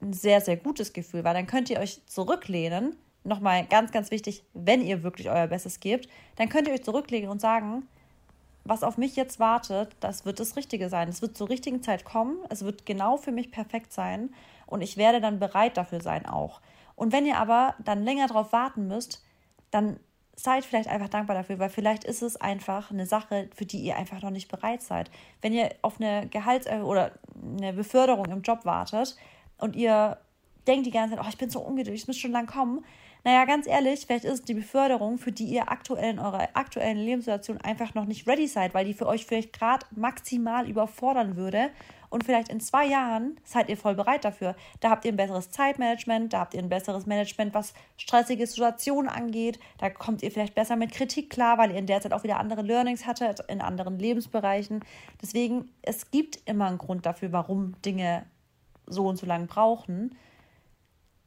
ein 0.00 0.12
sehr, 0.12 0.40
sehr 0.40 0.56
gutes 0.56 0.92
Gefühl, 0.92 1.24
weil 1.24 1.34
dann 1.34 1.46
könnt 1.46 1.70
ihr 1.70 1.80
euch 1.80 2.04
zurücklehnen. 2.06 2.96
Nochmal 3.26 3.66
ganz, 3.66 3.90
ganz 3.90 4.10
wichtig, 4.10 4.44
wenn 4.54 4.80
ihr 4.80 5.02
wirklich 5.02 5.28
euer 5.28 5.48
Bestes 5.48 5.80
gebt, 5.80 6.08
dann 6.36 6.48
könnt 6.48 6.68
ihr 6.68 6.74
euch 6.74 6.84
zurücklegen 6.84 7.28
und 7.28 7.40
sagen, 7.40 7.88
was 8.64 8.82
auf 8.82 8.98
mich 8.98 9.16
jetzt 9.16 9.38
wartet, 9.38 9.96
das 10.00 10.24
wird 10.24 10.40
das 10.40 10.56
Richtige 10.56 10.88
sein. 10.88 11.08
Es 11.08 11.22
wird 11.22 11.36
zur 11.36 11.48
richtigen 11.48 11.82
Zeit 11.82 12.04
kommen. 12.04 12.38
Es 12.48 12.64
wird 12.64 12.86
genau 12.86 13.16
für 13.16 13.32
mich 13.32 13.50
perfekt 13.50 13.92
sein. 13.92 14.30
Und 14.66 14.80
ich 14.80 14.96
werde 14.96 15.20
dann 15.20 15.38
bereit 15.38 15.76
dafür 15.76 16.00
sein 16.00 16.26
auch. 16.26 16.60
Und 16.96 17.12
wenn 17.12 17.26
ihr 17.26 17.38
aber 17.38 17.74
dann 17.84 18.02
länger 18.02 18.26
darauf 18.26 18.52
warten 18.52 18.88
müsst, 18.88 19.24
dann 19.70 20.00
seid 20.34 20.64
vielleicht 20.64 20.88
einfach 20.88 21.08
dankbar 21.08 21.36
dafür, 21.36 21.58
weil 21.58 21.70
vielleicht 21.70 22.04
ist 22.04 22.22
es 22.22 22.36
einfach 22.36 22.90
eine 22.90 23.06
Sache, 23.06 23.48
für 23.54 23.66
die 23.66 23.78
ihr 23.78 23.96
einfach 23.96 24.22
noch 24.22 24.30
nicht 24.30 24.50
bereit 24.50 24.82
seid. 24.82 25.10
Wenn 25.40 25.52
ihr 25.52 25.70
auf 25.82 26.00
eine 26.00 26.28
Gehaltserhöhung 26.28 26.88
oder 26.88 27.12
eine 27.58 27.72
Beförderung 27.72 28.26
im 28.26 28.42
Job 28.42 28.64
wartet 28.64 29.16
und 29.58 29.76
ihr 29.76 30.18
denkt 30.66 30.86
die 30.86 30.90
ganze 30.90 31.16
Zeit, 31.16 31.24
oh, 31.24 31.28
ich 31.28 31.38
bin 31.38 31.50
so 31.50 31.60
ungeduldig, 31.60 32.02
es 32.02 32.06
muss 32.06 32.18
schon 32.18 32.32
lang 32.32 32.46
kommen, 32.46 32.84
naja, 33.26 33.44
ganz 33.44 33.66
ehrlich, 33.66 34.06
vielleicht 34.06 34.24
ist 34.24 34.32
es 34.32 34.42
die 34.42 34.54
Beförderung, 34.54 35.18
für 35.18 35.32
die 35.32 35.46
ihr 35.46 35.68
aktuell 35.68 36.10
in 36.10 36.20
eurer 36.20 36.48
aktuellen 36.54 36.98
Lebenssituation 36.98 37.60
einfach 37.60 37.92
noch 37.92 38.04
nicht 38.04 38.28
ready 38.28 38.46
seid, 38.46 38.72
weil 38.72 38.84
die 38.84 38.94
für 38.94 39.08
euch 39.08 39.26
vielleicht 39.26 39.52
gerade 39.52 39.84
maximal 39.96 40.70
überfordern 40.70 41.34
würde. 41.34 41.70
Und 42.08 42.22
vielleicht 42.22 42.50
in 42.50 42.60
zwei 42.60 42.86
Jahren 42.86 43.36
seid 43.42 43.68
ihr 43.68 43.76
voll 43.76 43.96
bereit 43.96 44.24
dafür. 44.24 44.54
Da 44.78 44.90
habt 44.90 45.04
ihr 45.04 45.12
ein 45.12 45.16
besseres 45.16 45.50
Zeitmanagement, 45.50 46.34
da 46.34 46.38
habt 46.38 46.54
ihr 46.54 46.60
ein 46.60 46.68
besseres 46.68 47.06
Management, 47.06 47.52
was 47.52 47.74
stressige 47.96 48.46
Situationen 48.46 49.10
angeht. 49.10 49.58
Da 49.78 49.90
kommt 49.90 50.22
ihr 50.22 50.30
vielleicht 50.30 50.54
besser 50.54 50.76
mit 50.76 50.92
Kritik 50.92 51.28
klar, 51.28 51.58
weil 51.58 51.72
ihr 51.72 51.78
in 51.78 51.86
der 51.86 52.00
Zeit 52.00 52.12
auch 52.12 52.22
wieder 52.22 52.38
andere 52.38 52.62
Learnings 52.62 53.06
hattet 53.06 53.40
in 53.48 53.60
anderen 53.60 53.98
Lebensbereichen. 53.98 54.84
Deswegen, 55.20 55.72
es 55.82 56.12
gibt 56.12 56.38
immer 56.48 56.68
einen 56.68 56.78
Grund 56.78 57.04
dafür, 57.06 57.32
warum 57.32 57.74
Dinge 57.82 58.24
so 58.86 59.08
und 59.08 59.16
so 59.16 59.26
lange 59.26 59.46
brauchen 59.46 60.16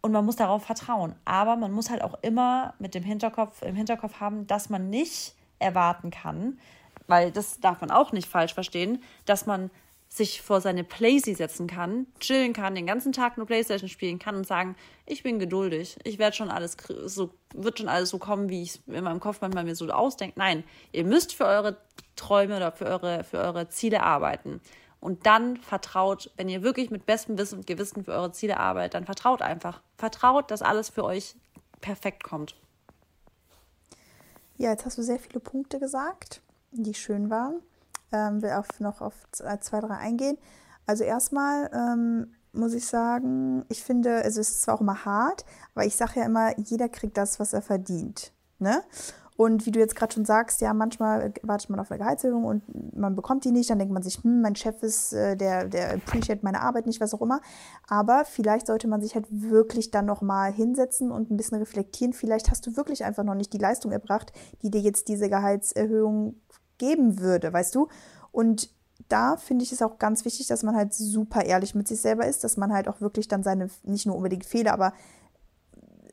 und 0.01 0.11
man 0.11 0.25
muss 0.25 0.35
darauf 0.35 0.63
vertrauen. 0.63 1.15
Aber 1.25 1.55
man 1.55 1.71
muss 1.71 1.89
halt 1.89 2.01
auch 2.01 2.17
immer 2.21 2.73
mit 2.79 2.95
dem 2.95 3.03
Hinterkopf, 3.03 3.61
im 3.61 3.75
Hinterkopf 3.75 4.19
haben, 4.19 4.47
dass 4.47 4.69
man 4.69 4.89
nicht 4.89 5.35
erwarten 5.59 6.11
kann, 6.11 6.59
weil 7.07 7.31
das 7.31 7.59
darf 7.59 7.81
man 7.81 7.91
auch 7.91 8.11
nicht 8.11 8.29
falsch 8.29 8.53
verstehen, 8.53 9.01
dass 9.25 9.45
man 9.45 9.69
sich 10.11 10.41
vor 10.41 10.59
seine 10.59 10.83
Playsee 10.83 11.35
setzen 11.35 11.67
kann, 11.67 12.07
chillen 12.19 12.51
kann, 12.51 12.73
den 12.73 12.87
ganzen 12.87 13.11
Tag 13.11 13.37
nur 13.37 13.45
Playstation 13.45 13.89
spielen 13.89 14.17
kann 14.17 14.35
und 14.35 14.47
sagen, 14.47 14.75
ich 15.05 15.21
bin 15.21 15.37
geduldig, 15.37 15.97
ich 16.03 16.17
werde 16.17 16.35
schon 16.35 16.49
alles 16.49 16.75
so, 17.05 17.29
wird 17.53 17.77
schon 17.77 17.87
alles 17.87 18.09
so 18.09 18.17
kommen, 18.17 18.49
wie 18.49 18.63
ich 18.63 18.69
es 18.69 18.81
in 18.87 19.03
meinem 19.03 19.19
Kopf 19.19 19.39
manchmal 19.41 19.65
mir 19.65 19.75
so 19.75 19.87
ausdenke. 19.89 20.39
Nein, 20.39 20.63
ihr 20.91 21.03
müsst 21.03 21.35
für 21.35 21.45
eure 21.45 21.77
Träume 22.15 22.57
oder 22.57 22.71
für 22.71 22.85
eure, 22.85 23.23
für 23.23 23.37
eure 23.37 23.69
Ziele 23.69 24.01
arbeiten. 24.01 24.61
Und 24.99 25.25
dann 25.25 25.57
vertraut, 25.57 26.31
wenn 26.35 26.49
ihr 26.49 26.61
wirklich 26.61 26.91
mit 26.91 27.05
bestem 27.05 27.37
Wissen 27.37 27.59
und 27.59 27.67
Gewissen 27.67 28.03
für 28.03 28.11
eure 28.11 28.31
Ziele 28.31 28.57
arbeitet, 28.57 28.95
dann 28.95 29.05
vertraut 29.05 29.41
einfach. 29.41 29.81
Vertraut, 29.97 30.51
dass 30.51 30.61
alles 30.61 30.89
für 30.89 31.03
euch 31.03 31.35
perfekt 31.79 32.23
kommt. 32.23 32.55
Ja, 34.57 34.71
jetzt 34.71 34.85
hast 34.85 34.97
du 34.97 35.03
sehr 35.03 35.19
viele 35.19 35.39
Punkte 35.39 35.79
gesagt, 35.79 36.41
die 36.71 36.93
schön 36.93 37.29
waren. 37.29 37.61
Ähm, 38.11 38.41
will 38.41 38.51
auf, 38.51 38.79
noch 38.79 39.01
auf 39.01 39.13
zwei, 39.31 39.79
drei 39.79 39.95
eingehen. 39.95 40.37
Also 40.85 41.03
erstmal 41.03 41.69
ähm, 41.73 42.33
muss 42.51 42.73
ich 42.73 42.85
sagen, 42.85 43.63
ich 43.69 43.83
finde, 43.83 44.23
also 44.23 44.41
es 44.41 44.49
ist 44.49 44.61
zwar 44.63 44.75
auch 44.75 44.81
immer 44.81 45.05
hart, 45.05 45.45
aber 45.75 45.85
ich 45.85 45.95
sage 45.95 46.19
ja 46.19 46.25
immer, 46.25 46.57
jeder 46.59 46.89
kriegt 46.89 47.17
das, 47.17 47.39
was 47.39 47.53
er 47.53 47.61
verdient. 47.61 48.33
Ne? 48.57 48.83
Und 49.39 49.65
wie 49.65 49.71
du 49.71 49.79
jetzt 49.79 49.95
gerade 49.95 50.13
schon 50.13 50.25
sagst, 50.25 50.59
ja, 50.59 50.73
manchmal 50.73 51.33
wartet 51.43 51.69
man 51.69 51.79
auf 51.79 51.89
eine 51.89 51.99
Gehaltserhöhung 51.99 52.43
und 52.43 52.97
man 52.97 53.15
bekommt 53.15 53.45
die 53.45 53.51
nicht. 53.51 53.69
Dann 53.69 53.79
denkt 53.79 53.93
man 53.93 54.03
sich, 54.03 54.21
hm, 54.21 54.41
mein 54.41 54.57
Chef 54.57 54.83
ist, 54.83 55.13
äh, 55.13 55.37
der, 55.37 55.69
der 55.69 55.93
appreciate 55.93 56.41
meine 56.43 56.59
Arbeit 56.59 56.85
nicht, 56.85 56.99
was 56.99 57.13
auch 57.13 57.21
immer. 57.21 57.39
Aber 57.87 58.25
vielleicht 58.25 58.67
sollte 58.67 58.89
man 58.89 58.99
sich 58.99 59.15
halt 59.15 59.27
wirklich 59.29 59.91
dann 59.91 60.05
nochmal 60.05 60.51
hinsetzen 60.51 61.09
und 61.09 61.31
ein 61.31 61.37
bisschen 61.37 61.57
reflektieren. 61.57 62.11
Vielleicht 62.11 62.51
hast 62.51 62.67
du 62.67 62.75
wirklich 62.75 63.05
einfach 63.05 63.23
noch 63.23 63.33
nicht 63.33 63.53
die 63.53 63.59
Leistung 63.59 63.93
erbracht, 63.93 64.33
die 64.61 64.71
dir 64.71 64.81
jetzt 64.81 65.07
diese 65.07 65.29
Gehaltserhöhung 65.29 66.35
geben 66.77 67.21
würde, 67.21 67.53
weißt 67.53 67.75
du? 67.75 67.87
Und 68.33 68.69
da 69.07 69.37
finde 69.37 69.63
ich 69.63 69.71
es 69.71 69.81
auch 69.81 69.99
ganz 69.99 70.25
wichtig, 70.25 70.47
dass 70.47 70.63
man 70.63 70.75
halt 70.75 70.93
super 70.93 71.45
ehrlich 71.45 71.75
mit 71.75 71.87
sich 71.87 72.01
selber 72.01 72.27
ist, 72.27 72.43
dass 72.43 72.57
man 72.57 72.73
halt 72.73 72.89
auch 72.89 72.99
wirklich 72.99 73.29
dann 73.29 73.43
seine, 73.43 73.69
nicht 73.83 74.05
nur 74.05 74.17
unbedingt 74.17 74.43
Fehler, 74.43 74.73
aber 74.73 74.91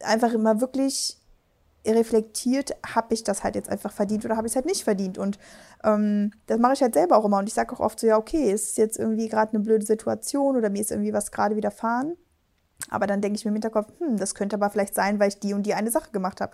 einfach 0.00 0.32
immer 0.32 0.60
wirklich 0.60 1.20
reflektiert, 1.94 2.72
habe 2.86 3.14
ich 3.14 3.24
das 3.24 3.44
halt 3.44 3.54
jetzt 3.54 3.68
einfach 3.68 3.92
verdient 3.92 4.24
oder 4.24 4.36
habe 4.36 4.46
ich 4.46 4.52
es 4.52 4.56
halt 4.56 4.66
nicht 4.66 4.84
verdient. 4.84 5.18
Und 5.18 5.38
ähm, 5.84 6.32
das 6.46 6.58
mache 6.58 6.74
ich 6.74 6.82
halt 6.82 6.94
selber 6.94 7.16
auch 7.16 7.24
immer. 7.24 7.38
Und 7.38 7.48
ich 7.48 7.54
sage 7.54 7.72
auch 7.74 7.80
oft 7.80 8.00
so, 8.00 8.06
ja, 8.06 8.16
okay, 8.16 8.50
ist 8.50 8.78
jetzt 8.78 8.98
irgendwie 8.98 9.28
gerade 9.28 9.52
eine 9.52 9.62
blöde 9.62 9.86
Situation 9.86 10.56
oder 10.56 10.70
mir 10.70 10.80
ist 10.80 10.90
irgendwie 10.90 11.12
was 11.12 11.30
gerade 11.30 11.56
widerfahren. 11.56 12.16
Aber 12.90 13.06
dann 13.06 13.20
denke 13.20 13.36
ich 13.36 13.44
mir 13.44 13.50
im 13.50 13.56
Hinterkopf, 13.56 13.88
hm, 13.98 14.16
das 14.16 14.34
könnte 14.34 14.56
aber 14.56 14.70
vielleicht 14.70 14.94
sein, 14.94 15.18
weil 15.18 15.28
ich 15.28 15.40
die 15.40 15.54
und 15.54 15.64
die 15.64 15.74
eine 15.74 15.90
Sache 15.90 16.10
gemacht 16.12 16.40
habe. 16.40 16.52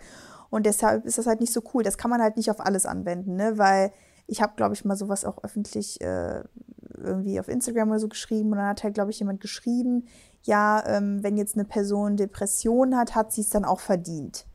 Und 0.50 0.66
deshalb 0.66 1.04
ist 1.06 1.18
das 1.18 1.26
halt 1.26 1.40
nicht 1.40 1.52
so 1.52 1.62
cool. 1.74 1.82
Das 1.82 1.98
kann 1.98 2.10
man 2.10 2.22
halt 2.22 2.36
nicht 2.36 2.50
auf 2.50 2.60
alles 2.60 2.86
anwenden, 2.86 3.36
ne? 3.36 3.58
Weil 3.58 3.92
ich 4.26 4.40
habe, 4.40 4.52
glaube 4.56 4.74
ich, 4.74 4.84
mal 4.84 4.96
sowas 4.96 5.24
auch 5.24 5.42
öffentlich 5.42 6.00
äh, 6.00 6.42
irgendwie 6.96 7.40
auf 7.40 7.48
Instagram 7.48 7.90
oder 7.90 7.98
so 7.98 8.08
geschrieben. 8.08 8.52
Und 8.52 8.58
dann 8.58 8.68
hat 8.68 8.84
halt, 8.84 8.94
glaube 8.94 9.10
ich, 9.10 9.18
jemand 9.18 9.40
geschrieben, 9.40 10.06
ja, 10.42 10.84
ähm, 10.86 11.22
wenn 11.22 11.36
jetzt 11.36 11.54
eine 11.54 11.64
Person 11.64 12.16
Depression 12.16 12.96
hat, 12.96 13.14
hat 13.14 13.32
sie 13.32 13.42
es 13.42 13.50
dann 13.50 13.64
auch 13.64 13.80
verdient. 13.80 14.46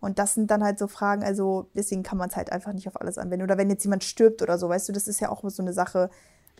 Und 0.00 0.18
das 0.18 0.34
sind 0.34 0.50
dann 0.50 0.64
halt 0.64 0.78
so 0.78 0.88
Fragen, 0.88 1.22
also 1.22 1.68
deswegen 1.74 2.02
kann 2.02 2.16
man 2.16 2.30
es 2.30 2.36
halt 2.36 2.50
einfach 2.50 2.72
nicht 2.72 2.88
auf 2.88 3.00
alles 3.00 3.18
anwenden. 3.18 3.44
Oder 3.44 3.58
wenn 3.58 3.68
jetzt 3.68 3.84
jemand 3.84 4.02
stirbt 4.02 4.40
oder 4.40 4.58
so, 4.58 4.68
weißt 4.68 4.88
du, 4.88 4.92
das 4.92 5.06
ist 5.08 5.20
ja 5.20 5.28
auch 5.28 5.42
so 5.48 5.62
eine 5.62 5.72
Sache, 5.72 6.10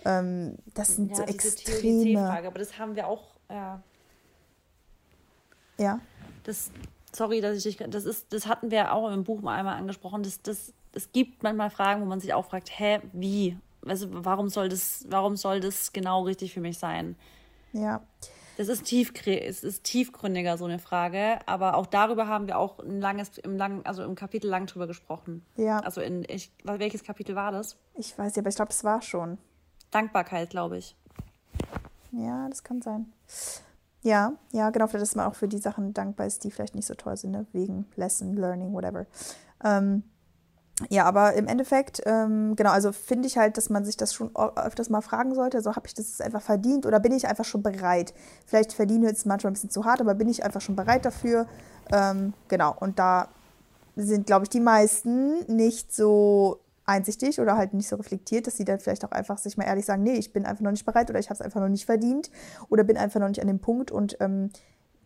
ähm, 0.04 0.56
das 0.74 0.96
sind 0.96 1.10
ja, 1.10 1.16
so 1.16 1.22
extreme. 1.24 2.26
Frage, 2.26 2.48
aber 2.48 2.58
das 2.58 2.78
haben 2.78 2.96
wir 2.96 3.06
auch, 3.06 3.34
ja. 3.48 3.82
Ja. 5.78 6.00
das, 6.44 6.70
sorry, 7.12 7.40
dass 7.40 7.56
ich 7.56 7.62
dich, 7.62 7.90
das 7.90 8.04
ist, 8.04 8.32
das 8.32 8.46
hatten 8.46 8.70
wir 8.70 8.92
auch 8.92 9.10
im 9.10 9.24
Buch 9.24 9.40
mal 9.40 9.56
einmal 9.56 9.76
angesprochen, 9.76 10.22
das, 10.22 10.42
das, 10.42 10.74
es 10.92 11.10
gibt 11.12 11.42
manchmal 11.42 11.70
Fragen, 11.70 12.02
wo 12.02 12.04
man 12.04 12.20
sich 12.20 12.34
auch 12.34 12.44
fragt, 12.44 12.70
hä, 12.78 13.00
wie? 13.12 13.56
Also 13.86 14.08
warum 14.10 14.50
soll 14.50 14.68
das, 14.68 15.06
warum 15.08 15.36
soll 15.36 15.60
das 15.60 15.92
genau 15.94 16.24
richtig 16.24 16.52
für 16.52 16.60
mich 16.60 16.78
sein? 16.78 17.16
Ja. 17.72 18.02
Das 18.60 18.68
ist, 18.68 18.84
tief, 18.84 19.14
es 19.24 19.64
ist 19.64 19.84
tiefgründiger, 19.84 20.58
so 20.58 20.66
eine 20.66 20.78
Frage, 20.78 21.38
aber 21.46 21.78
auch 21.78 21.86
darüber 21.86 22.28
haben 22.28 22.46
wir 22.46 22.58
auch 22.58 22.78
ein 22.78 23.00
langes, 23.00 23.38
im 23.38 23.56
langen, 23.56 23.86
also 23.86 24.04
im 24.04 24.14
Kapitel 24.14 24.50
lang 24.50 24.66
drüber 24.66 24.86
gesprochen. 24.86 25.46
Ja. 25.56 25.78
Also 25.78 26.02
in, 26.02 26.26
ich, 26.28 26.52
welches 26.64 27.02
Kapitel 27.02 27.34
war 27.34 27.52
das? 27.52 27.78
Ich 27.94 28.18
weiß 28.18 28.36
ja, 28.36 28.42
aber 28.42 28.50
ich 28.50 28.56
glaube, 28.56 28.70
es 28.70 28.84
war 28.84 29.00
schon. 29.00 29.38
Dankbarkeit, 29.90 30.50
glaube 30.50 30.76
ich. 30.76 30.94
Ja, 32.12 32.50
das 32.50 32.62
kann 32.62 32.82
sein. 32.82 33.10
Ja, 34.02 34.34
ja, 34.52 34.68
genau, 34.68 34.88
vielleicht, 34.88 35.04
dass 35.04 35.14
man 35.14 35.24
auch 35.24 35.36
für 35.36 35.48
die 35.48 35.56
Sachen 35.56 35.94
dankbar 35.94 36.26
ist, 36.26 36.44
die 36.44 36.50
vielleicht 36.50 36.74
nicht 36.74 36.86
so 36.86 36.92
toll 36.92 37.16
sind, 37.16 37.30
ne? 37.30 37.46
wegen 37.54 37.86
Lesson, 37.96 38.36
Learning, 38.36 38.74
whatever. 38.74 39.06
Ähm, 39.64 40.02
ja, 40.88 41.04
aber 41.04 41.34
im 41.34 41.46
Endeffekt, 41.46 42.00
ähm, 42.06 42.56
genau, 42.56 42.70
also 42.70 42.92
finde 42.92 43.28
ich 43.28 43.36
halt, 43.36 43.56
dass 43.56 43.68
man 43.68 43.84
sich 43.84 43.96
das 43.96 44.14
schon 44.14 44.34
öfters 44.34 44.88
mal 44.88 45.02
fragen 45.02 45.34
sollte. 45.34 45.58
Also 45.58 45.76
habe 45.76 45.86
ich 45.86 45.94
das 45.94 46.20
einfach 46.20 46.42
verdient 46.42 46.86
oder 46.86 47.00
bin 47.00 47.12
ich 47.12 47.28
einfach 47.28 47.44
schon 47.44 47.62
bereit? 47.62 48.14
Vielleicht 48.46 48.72
verdiene 48.72 49.04
ich 49.04 49.10
jetzt 49.10 49.26
manchmal 49.26 49.50
ein 49.50 49.54
bisschen 49.54 49.70
zu 49.70 49.84
hart, 49.84 50.00
aber 50.00 50.14
bin 50.14 50.28
ich 50.28 50.44
einfach 50.44 50.60
schon 50.60 50.76
bereit 50.76 51.04
dafür? 51.04 51.46
Ähm, 51.92 52.32
genau, 52.48 52.74
und 52.78 52.98
da 52.98 53.28
sind, 53.96 54.26
glaube 54.26 54.44
ich, 54.44 54.48
die 54.48 54.60
meisten 54.60 55.44
nicht 55.54 55.92
so 55.94 56.60
einsichtig 56.86 57.40
oder 57.40 57.56
halt 57.56 57.74
nicht 57.74 57.88
so 57.88 57.96
reflektiert, 57.96 58.46
dass 58.46 58.56
sie 58.56 58.64
dann 58.64 58.80
vielleicht 58.80 59.04
auch 59.04 59.12
einfach 59.12 59.38
sich 59.38 59.56
mal 59.56 59.64
ehrlich 59.64 59.84
sagen, 59.84 60.02
nee, 60.02 60.14
ich 60.14 60.32
bin 60.32 60.46
einfach 60.46 60.62
noch 60.62 60.70
nicht 60.70 60.86
bereit 60.86 61.10
oder 61.10 61.18
ich 61.18 61.26
habe 61.26 61.34
es 61.34 61.42
einfach 61.42 61.60
noch 61.60 61.68
nicht 61.68 61.86
verdient 61.86 62.30
oder 62.68 62.84
bin 62.84 62.96
einfach 62.96 63.20
noch 63.20 63.28
nicht 63.28 63.40
an 63.40 63.46
dem 63.46 63.60
Punkt 63.60 63.90
und 63.90 64.16
ähm, 64.20 64.50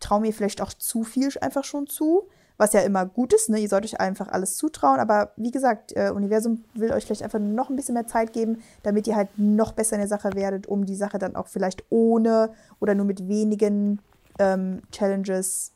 traue 0.01 0.21
mir 0.21 0.33
vielleicht 0.33 0.63
auch 0.63 0.73
zu 0.73 1.05
viel 1.05 1.29
einfach 1.41 1.65
schon 1.65 1.87
zu 1.87 2.29
was 2.57 2.73
ja 2.73 2.81
immer 2.81 3.05
gut 3.07 3.33
ist. 3.33 3.49
Ne? 3.49 3.59
Ihr 3.59 3.69
sollt 3.69 3.85
euch 3.85 4.01
einfach 4.01 4.29
alles 4.29 4.57
zutrauen. 4.57 5.01
Aber 5.01 5.33
wie 5.37 5.51
gesagt, 5.51 5.93
äh, 5.97 6.11
Universum 6.11 6.65
will 6.75 6.93
euch 6.93 7.05
vielleicht 7.05 7.23
einfach 7.23 7.41
noch 7.41 7.71
ein 7.71 7.77
bisschen 7.77 7.95
mehr 7.95 8.07
Zeit 8.07 8.33
geben, 8.33 8.63
damit 8.83 9.07
ihr 9.07 9.17
halt 9.17 9.31
noch 9.37 9.73
besser 9.73 9.97
in 9.97 10.01
der 10.01 10.09
Sache 10.09 10.35
werdet, 10.35 10.67
um 10.67 10.87
die 10.87 10.97
Sache 10.97 11.19
dann 11.19 11.37
auch 11.37 11.49
vielleicht 11.49 11.85
ohne 11.91 12.53
oder 12.81 12.95
nur 12.95 13.07
mit 13.07 13.29
wenigen 13.29 14.01
ähm, 14.39 14.83
Challenges 14.93 15.73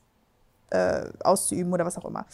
äh, 0.70 1.06
auszuüben 1.22 1.72
oder 1.72 1.84
was 1.84 1.98
auch 1.98 2.04
immer. 2.04 2.26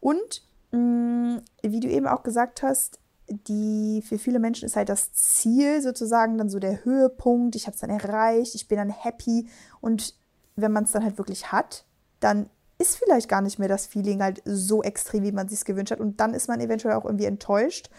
Und 0.00 0.42
mh, 0.70 0.78
mm, 0.78 1.42
wie 1.62 1.80
du 1.80 1.88
eben 1.88 2.06
auch 2.06 2.22
gesagt 2.22 2.62
hast, 2.62 3.00
die 3.30 4.02
für 4.06 4.18
viele 4.18 4.38
Menschen 4.38 4.64
ist 4.64 4.76
halt 4.76 4.88
das 4.88 5.12
Ziel 5.12 5.82
sozusagen 5.82 6.38
dann 6.38 6.48
so 6.48 6.58
der 6.58 6.84
Höhepunkt. 6.84 7.56
Ich 7.56 7.66
habe 7.66 7.74
es 7.74 7.80
dann 7.80 7.90
erreicht, 7.90 8.54
ich 8.54 8.68
bin 8.68 8.78
dann 8.78 8.90
happy. 8.90 9.48
Und 9.80 10.14
wenn 10.56 10.72
man 10.72 10.84
es 10.84 10.92
dann 10.92 11.04
halt 11.04 11.18
wirklich 11.18 11.52
hat, 11.52 11.84
dann 12.20 12.48
ist 12.78 12.96
vielleicht 12.96 13.28
gar 13.28 13.40
nicht 13.40 13.58
mehr 13.58 13.68
das 13.68 13.86
Feeling 13.86 14.22
halt 14.22 14.40
so 14.44 14.82
extrem, 14.82 15.24
wie 15.24 15.32
man 15.32 15.48
sich 15.48 15.64
gewünscht 15.64 15.90
hat. 15.90 16.00
Und 16.00 16.20
dann 16.20 16.32
ist 16.32 16.48
man 16.48 16.60
eventuell 16.60 16.94
auch 16.94 17.04
irgendwie 17.04 17.24
enttäuscht. 17.24 17.90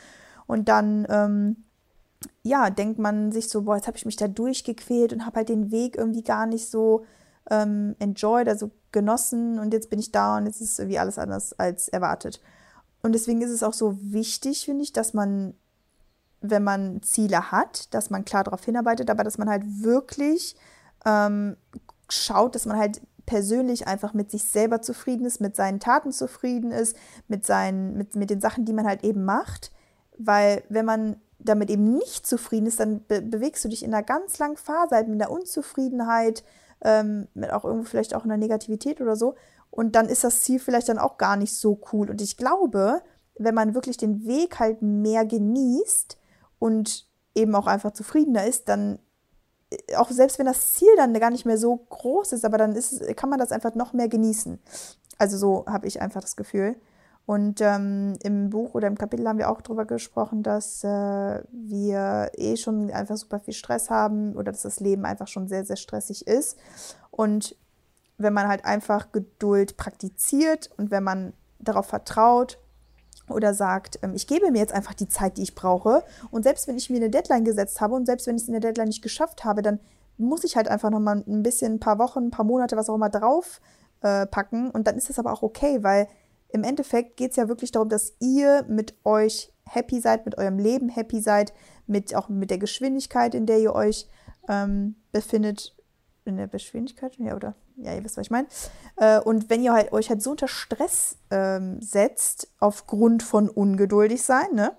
Und 0.47 0.69
dann, 0.69 1.05
ähm, 1.09 1.65
ja, 2.43 2.69
denkt 2.69 2.97
man 2.97 3.31
sich 3.31 3.49
so, 3.49 3.63
boah, 3.63 3.75
jetzt 3.75 3.87
habe 3.87 3.97
ich 3.97 4.05
mich 4.05 4.15
da 4.15 4.27
durchgequält 4.27 5.13
und 5.13 5.25
habe 5.25 5.37
halt 5.37 5.49
den 5.49 5.71
Weg 5.71 5.97
irgendwie 5.97 6.23
gar 6.23 6.45
nicht 6.45 6.69
so 6.69 7.05
ähm, 7.49 7.95
enjoyed, 7.99 8.47
also 8.47 8.71
genossen. 8.91 9.59
Und 9.59 9.73
jetzt 9.73 9.89
bin 9.89 9.99
ich 9.99 10.11
da 10.11 10.37
und 10.37 10.45
jetzt 10.45 10.61
ist 10.61 10.79
irgendwie 10.79 10.99
alles 10.99 11.19
anders 11.19 11.53
als 11.59 11.89
erwartet. 11.89 12.41
Und 13.01 13.13
deswegen 13.13 13.41
ist 13.41 13.51
es 13.51 13.63
auch 13.63 13.73
so 13.73 13.97
wichtig, 14.01 14.65
finde 14.65 14.83
ich, 14.83 14.93
dass 14.93 15.13
man, 15.13 15.53
wenn 16.41 16.63
man 16.63 17.01
Ziele 17.01 17.51
hat, 17.51 17.93
dass 17.93 18.09
man 18.09 18.25
klar 18.25 18.45
darauf 18.45 18.63
hinarbeitet, 18.63 19.09
aber 19.09 19.23
dass 19.23 19.37
man 19.37 19.49
halt 19.49 19.63
wirklich 19.65 20.55
ähm, 21.05 21.57
schaut, 22.09 22.55
dass 22.55 22.65
man 22.65 22.77
halt 22.77 23.01
persönlich 23.29 23.87
einfach 23.87 24.15
mit 24.15 24.31
sich 24.31 24.43
selber 24.43 24.81
zufrieden 24.81 25.23
ist, 25.23 25.39
mit 25.39 25.55
seinen 25.55 25.79
Taten 25.79 26.11
zufrieden 26.11 26.71
ist, 26.71 26.97
mit, 27.27 27.45
seinen, 27.45 27.95
mit, 27.95 28.15
mit 28.15 28.31
den 28.31 28.41
Sachen, 28.41 28.65
die 28.65 28.73
man 28.73 28.87
halt 28.87 29.03
eben 29.03 29.23
macht. 29.23 29.71
Weil 30.17 30.63
wenn 30.67 30.83
man 30.83 31.17
damit 31.37 31.69
eben 31.69 31.93
nicht 31.93 32.25
zufrieden 32.25 32.65
ist, 32.65 32.79
dann 32.79 33.05
be 33.05 33.21
bewegst 33.21 33.63
du 33.63 33.69
dich 33.69 33.83
in 33.83 33.93
einer 33.93 34.01
ganz 34.01 34.39
langen 34.39 34.57
Phase 34.57 34.95
halt 34.95 35.07
mit 35.07 35.21
der 35.21 35.29
Unzufriedenheit, 35.29 36.43
ähm, 36.83 37.27
mit 37.35 37.53
auch 37.53 37.65
irgendwo 37.65 37.85
vielleicht 37.85 38.15
auch 38.15 38.23
einer 38.23 38.35
Negativität 38.35 38.99
oder 38.99 39.15
so. 39.15 39.35
Und 39.69 39.95
dann 39.95 40.09
ist 40.09 40.23
das 40.23 40.41
Ziel 40.41 40.59
vielleicht 40.59 40.89
dann 40.89 40.97
auch 40.97 41.19
gar 41.19 41.37
nicht 41.37 41.55
so 41.55 41.79
cool. 41.93 42.09
Und 42.09 42.23
ich 42.23 42.35
glaube, 42.35 43.03
wenn 43.37 43.53
man 43.53 43.75
wirklich 43.75 43.97
den 43.97 44.25
Weg 44.25 44.57
halt 44.57 44.81
mehr 44.81 45.23
genießt 45.23 46.17
und 46.57 47.07
eben 47.35 47.53
auch 47.53 47.67
einfach 47.67 47.91
zufriedener 47.91 48.47
ist, 48.47 48.69
dann 48.69 48.97
auch 49.95 50.09
selbst 50.09 50.39
wenn 50.39 50.45
das 50.45 50.73
Ziel 50.73 50.89
dann 50.97 51.13
gar 51.13 51.29
nicht 51.29 51.45
mehr 51.45 51.57
so 51.57 51.75
groß 51.75 52.33
ist, 52.33 52.45
aber 52.45 52.57
dann 52.57 52.73
ist, 52.73 53.15
kann 53.15 53.29
man 53.29 53.39
das 53.39 53.51
einfach 53.51 53.75
noch 53.75 53.93
mehr 53.93 54.07
genießen. 54.07 54.59
Also 55.17 55.37
so 55.37 55.65
habe 55.67 55.87
ich 55.87 56.01
einfach 56.01 56.21
das 56.21 56.35
Gefühl. 56.35 56.75
Und 57.25 57.61
ähm, 57.61 58.15
im 58.23 58.49
Buch 58.49 58.73
oder 58.73 58.87
im 58.87 58.97
Kapitel 58.97 59.27
haben 59.27 59.37
wir 59.37 59.51
auch 59.51 59.61
darüber 59.61 59.85
gesprochen, 59.85 60.41
dass 60.41 60.83
äh, 60.83 61.43
wir 61.51 62.31
eh 62.35 62.57
schon 62.57 62.89
einfach 62.89 63.17
super 63.17 63.39
viel 63.39 63.53
Stress 63.53 63.91
haben 63.91 64.35
oder 64.35 64.51
dass 64.51 64.63
das 64.63 64.79
Leben 64.79 65.05
einfach 65.05 65.27
schon 65.27 65.47
sehr, 65.47 65.63
sehr 65.63 65.75
stressig 65.75 66.25
ist. 66.25 66.57
Und 67.11 67.55
wenn 68.17 68.33
man 68.33 68.47
halt 68.47 68.65
einfach 68.65 69.11
Geduld 69.11 69.77
praktiziert 69.77 70.71
und 70.77 70.89
wenn 70.89 71.03
man 71.03 71.33
darauf 71.59 71.85
vertraut, 71.85 72.57
oder 73.29 73.53
sagt, 73.53 73.99
ähm, 74.01 74.13
ich 74.13 74.27
gebe 74.27 74.51
mir 74.51 74.59
jetzt 74.59 74.73
einfach 74.73 74.93
die 74.93 75.07
Zeit, 75.07 75.37
die 75.37 75.43
ich 75.43 75.55
brauche. 75.55 76.03
Und 76.31 76.43
selbst 76.43 76.67
wenn 76.67 76.77
ich 76.77 76.89
mir 76.89 76.97
eine 76.97 77.09
Deadline 77.09 77.45
gesetzt 77.45 77.81
habe 77.81 77.95
und 77.95 78.05
selbst 78.05 78.27
wenn 78.27 78.35
ich 78.35 78.43
es 78.43 78.47
in 78.47 78.53
der 78.53 78.61
Deadline 78.61 78.87
nicht 78.87 79.01
geschafft 79.01 79.45
habe, 79.45 79.61
dann 79.61 79.79
muss 80.17 80.43
ich 80.43 80.55
halt 80.55 80.67
einfach 80.67 80.89
nochmal 80.89 81.23
ein 81.27 81.43
bisschen, 81.43 81.73
ein 81.73 81.79
paar 81.79 81.97
Wochen, 81.97 82.25
ein 82.25 82.31
paar 82.31 82.45
Monate, 82.45 82.75
was 82.75 82.89
auch 82.89 82.95
immer 82.95 83.09
drauf 83.09 83.61
äh, 84.01 84.25
packen. 84.25 84.69
Und 84.69 84.87
dann 84.87 84.97
ist 84.97 85.09
das 85.09 85.19
aber 85.19 85.31
auch 85.31 85.43
okay, 85.43 85.81
weil 85.81 86.07
im 86.49 86.63
Endeffekt 86.63 87.17
geht 87.17 87.31
es 87.31 87.37
ja 87.37 87.47
wirklich 87.47 87.71
darum, 87.71 87.89
dass 87.89 88.13
ihr 88.19 88.65
mit 88.67 88.95
euch 89.03 89.53
happy 89.65 89.99
seid, 89.99 90.25
mit 90.25 90.37
eurem 90.37 90.57
Leben 90.57 90.89
happy 90.89 91.21
seid, 91.21 91.53
mit 91.87 92.15
auch 92.15 92.27
mit 92.27 92.49
der 92.49 92.57
Geschwindigkeit, 92.57 93.35
in 93.35 93.45
der 93.45 93.59
ihr 93.59 93.73
euch 93.73 94.07
ähm, 94.47 94.95
befindet. 95.11 95.75
In 96.29 96.37
der 96.37 96.47
Geschwindigkeit, 96.47 97.17
ja, 97.17 97.35
oder? 97.35 97.55
ja, 97.81 97.93
ihr 97.93 98.03
wisst, 98.03 98.17
was 98.17 98.25
ich 98.25 98.31
meine. 98.31 98.47
Äh, 98.97 99.19
und 99.19 99.49
wenn 99.49 99.63
ihr 99.63 99.73
halt, 99.73 99.91
euch 99.91 100.09
halt 100.09 100.21
so 100.21 100.31
unter 100.31 100.47
Stress 100.47 101.17
ähm, 101.31 101.81
setzt, 101.81 102.49
aufgrund 102.59 103.23
von 103.23 103.49
ungeduldig 103.49 104.23
sein, 104.23 104.47
ne, 104.53 104.73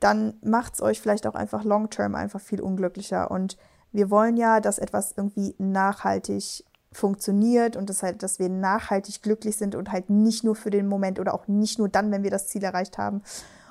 dann 0.00 0.34
macht 0.42 0.74
es 0.74 0.82
euch 0.82 1.00
vielleicht 1.00 1.26
auch 1.26 1.34
einfach 1.34 1.64
long-term 1.64 2.14
einfach 2.14 2.40
viel 2.40 2.60
unglücklicher. 2.60 3.30
Und 3.30 3.56
wir 3.92 4.10
wollen 4.10 4.36
ja, 4.36 4.60
dass 4.60 4.78
etwas 4.78 5.12
irgendwie 5.16 5.54
nachhaltig 5.58 6.64
funktioniert 6.90 7.76
und 7.76 7.90
das 7.90 8.02
halt, 8.02 8.22
dass 8.22 8.38
wir 8.38 8.48
nachhaltig 8.48 9.22
glücklich 9.22 9.56
sind 9.56 9.74
und 9.74 9.92
halt 9.92 10.08
nicht 10.08 10.42
nur 10.42 10.56
für 10.56 10.70
den 10.70 10.86
Moment 10.86 11.20
oder 11.20 11.34
auch 11.34 11.46
nicht 11.46 11.78
nur 11.78 11.88
dann, 11.88 12.10
wenn 12.10 12.22
wir 12.22 12.30
das 12.30 12.48
Ziel 12.48 12.64
erreicht 12.64 12.96
haben. 12.96 13.22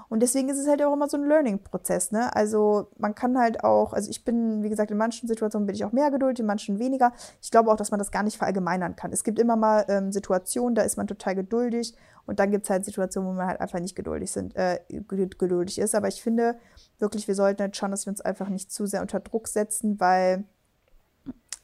Und 0.10 0.22
deswegen 0.22 0.50
ist 0.50 0.58
es 0.58 0.68
halt 0.68 0.82
auch 0.82 0.94
immer 0.94 1.10
so 1.10 1.18
ein 1.18 1.28
Learning-Prozess, 1.28 2.12
ne? 2.12 2.34
Also 2.36 2.88
man 2.98 3.14
kann 3.14 3.38
halt 3.38 3.64
auch, 3.64 3.94
also 3.94 4.10
ich 4.10 4.24
bin, 4.24 4.64
wie 4.64 4.70
gesagt, 4.70 4.92
in 4.92 4.98
manchen 4.98 5.28
Situationen 5.28 5.66
bin 5.66 5.76
ich 5.76 5.84
auch 5.84 5.92
mehr 5.92 6.12
geduldig, 6.12 6.40
in 6.40 6.46
manchen 6.46 6.80
weniger. 6.80 7.12
Ich 7.42 7.52
glaube 7.52 7.72
auch, 7.72 7.76
dass 7.76 7.92
man 7.92 7.98
das 7.98 8.12
gar 8.12 8.24
nicht 8.24 8.38
verallgemeinern 8.38 8.96
kann. 8.96 9.12
Es 9.12 9.24
gibt 9.24 9.38
immer 9.38 9.56
mal 9.56 9.86
ähm, 9.90 10.12
Situationen, 10.12 10.76
da 10.76 10.84
ist 10.84 10.98
man 10.98 11.08
total 11.08 11.36
geduldig 11.36 11.94
und 12.26 12.40
dann 12.40 12.52
gibt 12.52 12.64
es 12.64 12.70
halt 12.70 12.86
Situationen, 12.86 13.30
wo 13.30 13.34
man 13.34 13.48
halt 13.48 13.60
einfach 13.60 13.80
nicht 13.80 13.96
geduldig 13.96 14.32
sind, 14.32 14.56
äh, 14.56 14.80
geduldig 14.90 15.80
ist. 15.80 15.96
Aber 15.96 16.08
ich 16.08 16.22
finde 16.22 16.56
wirklich, 17.00 17.28
wir 17.28 17.36
sollten 17.36 17.62
halt 17.62 17.76
schauen, 17.76 17.92
dass 17.92 18.06
wir 18.06 18.12
uns 18.12 18.22
einfach 18.22 18.50
nicht 18.50 18.72
zu 18.72 18.86
sehr 18.86 19.02
unter 19.02 19.20
Druck 19.20 19.48
setzen, 19.48 20.00
weil 20.00 20.46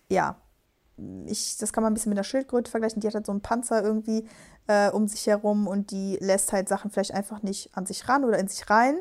ja, 0.10 0.38
ich, 1.25 1.58
das 1.58 1.73
kann 1.73 1.84
man 1.84 1.91
ein 1.91 1.93
bisschen 1.95 2.12
mit 2.12 2.17
der 2.17 2.23
Schildkröte 2.23 2.69
vergleichen. 2.69 3.01
Die 3.01 3.08
hat 3.08 3.15
halt 3.15 3.25
so 3.25 3.32
einen 3.32 3.41
Panzer 3.41 3.84
irgendwie 3.84 4.27
äh, 4.67 4.89
um 4.89 5.08
sich 5.08 5.25
herum 5.27 5.67
und 5.67 5.91
die 5.91 6.17
lässt 6.21 6.53
halt 6.53 6.69
Sachen 6.69 6.91
vielleicht 6.91 7.13
einfach 7.13 7.41
nicht 7.41 7.75
an 7.75 7.86
sich 7.86 8.08
ran 8.08 8.23
oder 8.23 8.38
in 8.38 8.47
sich 8.47 8.69
rein 8.69 8.97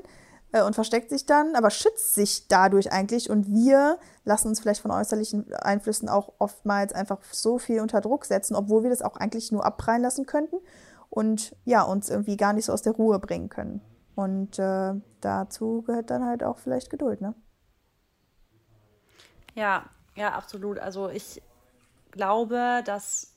äh, 0.52 0.62
und 0.62 0.74
versteckt 0.74 1.10
sich 1.10 1.26
dann, 1.26 1.54
aber 1.54 1.70
schützt 1.70 2.14
sich 2.14 2.48
dadurch 2.48 2.92
eigentlich. 2.92 3.30
Und 3.30 3.48
wir 3.48 3.98
lassen 4.24 4.48
uns 4.48 4.60
vielleicht 4.60 4.80
von 4.80 4.90
äußerlichen 4.90 5.52
Einflüssen 5.54 6.08
auch 6.08 6.32
oftmals 6.38 6.92
einfach 6.92 7.18
so 7.30 7.58
viel 7.58 7.80
unter 7.80 8.00
Druck 8.00 8.24
setzen, 8.24 8.54
obwohl 8.54 8.82
wir 8.82 8.90
das 8.90 9.02
auch 9.02 9.16
eigentlich 9.16 9.52
nur 9.52 9.64
abprallen 9.64 10.02
lassen 10.02 10.26
könnten 10.26 10.56
und 11.10 11.54
ja, 11.64 11.82
uns 11.82 12.08
irgendwie 12.08 12.36
gar 12.36 12.52
nicht 12.54 12.66
so 12.66 12.72
aus 12.72 12.82
der 12.82 12.94
Ruhe 12.94 13.18
bringen 13.18 13.48
können. 13.48 13.82
Und 14.14 14.58
äh, 14.58 14.94
dazu 15.20 15.82
gehört 15.82 16.10
dann 16.10 16.24
halt 16.24 16.42
auch 16.42 16.58
vielleicht 16.58 16.90
Geduld, 16.90 17.20
ne? 17.20 17.34
Ja, 19.54 19.84
ja, 20.14 20.32
absolut. 20.32 20.78
Also 20.78 21.08
ich 21.08 21.42
glaube, 22.12 22.82
dass 22.84 23.32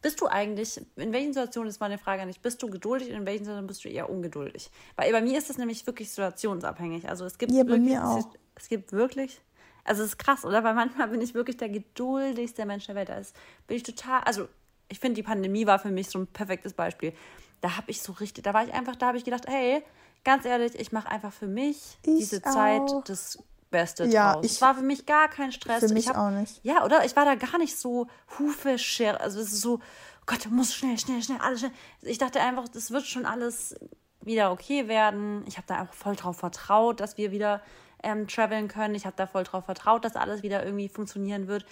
bist 0.00 0.20
du 0.20 0.26
eigentlich, 0.26 0.80
in 0.96 1.12
welchen 1.12 1.32
Situationen 1.32 1.68
ist 1.68 1.80
meine 1.80 1.98
Frage 1.98 2.24
nicht, 2.24 2.40
bist 2.40 2.62
du 2.62 2.70
geduldig 2.70 3.08
und 3.10 3.16
in 3.16 3.26
welchen 3.26 3.44
Situationen 3.44 3.66
bist 3.66 3.84
du 3.84 3.88
eher 3.88 4.08
ungeduldig? 4.08 4.70
Weil 4.96 5.10
bei 5.10 5.20
mir 5.20 5.38
ist 5.38 5.50
das 5.50 5.58
nämlich 5.58 5.86
wirklich 5.86 6.10
situationsabhängig. 6.10 7.08
Also 7.08 7.24
es 7.24 7.36
gibt 7.36 7.52
ja, 7.52 7.66
wirklich, 7.66 7.78
bei 7.78 8.00
mir 8.00 8.06
auch. 8.06 8.28
es 8.54 8.68
gibt 8.68 8.92
wirklich, 8.92 9.40
also 9.84 10.02
es 10.02 10.10
ist 10.10 10.18
krass, 10.18 10.44
oder? 10.44 10.62
Weil 10.62 10.74
manchmal 10.74 11.08
bin 11.08 11.20
ich 11.20 11.34
wirklich 11.34 11.56
der 11.56 11.68
geduldigste 11.68 12.64
Mensch 12.64 12.86
der 12.86 12.94
Welt. 12.94 13.08
Da 13.08 13.18
ist, 13.18 13.34
bin 13.66 13.76
ich 13.76 13.82
total, 13.82 14.22
also 14.22 14.48
ich 14.88 15.00
finde, 15.00 15.16
die 15.16 15.22
Pandemie 15.24 15.66
war 15.66 15.78
für 15.78 15.90
mich 15.90 16.08
so 16.08 16.20
ein 16.20 16.26
perfektes 16.28 16.74
Beispiel. 16.74 17.12
Da 17.60 17.76
habe 17.76 17.90
ich 17.90 18.00
so 18.00 18.12
richtig, 18.12 18.44
da 18.44 18.54
war 18.54 18.64
ich 18.64 18.72
einfach, 18.72 18.94
da 18.94 19.08
habe 19.08 19.18
ich 19.18 19.24
gedacht, 19.24 19.48
hey, 19.48 19.82
ganz 20.22 20.44
ehrlich, 20.44 20.78
ich 20.78 20.92
mache 20.92 21.08
einfach 21.08 21.32
für 21.32 21.48
mich 21.48 21.98
ich 22.04 22.18
diese 22.18 22.38
auch. 22.44 22.52
Zeit 22.52 23.08
des 23.08 23.42
Beste 23.70 24.04
ja, 24.06 24.34
draus. 24.34 24.46
es 24.46 24.60
war 24.60 24.74
für 24.74 24.82
mich 24.82 25.06
gar 25.06 25.28
kein 25.28 25.52
Stress. 25.52 25.80
Für 25.86 25.92
mich 25.92 26.08
hab, 26.08 26.16
auch 26.16 26.30
nicht. 26.30 26.60
Ja, 26.64 26.84
oder? 26.84 27.04
Ich 27.04 27.14
war 27.16 27.24
da 27.24 27.34
gar 27.34 27.58
nicht 27.58 27.76
so 27.76 28.06
hufescher. 28.38 29.20
Also 29.20 29.40
es 29.40 29.52
ist 29.52 29.60
so, 29.60 29.74
oh 29.74 30.24
Gott, 30.26 30.46
muss 30.50 30.74
schnell, 30.74 30.98
schnell, 30.98 31.22
schnell, 31.22 31.38
alles 31.40 31.60
schnell. 31.60 31.72
Ich 32.02 32.18
dachte 32.18 32.40
einfach, 32.40 32.68
das 32.68 32.90
wird 32.90 33.06
schon 33.06 33.26
alles 33.26 33.74
wieder 34.22 34.52
okay 34.52 34.88
werden. 34.88 35.44
Ich 35.46 35.56
habe 35.56 35.66
da 35.66 35.82
auch 35.82 35.92
voll 35.92 36.16
drauf 36.16 36.38
vertraut, 36.38 37.00
dass 37.00 37.16
wir 37.16 37.30
wieder 37.30 37.62
ähm, 38.02 38.26
traveln 38.26 38.68
können. 38.68 38.94
Ich 38.94 39.06
habe 39.06 39.16
da 39.16 39.26
voll 39.26 39.44
drauf 39.44 39.64
vertraut, 39.64 40.04
dass 40.04 40.16
alles 40.16 40.42
wieder 40.42 40.64
irgendwie 40.64 40.88
funktionieren 40.88 41.48
wird. 41.48 41.64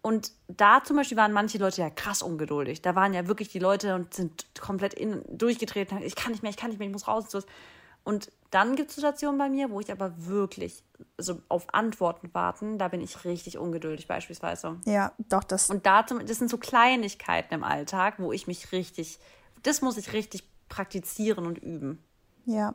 Und 0.00 0.32
da 0.46 0.82
zum 0.84 0.96
Beispiel 0.96 1.16
waren 1.16 1.32
manche 1.32 1.58
Leute 1.58 1.80
ja 1.80 1.90
krass 1.90 2.22
ungeduldig. 2.22 2.82
Da 2.82 2.94
waren 2.94 3.14
ja 3.14 3.26
wirklich 3.26 3.48
die 3.48 3.58
Leute 3.58 3.94
und 3.94 4.14
sind 4.14 4.46
komplett 4.60 4.94
in, 4.94 5.22
durchgetreten. 5.28 6.00
Ich 6.02 6.14
kann 6.14 6.32
nicht 6.32 6.42
mehr, 6.42 6.50
ich 6.50 6.56
kann 6.56 6.70
nicht 6.70 6.78
mehr, 6.78 6.86
ich 6.86 6.92
muss 6.92 7.08
raus. 7.08 7.34
Und 7.34 7.46
dann 8.50 8.76
gibt 8.76 8.90
es 8.90 8.96
Situationen 8.96 9.38
bei 9.38 9.50
mir, 9.50 9.70
wo 9.70 9.80
ich 9.80 9.92
aber 9.92 10.12
wirklich 10.16 10.82
so 11.18 11.40
auf 11.48 11.66
Antworten 11.72 12.30
warten, 12.32 12.78
da 12.78 12.88
bin 12.88 13.00
ich 13.00 13.24
richtig 13.24 13.58
ungeduldig 13.58 14.08
beispielsweise. 14.08 14.80
Ja, 14.86 15.12
doch, 15.28 15.44
das. 15.44 15.68
Und 15.68 15.84
da, 15.84 16.02
das 16.02 16.38
sind 16.38 16.50
so 16.50 16.56
Kleinigkeiten 16.56 17.54
im 17.54 17.64
Alltag, 17.64 18.14
wo 18.18 18.32
ich 18.32 18.46
mich 18.46 18.72
richtig, 18.72 19.18
das 19.62 19.82
muss 19.82 19.96
ich 19.96 20.12
richtig 20.12 20.48
praktizieren 20.68 21.46
und 21.46 21.58
üben. 21.58 22.02
Ja, 22.46 22.74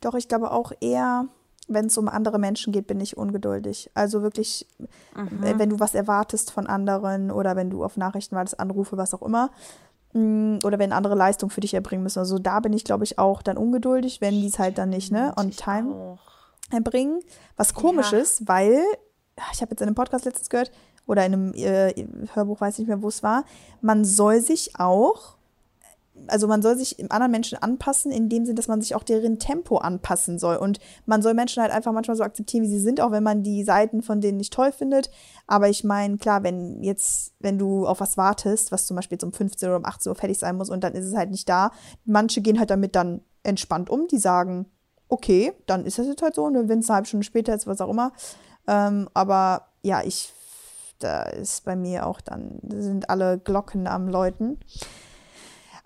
doch, 0.00 0.14
ich 0.14 0.28
glaube 0.28 0.52
auch 0.52 0.72
eher, 0.80 1.26
wenn 1.68 1.86
es 1.86 1.98
um 1.98 2.08
andere 2.08 2.38
Menschen 2.38 2.72
geht, 2.72 2.86
bin 2.86 3.00
ich 3.00 3.16
ungeduldig. 3.16 3.90
Also 3.94 4.22
wirklich, 4.22 4.66
mhm. 5.14 5.58
wenn 5.58 5.70
du 5.70 5.80
was 5.80 5.94
erwartest 5.94 6.50
von 6.50 6.66
anderen 6.66 7.30
oder 7.30 7.56
wenn 7.56 7.70
du 7.70 7.84
auf 7.84 7.96
Nachrichten 7.96 8.36
wartest, 8.36 8.58
Anrufe, 8.60 8.96
was 8.96 9.14
auch 9.14 9.22
immer, 9.22 9.46
mm, 9.46 9.89
oder 10.12 10.78
wenn 10.78 10.92
andere 10.92 11.14
Leistung 11.14 11.50
für 11.50 11.60
dich 11.60 11.74
erbringen 11.74 12.02
müssen. 12.02 12.18
Also 12.18 12.38
da 12.38 12.60
bin 12.60 12.72
ich, 12.72 12.84
glaube 12.84 13.04
ich, 13.04 13.18
auch 13.18 13.42
dann 13.42 13.56
ungeduldig, 13.56 14.20
wenn 14.20 14.40
die 14.40 14.48
es 14.48 14.58
halt 14.58 14.78
dann 14.78 14.90
nicht, 14.90 15.12
ne, 15.12 15.32
on 15.36 15.50
time 15.50 16.18
erbringen. 16.72 17.20
Was 17.56 17.74
komisch 17.74 18.12
ja. 18.12 18.18
ist, 18.18 18.48
weil, 18.48 18.82
ich 19.52 19.60
habe 19.60 19.70
jetzt 19.70 19.80
in 19.80 19.86
einem 19.86 19.94
Podcast 19.94 20.24
letztens 20.24 20.50
gehört, 20.50 20.72
oder 21.06 21.26
in 21.26 21.32
einem 21.32 21.54
äh, 21.54 21.92
Hörbuch, 22.34 22.60
weiß 22.60 22.78
nicht 22.78 22.88
mehr, 22.88 23.02
wo 23.02 23.08
es 23.08 23.22
war, 23.22 23.44
man 23.80 24.04
soll 24.04 24.40
sich 24.40 24.78
auch 24.78 25.36
also 26.26 26.46
man 26.46 26.62
soll 26.62 26.76
sich 26.76 27.10
anderen 27.10 27.32
Menschen 27.32 27.58
anpassen, 27.58 28.12
in 28.12 28.28
dem 28.28 28.44
Sinn, 28.44 28.56
dass 28.56 28.68
man 28.68 28.80
sich 28.80 28.94
auch 28.94 29.02
deren 29.02 29.38
Tempo 29.38 29.78
anpassen 29.78 30.38
soll. 30.38 30.56
Und 30.56 30.78
man 31.06 31.22
soll 31.22 31.34
Menschen 31.34 31.62
halt 31.62 31.72
einfach 31.72 31.92
manchmal 31.92 32.16
so 32.16 32.22
akzeptieren, 32.22 32.64
wie 32.64 32.68
sie 32.68 32.80
sind, 32.80 33.00
auch 33.00 33.10
wenn 33.10 33.22
man 33.22 33.42
die 33.42 33.64
Seiten 33.64 34.02
von 34.02 34.20
denen 34.20 34.38
nicht 34.38 34.52
toll 34.52 34.72
findet. 34.72 35.10
Aber 35.46 35.68
ich 35.68 35.84
meine, 35.84 36.16
klar, 36.18 36.42
wenn 36.42 36.82
jetzt, 36.82 37.32
wenn 37.40 37.58
du 37.58 37.86
auf 37.86 38.00
was 38.00 38.16
wartest, 38.16 38.72
was 38.72 38.86
zum 38.86 38.96
Beispiel 38.96 39.16
jetzt 39.16 39.24
um 39.24 39.32
15 39.32 39.68
oder 39.68 39.78
um 39.78 39.84
18 39.84 40.10
Uhr 40.10 40.16
fertig 40.16 40.38
sein 40.38 40.56
muss 40.56 40.70
und 40.70 40.84
dann 40.84 40.94
ist 40.94 41.06
es 41.06 41.16
halt 41.16 41.30
nicht 41.30 41.48
da, 41.48 41.70
manche 42.04 42.40
gehen 42.40 42.58
halt 42.58 42.70
damit 42.70 42.94
dann 42.96 43.22
entspannt 43.42 43.90
um, 43.90 44.06
die 44.06 44.18
sagen, 44.18 44.66
okay, 45.08 45.52
dann 45.66 45.84
ist 45.84 45.98
das 45.98 46.06
jetzt 46.06 46.22
halt 46.22 46.34
so, 46.34 46.48
ne, 46.48 46.68
wenn 46.68 46.80
es 46.80 46.88
eine 46.88 46.96
halbe 46.96 47.08
Stunde 47.08 47.24
später 47.24 47.54
ist, 47.54 47.66
was 47.66 47.80
auch 47.80 47.90
immer. 47.90 48.12
Ähm, 48.66 49.08
aber 49.14 49.68
ja, 49.82 50.02
ich, 50.04 50.32
da 50.98 51.22
ist 51.24 51.64
bei 51.64 51.76
mir 51.76 52.06
auch 52.06 52.20
dann, 52.20 52.60
sind 52.68 53.10
alle 53.10 53.38
Glocken 53.38 53.86
am 53.86 54.08
Läuten. 54.08 54.60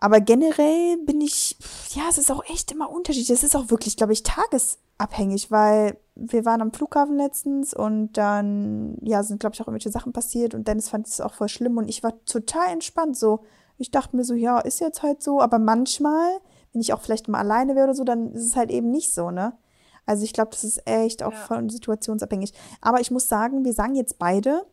Aber 0.04 0.20
generell 0.20 0.98
bin 0.98 1.22
ich, 1.22 1.56
ja, 1.94 2.02
es 2.10 2.18
ist 2.18 2.30
auch 2.30 2.44
echt 2.50 2.70
immer 2.70 2.90
unterschiedlich. 2.90 3.30
Es 3.30 3.42
ist 3.42 3.56
auch 3.56 3.70
wirklich, 3.70 3.96
glaube 3.96 4.12
ich, 4.12 4.22
tagesabhängig, 4.22 5.50
weil 5.50 5.96
wir 6.14 6.44
waren 6.44 6.60
am 6.60 6.74
Flughafen 6.74 7.16
letztens 7.16 7.72
und 7.72 8.12
dann, 8.12 8.98
ja, 9.00 9.22
sind, 9.22 9.40
glaube 9.40 9.54
ich, 9.54 9.62
auch 9.62 9.66
irgendwelche 9.66 9.90
Sachen 9.90 10.12
passiert 10.12 10.52
und 10.52 10.68
Dennis 10.68 10.90
fand 10.90 11.06
es 11.06 11.22
auch 11.22 11.32
voll 11.32 11.48
schlimm 11.48 11.78
und 11.78 11.88
ich 11.88 12.02
war 12.02 12.22
total 12.26 12.70
entspannt 12.70 13.16
so. 13.16 13.44
Ich 13.78 13.92
dachte 13.92 14.14
mir 14.14 14.24
so, 14.24 14.34
ja, 14.34 14.58
ist 14.58 14.78
jetzt 14.78 15.02
halt 15.02 15.22
so, 15.22 15.40
aber 15.40 15.58
manchmal, 15.58 16.38
wenn 16.74 16.82
ich 16.82 16.92
auch 16.92 17.00
vielleicht 17.00 17.28
mal 17.28 17.38
alleine 17.38 17.74
wäre 17.74 17.84
oder 17.84 17.94
so, 17.94 18.04
dann 18.04 18.34
ist 18.34 18.44
es 18.44 18.56
halt 18.56 18.70
eben 18.70 18.90
nicht 18.90 19.14
so, 19.14 19.30
ne? 19.30 19.56
Also 20.04 20.24
ich 20.24 20.34
glaube, 20.34 20.50
das 20.50 20.64
ist 20.64 20.86
echt 20.86 21.22
auch 21.22 21.32
ja. 21.32 21.38
voll 21.38 21.70
situationsabhängig. 21.70 22.52
Aber 22.82 23.00
ich 23.00 23.10
muss 23.10 23.26
sagen, 23.30 23.64
wir 23.64 23.72
sagen 23.72 23.94
jetzt 23.94 24.18
beide, 24.18 24.66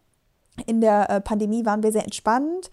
in 0.66 0.82
der 0.82 1.10
äh, 1.10 1.22
Pandemie 1.22 1.66
waren 1.66 1.84
wir 1.84 1.94
sehr 1.94 2.04
entspannt 2.04 2.70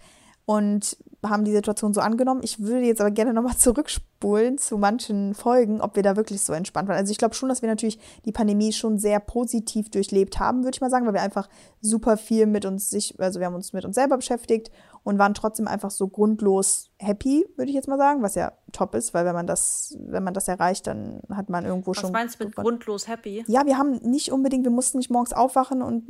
und 0.49 0.97
haben 1.23 1.45
die 1.45 1.51
Situation 1.51 1.93
so 1.93 2.01
angenommen. 2.01 2.41
Ich 2.43 2.59
würde 2.59 2.87
jetzt 2.87 3.01
aber 3.01 3.11
gerne 3.11 3.35
nochmal 3.35 3.55
zurückspulen 3.57 4.57
zu 4.57 4.79
manchen 4.79 5.35
Folgen, 5.35 5.79
ob 5.79 5.95
wir 5.95 6.01
da 6.01 6.15
wirklich 6.15 6.41
so 6.41 6.53
entspannt 6.53 6.89
waren. 6.89 6.97
Also 6.97 7.11
ich 7.11 7.19
glaube 7.19 7.35
schon, 7.35 7.49
dass 7.49 7.61
wir 7.61 7.69
natürlich 7.69 7.99
die 8.25 8.31
Pandemie 8.31 8.73
schon 8.73 8.97
sehr 8.97 9.19
positiv 9.19 9.91
durchlebt 9.91 10.39
haben, 10.39 10.63
würde 10.63 10.73
ich 10.73 10.81
mal 10.81 10.89
sagen, 10.89 11.05
weil 11.05 11.13
wir 11.13 11.21
einfach 11.21 11.49
super 11.81 12.17
viel 12.17 12.47
mit 12.47 12.65
uns 12.65 12.89
sich, 12.89 13.13
also 13.19 13.39
wir 13.39 13.45
haben 13.45 13.53
uns 13.53 13.73
mit 13.73 13.85
uns 13.85 13.93
selber 13.93 14.17
beschäftigt 14.17 14.71
und 15.03 15.19
waren 15.19 15.35
trotzdem 15.35 15.67
einfach 15.67 15.91
so 15.91 16.07
grundlos 16.07 16.89
happy, 16.97 17.45
würde 17.55 17.69
ich 17.69 17.75
jetzt 17.75 17.87
mal 17.87 17.99
sagen, 17.99 18.23
was 18.23 18.33
ja 18.33 18.53
top 18.71 18.95
ist, 18.95 19.13
weil 19.13 19.25
wenn 19.25 19.35
man 19.35 19.45
das, 19.45 19.95
wenn 19.99 20.23
man 20.23 20.33
das 20.33 20.47
erreicht, 20.47 20.87
dann 20.87 21.21
hat 21.31 21.51
man 21.51 21.63
irgendwo 21.63 21.91
was 21.91 21.97
schon. 21.97 22.05
Was 22.05 22.13
meinst 22.13 22.39
du 22.39 22.45
mit 22.45 22.55
grundlos 22.55 23.07
happy? 23.07 23.43
Ja, 23.47 23.67
wir 23.67 23.77
haben 23.77 23.97
nicht 23.97 24.31
unbedingt, 24.31 24.63
wir 24.63 24.71
mussten 24.71 24.97
nicht 24.97 25.11
morgens 25.11 25.31
aufwachen 25.31 25.83
und 25.83 26.07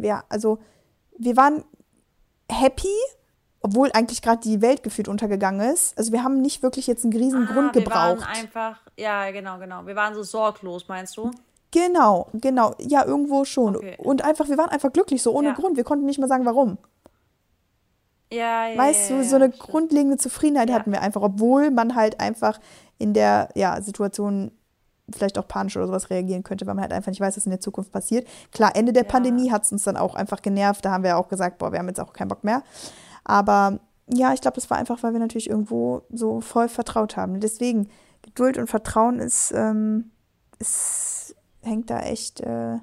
wir, 0.00 0.24
also 0.30 0.60
wir 1.18 1.36
waren 1.36 1.62
happy, 2.50 2.88
obwohl 3.62 3.90
eigentlich 3.92 4.22
gerade 4.22 4.40
die 4.40 4.60
Welt 4.60 4.82
gefühlt 4.82 5.08
untergegangen 5.08 5.72
ist. 5.72 5.96
Also 5.96 6.12
wir 6.12 6.24
haben 6.24 6.40
nicht 6.40 6.62
wirklich 6.62 6.86
jetzt 6.86 7.04
einen 7.04 7.12
riesen 7.12 7.46
ah, 7.48 7.52
Grund 7.52 7.72
gebraucht. 7.72 8.18
Wir 8.18 8.26
waren 8.26 8.36
einfach, 8.36 8.80
ja, 8.96 9.30
genau, 9.30 9.58
genau. 9.58 9.86
Wir 9.86 9.94
waren 9.94 10.14
so 10.14 10.24
sorglos, 10.24 10.88
meinst 10.88 11.16
du? 11.16 11.30
Genau, 11.70 12.28
genau. 12.34 12.74
Ja, 12.78 13.04
irgendwo 13.06 13.44
schon. 13.44 13.76
Okay. 13.76 13.96
Und 13.98 14.24
einfach, 14.24 14.48
wir 14.48 14.58
waren 14.58 14.68
einfach 14.68 14.92
glücklich, 14.92 15.22
so 15.22 15.32
ohne 15.32 15.48
ja. 15.48 15.54
Grund. 15.54 15.76
Wir 15.76 15.84
konnten 15.84 16.04
nicht 16.04 16.18
mal 16.18 16.28
sagen, 16.28 16.44
warum. 16.44 16.76
Ja, 18.32 18.68
ja. 18.68 18.78
Weißt 18.78 19.10
ja, 19.10 19.16
du, 19.16 19.24
so 19.24 19.36
eine 19.36 19.52
stimmt. 19.52 19.60
grundlegende 19.60 20.16
Zufriedenheit 20.16 20.70
hatten 20.70 20.90
wir 20.90 21.00
einfach, 21.00 21.22
obwohl 21.22 21.70
man 21.70 21.94
halt 21.94 22.18
einfach 22.20 22.58
in 22.98 23.14
der 23.14 23.48
ja, 23.54 23.80
Situation 23.80 24.52
vielleicht 25.12 25.38
auch 25.38 25.46
panisch 25.46 25.76
oder 25.76 25.86
sowas 25.86 26.10
reagieren 26.10 26.42
könnte, 26.42 26.66
weil 26.66 26.74
man 26.74 26.82
halt 26.82 26.92
einfach 26.92 27.10
nicht 27.10 27.20
weiß, 27.20 27.36
was 27.36 27.46
in 27.46 27.50
der 27.50 27.60
Zukunft 27.60 27.92
passiert. 27.92 28.26
Klar, 28.52 28.74
Ende 28.74 28.92
der 28.92 29.04
Pandemie 29.04 29.50
hat 29.50 29.64
es 29.64 29.72
uns 29.72 29.84
dann 29.84 29.96
auch 29.96 30.14
einfach 30.14 30.42
genervt. 30.42 30.84
Da 30.84 30.92
haben 30.92 31.04
wir 31.04 31.16
auch 31.16 31.28
gesagt, 31.28 31.58
boah, 31.58 31.72
wir 31.72 31.78
haben 31.78 31.88
jetzt 31.88 32.00
auch 32.00 32.12
keinen 32.12 32.28
Bock 32.28 32.44
mehr. 32.44 32.62
Aber 33.24 33.80
ja, 34.12 34.32
ich 34.32 34.40
glaube, 34.40 34.56
das 34.56 34.70
war 34.70 34.78
einfach, 34.78 35.02
weil 35.02 35.12
wir 35.12 35.20
natürlich 35.20 35.48
irgendwo 35.48 36.02
so 36.10 36.40
voll 36.40 36.68
vertraut 36.68 37.16
haben. 37.16 37.40
Deswegen, 37.40 37.88
Geduld 38.22 38.58
und 38.58 38.68
Vertrauen 38.68 39.18
ist, 39.18 39.52
ähm, 39.52 40.10
ist 40.58 41.34
hängt 41.62 41.90
da 41.90 42.00
echt 42.00 42.40
äh, 42.40 42.78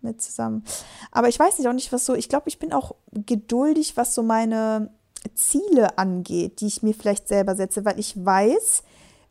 mit 0.00 0.20
zusammen. 0.20 0.64
Aber 1.10 1.28
ich 1.28 1.38
weiß 1.38 1.58
nicht 1.58 1.68
auch 1.68 1.72
nicht, 1.72 1.92
was 1.92 2.04
so, 2.04 2.14
ich 2.14 2.28
glaube, 2.28 2.48
ich 2.48 2.58
bin 2.58 2.72
auch 2.72 2.94
geduldig, 3.12 3.96
was 3.96 4.14
so 4.14 4.22
meine 4.22 4.90
Ziele 5.34 5.98
angeht, 5.98 6.60
die 6.60 6.66
ich 6.66 6.82
mir 6.82 6.94
vielleicht 6.94 7.28
selber 7.28 7.54
setze, 7.54 7.84
weil 7.84 7.98
ich 7.98 8.24
weiß, 8.24 8.82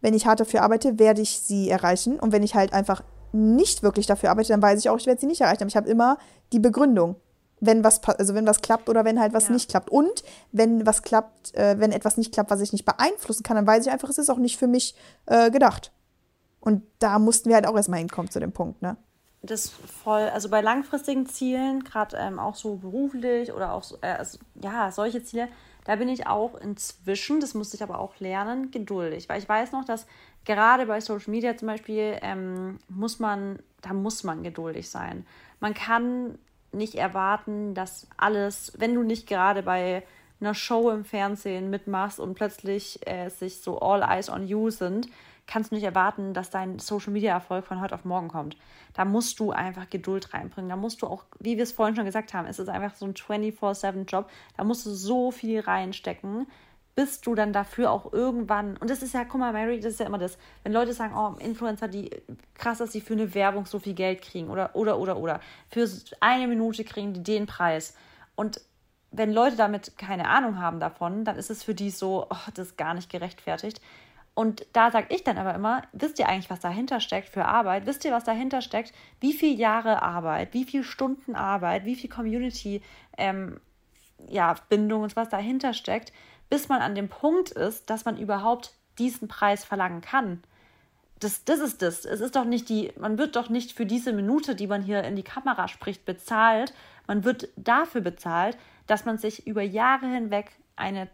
wenn 0.01 0.14
ich 0.14 0.26
hart 0.26 0.39
dafür 0.39 0.62
arbeite, 0.64 0.99
werde 0.99 1.22
ich 1.22 1.39
sie 1.39 1.70
erreichen. 1.70 2.20
Und 2.20 2.32
wenn 2.32 2.43
ich 2.43 2.56
halt 2.56 2.74
einfach 2.74 3.03
nicht 3.32 3.84
wirklich 3.84 4.06
dafür 4.06 4.30
arbeite, 4.32 4.49
dann 4.49 4.62
weiß 4.62 4.80
ich 4.80 4.89
auch, 4.89 4.97
ich 4.97 5.08
werde 5.08 5.20
sie 5.20 5.28
nicht 5.28 5.41
erreichen. 5.41 5.64
Aber 5.64 5.70
ich 5.70 5.76
habe 5.76 5.89
immer 5.89 6.18
die 6.53 6.60
Begründung 6.60 7.16
wenn 7.66 7.84
was, 7.84 8.03
also 8.03 8.34
wenn 8.36 8.47
was 8.47 8.61
klappt 8.61 8.89
oder 8.89 9.05
wenn 9.05 9.20
halt 9.20 9.34
was 9.34 9.47
ja. 9.47 9.53
nicht 9.53 9.70
klappt. 9.70 9.89
Und 9.89 10.24
wenn 10.51 10.86
was 10.86 11.01
klappt, 11.01 11.53
äh, 11.55 11.80
wenn 11.80 11.91
etwas 11.91 12.18
nicht 12.18 12.34
klappt, 12.34 12.51
was 12.51 12.61
ich 12.61 12.72
nicht 12.72 12.86
beeinflussen 12.86 13.43
kann, 13.43 13.55
dann 13.55 13.68
weiß 13.68 13.86
ich 13.86 13.91
einfach, 13.91 14.09
es 14.09 14.18
ist 14.18 14.30
auch 14.30 14.38
nicht 14.38 14.57
für 14.57 14.68
mich 14.68 14.95
äh, 15.26 15.51
gedacht. 15.51 15.91
Und 16.59 16.84
da 16.99 17.20
mussten 17.20 17.49
wir 17.49 17.55
halt 17.55 17.68
auch 17.68 17.76
erstmal 17.76 17.99
hinkommen 17.99 18.32
zu 18.32 18.39
dem 18.39 18.51
Punkt, 18.51 18.82
ne? 18.82 18.97
Das 19.43 19.70
voll, 19.70 20.24
also 20.24 20.49
bei 20.49 20.61
langfristigen 20.61 21.28
Zielen, 21.28 21.84
gerade 21.84 22.18
ähm, 22.18 22.39
auch 22.39 22.55
so 22.55 22.78
beruflich 22.78 23.53
oder 23.53 23.74
auch 23.74 23.84
so, 23.84 23.97
äh, 24.01 24.13
also, 24.13 24.39
ja, 24.55 24.91
solche 24.91 25.24
Ziele, 25.24 25.47
da 25.86 25.95
bin 25.97 26.09
ich 26.09 26.26
auch 26.26 26.55
inzwischen, 26.55 27.39
das 27.39 27.53
musste 27.53 27.78
ich 27.78 27.84
aber 27.84 27.99
auch 27.99 28.20
lernen, 28.20 28.72
geduldig. 28.72 29.30
Weil 29.30 29.39
ich 29.39 29.47
weiß 29.47 29.72
noch, 29.72 29.86
dass 29.86 30.07
gerade 30.45 30.88
bei 30.88 30.99
Social 30.99 31.30
Media 31.30 31.55
zum 31.55 31.68
Beispiel 31.68 32.18
ähm, 32.24 32.80
muss 32.89 33.20
man, 33.20 33.59
da 33.84 33.93
muss 33.93 34.24
man 34.24 34.41
geduldig 34.41 34.89
sein. 34.89 35.28
Man 35.59 35.76
kann 35.76 36.39
nicht 36.76 36.95
erwarten, 36.95 37.73
dass 37.73 38.07
alles, 38.17 38.73
wenn 38.78 38.93
du 38.93 39.03
nicht 39.03 39.28
gerade 39.28 39.63
bei 39.63 40.03
einer 40.39 40.53
Show 40.53 40.89
im 40.91 41.05
Fernsehen 41.05 41.69
mitmachst 41.69 42.19
und 42.19 42.36
plötzlich 42.36 42.99
äh, 43.07 43.30
sich 43.30 43.61
so 43.61 43.80
all 43.80 44.01
eyes 44.01 44.30
on 44.30 44.47
you 44.47 44.69
sind, 44.69 45.07
kannst 45.47 45.71
du 45.71 45.76
nicht 45.76 45.84
erwarten, 45.84 46.34
dass 46.34 46.49
dein 46.49 46.80
Social 46.80 47.13
Media 47.13 47.34
Erfolg 47.34 47.65
von 47.65 47.82
heute 47.82 47.95
auf 47.95 48.05
morgen 48.05 48.28
kommt. 48.28 48.57
Da 48.93 49.05
musst 49.05 49.39
du 49.39 49.51
einfach 49.51 49.89
Geduld 49.89 50.34
reinbringen. 50.34 50.69
Da 50.69 50.76
musst 50.76 51.01
du 51.01 51.07
auch, 51.07 51.23
wie 51.39 51.57
wir 51.57 51.63
es 51.63 51.71
vorhin 51.71 51.95
schon 51.95 52.05
gesagt 52.05 52.34
haben, 52.34 52.47
es 52.47 52.59
ist 52.59 52.69
einfach 52.69 52.95
so 52.95 53.05
ein 53.05 53.13
24/7 53.13 54.05
Job. 54.05 54.30
Da 54.57 54.63
musst 54.63 54.86
du 54.86 54.91
so 54.91 55.32
viel 55.32 55.59
reinstecken, 55.59 56.47
bis 56.95 57.19
du 57.19 57.35
dann 57.35 57.51
dafür 57.51 57.91
auch 57.91 58.13
irgendwann, 58.13 58.77
und 58.77 58.89
das 58.89 59.03
ist 59.03 59.13
ja, 59.13 59.25
guck 59.25 59.41
mal, 59.41 59.51
Mary, 59.51 59.79
das 59.81 59.93
ist 59.93 59.99
ja 59.99 60.05
immer 60.05 60.17
das, 60.17 60.37
wenn 60.63 60.71
Leute 60.71 60.93
sagen, 60.93 61.13
oh, 61.15 61.37
Influencer, 61.43 61.89
die 61.89 62.09
krass, 62.53 62.77
dass 62.77 62.93
sie 62.93 63.01
für 63.01 63.13
eine 63.13 63.33
Werbung 63.35 63.65
so 63.65 63.79
viel 63.79 63.93
Geld 63.93 64.21
kriegen 64.21 64.49
oder, 64.49 64.75
oder, 64.75 64.97
oder, 64.97 65.17
oder, 65.17 65.41
für 65.69 65.89
eine 66.21 66.47
Minute 66.47 66.85
kriegen 66.85 67.13
die 67.13 67.21
den 67.21 67.47
Preis. 67.47 67.95
Und 68.35 68.61
wenn 69.11 69.33
Leute 69.33 69.57
damit 69.57 69.97
keine 69.97 70.29
Ahnung 70.29 70.59
haben 70.59 70.79
davon, 70.79 71.25
dann 71.25 71.35
ist 71.37 71.49
es 71.49 71.63
für 71.63 71.75
die 71.75 71.89
so, 71.89 72.27
oh, 72.29 72.51
das 72.53 72.69
ist 72.69 72.77
gar 72.77 72.93
nicht 72.93 73.09
gerechtfertigt. 73.09 73.81
Und 74.33 74.65
da 74.73 74.91
sage 74.91 75.07
ich 75.15 75.23
dann 75.23 75.37
aber 75.37 75.53
immer, 75.53 75.83
wisst 75.93 76.19
ihr 76.19 76.27
eigentlich, 76.27 76.49
was 76.49 76.59
dahinter 76.59 76.99
steckt 76.99 77.29
für 77.29 77.45
Arbeit? 77.45 77.85
Wisst 77.85 78.03
ihr, 78.03 78.11
was 78.11 78.25
dahinter 78.25 78.61
steckt? 78.61 78.93
Wie 79.21 79.31
viele 79.31 79.55
Jahre 79.55 80.01
Arbeit, 80.01 80.53
wie 80.53 80.65
viele 80.65 80.83
Stunden 80.83 81.35
Arbeit, 81.35 81.85
wie 81.85 81.95
viel 81.95 82.09
Community, 82.09 82.81
ähm, 83.17 83.61
ja, 84.27 84.55
Bindung 84.67 85.03
und 85.03 85.15
was 85.15 85.29
dahinter 85.29 85.73
steckt? 85.73 86.11
Bis 86.49 86.69
man 86.69 86.81
an 86.81 86.95
dem 86.95 87.09
Punkt 87.09 87.51
ist, 87.51 87.89
dass 87.89 88.05
man 88.05 88.17
überhaupt 88.17 88.73
diesen 88.97 89.27
Preis 89.27 89.65
verlangen 89.65 90.01
kann. 90.01 90.43
das, 91.19 91.43
das 91.45 91.59
ist 91.59 91.81
das. 91.81 92.05
Es 92.05 92.21
ist 92.21 92.35
doch 92.35 92.45
nicht 92.45 92.69
die, 92.69 92.91
man 92.99 93.17
wird 93.17 93.35
doch 93.35 93.49
nicht 93.49 93.73
für 93.73 93.85
diese 93.85 94.13
Minute, 94.13 94.55
die 94.55 94.67
man 94.67 94.81
hier 94.81 95.03
in 95.03 95.15
die 95.15 95.23
Kamera 95.23 95.67
spricht, 95.67 96.05
bezahlt. 96.05 96.73
Man 97.07 97.23
wird 97.23 97.49
dafür 97.55 98.01
bezahlt, 98.01 98.57
dass 98.87 99.05
man 99.05 99.17
sich 99.17 99.47
über 99.47 99.61
Jahre 99.61 100.07
hinweg 100.07 100.51
eine, 100.75 101.07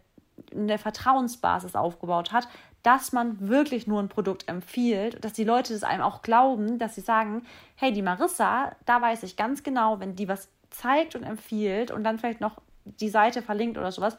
eine 0.51 0.77
Vertrauensbasis 0.77 1.75
aufgebaut 1.75 2.31
hat, 2.31 2.47
dass 2.83 3.11
man 3.11 3.47
wirklich 3.47 3.85
nur 3.85 4.01
ein 4.01 4.09
Produkt 4.09 4.47
empfiehlt, 4.47 5.23
dass 5.23 5.33
die 5.33 5.43
Leute 5.43 5.73
das 5.73 5.83
einem 5.83 6.01
auch 6.01 6.23
glauben, 6.23 6.79
dass 6.79 6.95
sie 6.95 7.01
sagen, 7.01 7.43
hey, 7.75 7.93
die 7.93 8.01
Marissa, 8.01 8.75
da 8.85 9.01
weiß 9.01 9.23
ich 9.23 9.35
ganz 9.35 9.61
genau, 9.63 9.99
wenn 9.99 10.15
die 10.15 10.27
was 10.27 10.49
zeigt 10.71 11.15
und 11.15 11.23
empfiehlt 11.23 11.91
und 11.91 12.03
dann 12.03 12.17
vielleicht 12.17 12.41
noch 12.41 12.57
die 12.85 13.09
Seite 13.09 13.41
verlinkt 13.41 13.77
oder 13.77 13.91
sowas, 13.91 14.17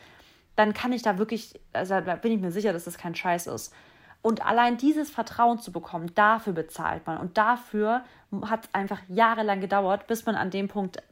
dann 0.56 0.74
kann 0.74 0.92
ich 0.92 1.02
da 1.02 1.18
wirklich, 1.18 1.60
also 1.72 2.00
da 2.00 2.16
bin 2.16 2.32
ich 2.32 2.40
mir 2.40 2.52
sicher, 2.52 2.72
dass 2.72 2.84
das 2.84 2.98
kein 2.98 3.14
Scheiß 3.14 3.46
ist. 3.46 3.72
Und 4.20 4.46
allein 4.46 4.76
dieses 4.76 5.10
Vertrauen 5.10 5.58
zu 5.58 5.72
bekommen, 5.72 6.14
dafür 6.14 6.52
bezahlt 6.52 7.06
man. 7.06 7.18
Und 7.18 7.36
dafür 7.36 8.04
hat 8.42 8.66
es 8.66 8.74
einfach 8.74 9.00
jahrelang 9.08 9.60
gedauert, 9.60 10.06
bis 10.06 10.26
man 10.26 10.36
an 10.36 10.50
dem 10.50 10.68
Punkt 10.68 11.02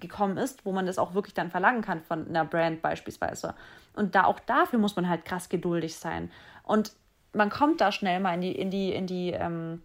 gekommen 0.00 0.36
ist, 0.36 0.64
wo 0.64 0.72
man 0.72 0.86
das 0.86 0.98
auch 0.98 1.14
wirklich 1.14 1.34
dann 1.34 1.50
verlangen 1.50 1.82
kann 1.82 2.02
von 2.02 2.28
einer 2.28 2.44
Brand 2.44 2.82
beispielsweise. 2.82 3.54
Und 3.94 4.14
da 4.14 4.24
auch 4.24 4.40
dafür 4.40 4.78
muss 4.78 4.96
man 4.96 5.08
halt 5.08 5.24
krass 5.24 5.48
geduldig 5.48 5.96
sein. 5.96 6.30
Und 6.64 6.92
man 7.32 7.50
kommt 7.50 7.80
da 7.80 7.92
schnell 7.92 8.20
mal 8.20 8.34
in 8.34 8.40
die, 8.40 8.52
in 8.52 8.70
die, 8.70 8.92
in 8.92 9.06
die, 9.06 9.30
ähm, 9.30 9.82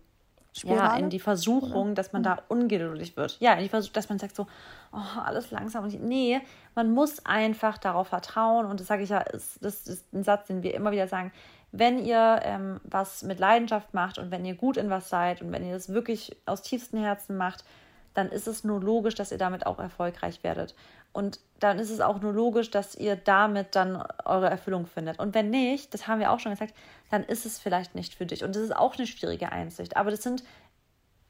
ja, 0.64 0.95
in 0.95 1.10
die 1.10 1.20
Versuchung, 1.20 1.88
Oder? 1.88 1.95
dass 1.95 2.14
man 2.14 2.24
da 2.24 2.39
ungeduldig 2.47 3.18
wird. 3.18 3.38
Ja, 3.39 3.54
in 3.54 3.64
die 3.64 3.70
Versuchung, 3.70 3.93
dass 3.93 4.10
man 4.10 4.20
sagt 4.20 4.36
so, 4.36 4.47
oh, 4.91 5.20
alles 5.24 5.51
langsam. 5.51 5.84
Und 5.84 6.04
nee, 6.04 6.41
man 6.76 6.91
muss 6.91 7.26
einfach 7.26 7.78
darauf 7.78 8.08
vertrauen. 8.08 8.66
Und 8.66 8.80
das 8.80 8.88
sage 8.88 9.04
ich 9.04 9.10
ja, 9.10 9.20
ist, 9.20 9.64
das 9.64 9.88
ist 9.88 10.14
ein 10.14 10.24
Satz, 10.24 10.47
den 10.47 10.64
wir 10.64 10.74
immer 10.74 10.91
wieder 10.91 11.08
sagen. 11.08 11.32
Wenn 11.72 11.97
ihr 11.97 12.39
ähm, 12.43 12.80
was 12.84 13.24
mit 13.24 13.39
Leidenschaft 13.39 13.93
macht 13.95 14.20
und 14.20 14.30
wenn 14.30 14.45
ihr 14.45 14.54
gut 14.54 14.78
in 14.78 14.91
was 14.91 15.10
seid 15.10 15.41
und 15.41 15.51
wenn 15.51 15.66
ihr 15.66 15.74
das 15.74 15.89
wirklich 15.89 16.38
aus 16.45 16.62
tiefstem 16.62 16.99
Herzen 16.99 17.36
macht, 17.36 17.64
dann 18.14 18.30
ist 18.30 18.47
es 18.47 18.64
nur 18.64 18.80
logisch, 18.80 19.16
dass 19.16 19.32
ihr 19.32 19.39
damit 19.39 19.66
auch 19.66 19.80
erfolgreich 19.80 20.43
werdet. 20.43 20.76
Und 21.14 21.39
dann 21.59 21.80
ist 21.80 21.91
es 21.91 22.01
auch 22.01 22.20
nur 22.20 22.34
logisch, 22.34 22.72
dass 22.72 22.95
ihr 22.95 23.16
damit 23.16 23.76
dann 23.76 24.03
eure 24.26 24.49
Erfüllung 24.49 24.88
findet. 24.88 25.20
Und 25.20 25.34
wenn 25.34 25.49
nicht, 25.51 25.93
das 25.93 26.07
haben 26.07 26.20
wir 26.20 26.32
auch 26.32 26.39
schon 26.39 26.51
gesagt, 26.51 26.74
dann 27.09 27.24
ist 27.24 27.45
es 27.45 27.59
vielleicht 27.59 27.95
nicht 27.95 28.16
für 28.16 28.26
dich. 28.26 28.43
Und 28.43 28.55
das 28.55 28.64
ist 28.64 28.76
auch 28.76 28.97
eine 28.97 29.07
schwierige 29.07 29.51
Einsicht. 29.51 29.95
Aber 29.95 30.11
das 30.11 30.24
sind, 30.24 30.43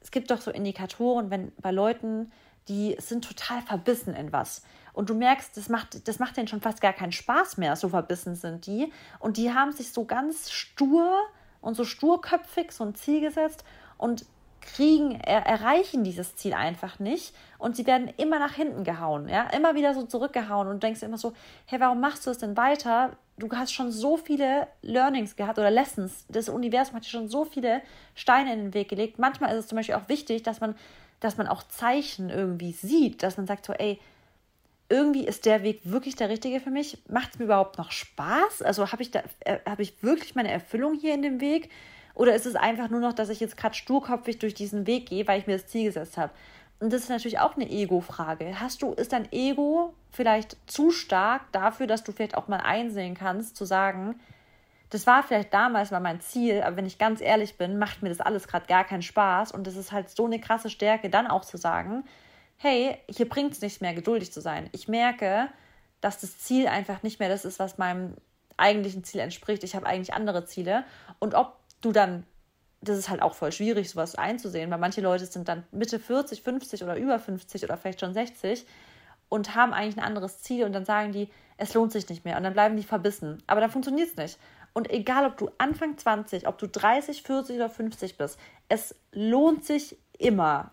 es 0.00 0.10
gibt 0.10 0.30
doch 0.30 0.40
so 0.40 0.50
Indikatoren, 0.50 1.30
wenn 1.30 1.52
bei 1.60 1.70
Leuten, 1.70 2.32
die 2.68 2.96
sind 2.98 3.24
total 3.24 3.60
verbissen 3.60 4.14
in 4.14 4.32
was. 4.32 4.62
Und 4.94 5.10
du 5.10 5.14
merkst, 5.14 5.56
das 5.56 5.68
macht, 5.68 6.08
das 6.08 6.18
macht 6.18 6.36
denen 6.36 6.48
schon 6.48 6.62
fast 6.62 6.80
gar 6.80 6.94
keinen 6.94 7.12
Spaß 7.12 7.58
mehr, 7.58 7.76
so 7.76 7.90
verbissen 7.90 8.36
sind 8.36 8.66
die. 8.66 8.90
Und 9.18 9.36
die 9.36 9.52
haben 9.52 9.72
sich 9.72 9.92
so 9.92 10.06
ganz 10.06 10.50
stur 10.50 11.18
und 11.60 11.74
so 11.74 11.84
sturköpfig 11.84 12.72
so 12.72 12.84
ein 12.84 12.94
Ziel 12.94 13.20
gesetzt. 13.20 13.64
Und 13.98 14.24
kriegen, 14.64 15.20
er, 15.20 15.46
erreichen 15.46 16.04
dieses 16.04 16.36
Ziel 16.36 16.54
einfach 16.54 16.98
nicht 16.98 17.34
und 17.58 17.76
sie 17.76 17.86
werden 17.86 18.12
immer 18.16 18.38
nach 18.38 18.54
hinten 18.54 18.84
gehauen, 18.84 19.28
ja, 19.28 19.48
immer 19.50 19.74
wieder 19.74 19.94
so 19.94 20.04
zurückgehauen 20.04 20.68
und 20.68 20.82
denkst 20.82 21.02
immer 21.02 21.18
so, 21.18 21.32
hey, 21.66 21.80
warum 21.80 22.00
machst 22.00 22.26
du 22.26 22.30
es 22.30 22.38
denn 22.38 22.56
weiter? 22.56 23.16
Du 23.36 23.48
hast 23.52 23.72
schon 23.72 23.90
so 23.90 24.16
viele 24.16 24.68
Learnings 24.82 25.36
gehabt 25.36 25.58
oder 25.58 25.70
Lessons. 25.70 26.24
Das 26.28 26.48
Universum 26.48 26.96
hat 26.96 27.04
dir 27.04 27.10
schon 27.10 27.28
so 27.28 27.44
viele 27.44 27.82
Steine 28.14 28.52
in 28.52 28.58
den 28.60 28.74
Weg 28.74 28.88
gelegt. 28.88 29.18
Manchmal 29.18 29.52
ist 29.52 29.64
es 29.64 29.68
zum 29.68 29.76
Beispiel 29.76 29.96
auch 29.96 30.08
wichtig, 30.08 30.42
dass 30.42 30.60
man, 30.60 30.76
dass 31.20 31.36
man 31.36 31.48
auch 31.48 31.62
Zeichen 31.64 32.30
irgendwie 32.30 32.72
sieht, 32.72 33.22
dass 33.22 33.36
man 33.36 33.46
sagt 33.46 33.66
so, 33.66 33.72
ey, 33.72 33.98
irgendwie 34.88 35.26
ist 35.26 35.46
der 35.46 35.62
Weg 35.62 35.80
wirklich 35.84 36.14
der 36.14 36.28
richtige 36.28 36.60
für 36.60 36.70
mich. 36.70 36.98
Macht 37.08 37.32
es 37.32 37.38
mir 37.38 37.46
überhaupt 37.46 37.78
noch 37.78 37.90
Spaß? 37.90 38.62
Also 38.62 38.92
habe 38.92 39.02
ich 39.02 39.10
da, 39.10 39.22
äh, 39.40 39.58
habe 39.66 39.82
ich 39.82 40.02
wirklich 40.02 40.34
meine 40.34 40.50
Erfüllung 40.50 40.94
hier 40.94 41.14
in 41.14 41.22
dem 41.22 41.40
Weg? 41.40 41.70
Oder 42.14 42.34
ist 42.34 42.46
es 42.46 42.54
einfach 42.54 42.88
nur 42.90 43.00
noch, 43.00 43.12
dass 43.12 43.28
ich 43.28 43.40
jetzt 43.40 43.56
gerade 43.56 43.74
sturkopfig 43.74 44.38
durch 44.38 44.54
diesen 44.54 44.86
Weg 44.86 45.08
gehe, 45.08 45.26
weil 45.26 45.40
ich 45.40 45.46
mir 45.46 45.54
das 45.54 45.66
Ziel 45.66 45.84
gesetzt 45.84 46.16
habe? 46.16 46.32
Und 46.80 46.92
das 46.92 47.02
ist 47.02 47.08
natürlich 47.08 47.38
auch 47.38 47.56
eine 47.56 47.68
Ego-Frage. 47.68 48.60
Hast 48.60 48.82
du, 48.82 48.92
ist 48.92 49.12
dein 49.12 49.30
Ego 49.32 49.94
vielleicht 50.10 50.56
zu 50.70 50.90
stark 50.90 51.50
dafür, 51.52 51.86
dass 51.86 52.04
du 52.04 52.12
vielleicht 52.12 52.36
auch 52.36 52.48
mal 52.48 52.60
einsehen 52.60 53.14
kannst, 53.14 53.56
zu 53.56 53.64
sagen, 53.64 54.20
das 54.90 55.06
war 55.06 55.22
vielleicht 55.22 55.52
damals 55.52 55.90
mal 55.90 56.00
mein 56.00 56.20
Ziel, 56.20 56.62
aber 56.62 56.76
wenn 56.76 56.86
ich 56.86 56.98
ganz 56.98 57.20
ehrlich 57.20 57.56
bin, 57.56 57.78
macht 57.78 58.02
mir 58.02 58.10
das 58.10 58.20
alles 58.20 58.46
gerade 58.46 58.66
gar 58.66 58.84
keinen 58.84 59.02
Spaß. 59.02 59.50
Und 59.50 59.66
das 59.66 59.76
ist 59.76 59.90
halt 59.90 60.08
so 60.08 60.26
eine 60.26 60.38
krasse 60.38 60.70
Stärke, 60.70 61.10
dann 61.10 61.26
auch 61.26 61.44
zu 61.44 61.56
sagen, 61.56 62.04
hey, 62.58 62.98
hier 63.08 63.28
bringt 63.28 63.52
es 63.52 63.60
nichts 63.60 63.80
mehr, 63.80 63.94
geduldig 63.94 64.32
zu 64.32 64.40
sein. 64.40 64.68
Ich 64.72 64.86
merke, 64.86 65.48
dass 66.00 66.20
das 66.20 66.38
Ziel 66.38 66.68
einfach 66.68 67.02
nicht 67.02 67.18
mehr 67.18 67.28
das 67.28 67.44
ist, 67.44 67.58
was 67.58 67.78
meinem 67.78 68.14
eigentlichen 68.56 69.04
Ziel 69.04 69.20
entspricht. 69.20 69.64
Ich 69.64 69.74
habe 69.74 69.86
eigentlich 69.86 70.14
andere 70.14 70.44
Ziele. 70.44 70.84
Und 71.18 71.34
ob 71.34 71.56
du 71.84 71.92
dann, 71.92 72.24
das 72.80 72.98
ist 72.98 73.08
halt 73.08 73.22
auch 73.22 73.34
voll 73.34 73.52
schwierig, 73.52 73.90
sowas 73.90 74.14
einzusehen, 74.14 74.70
weil 74.70 74.78
manche 74.78 75.00
Leute 75.00 75.26
sind 75.26 75.48
dann 75.48 75.64
Mitte 75.70 75.98
40, 75.98 76.42
50 76.42 76.82
oder 76.82 76.96
über 76.96 77.18
50 77.18 77.64
oder 77.64 77.76
vielleicht 77.76 78.00
schon 78.00 78.14
60 78.14 78.66
und 79.28 79.54
haben 79.54 79.72
eigentlich 79.72 79.96
ein 79.96 80.04
anderes 80.04 80.42
Ziel 80.42 80.64
und 80.64 80.72
dann 80.72 80.84
sagen 80.84 81.12
die, 81.12 81.28
es 81.56 81.74
lohnt 81.74 81.92
sich 81.92 82.08
nicht 82.08 82.24
mehr 82.24 82.36
und 82.36 82.42
dann 82.42 82.52
bleiben 82.52 82.76
die 82.76 82.82
verbissen. 82.82 83.42
Aber 83.46 83.60
dann 83.60 83.70
funktioniert 83.70 84.08
es 84.08 84.16
nicht. 84.16 84.38
Und 84.72 84.90
egal, 84.90 85.24
ob 85.26 85.36
du 85.36 85.50
Anfang 85.58 85.96
20, 85.96 86.48
ob 86.48 86.58
du 86.58 86.66
30, 86.66 87.22
40 87.22 87.56
oder 87.56 87.70
50 87.70 88.18
bist, 88.18 88.38
es 88.68 88.94
lohnt 89.12 89.64
sich 89.64 89.96
immer, 90.18 90.72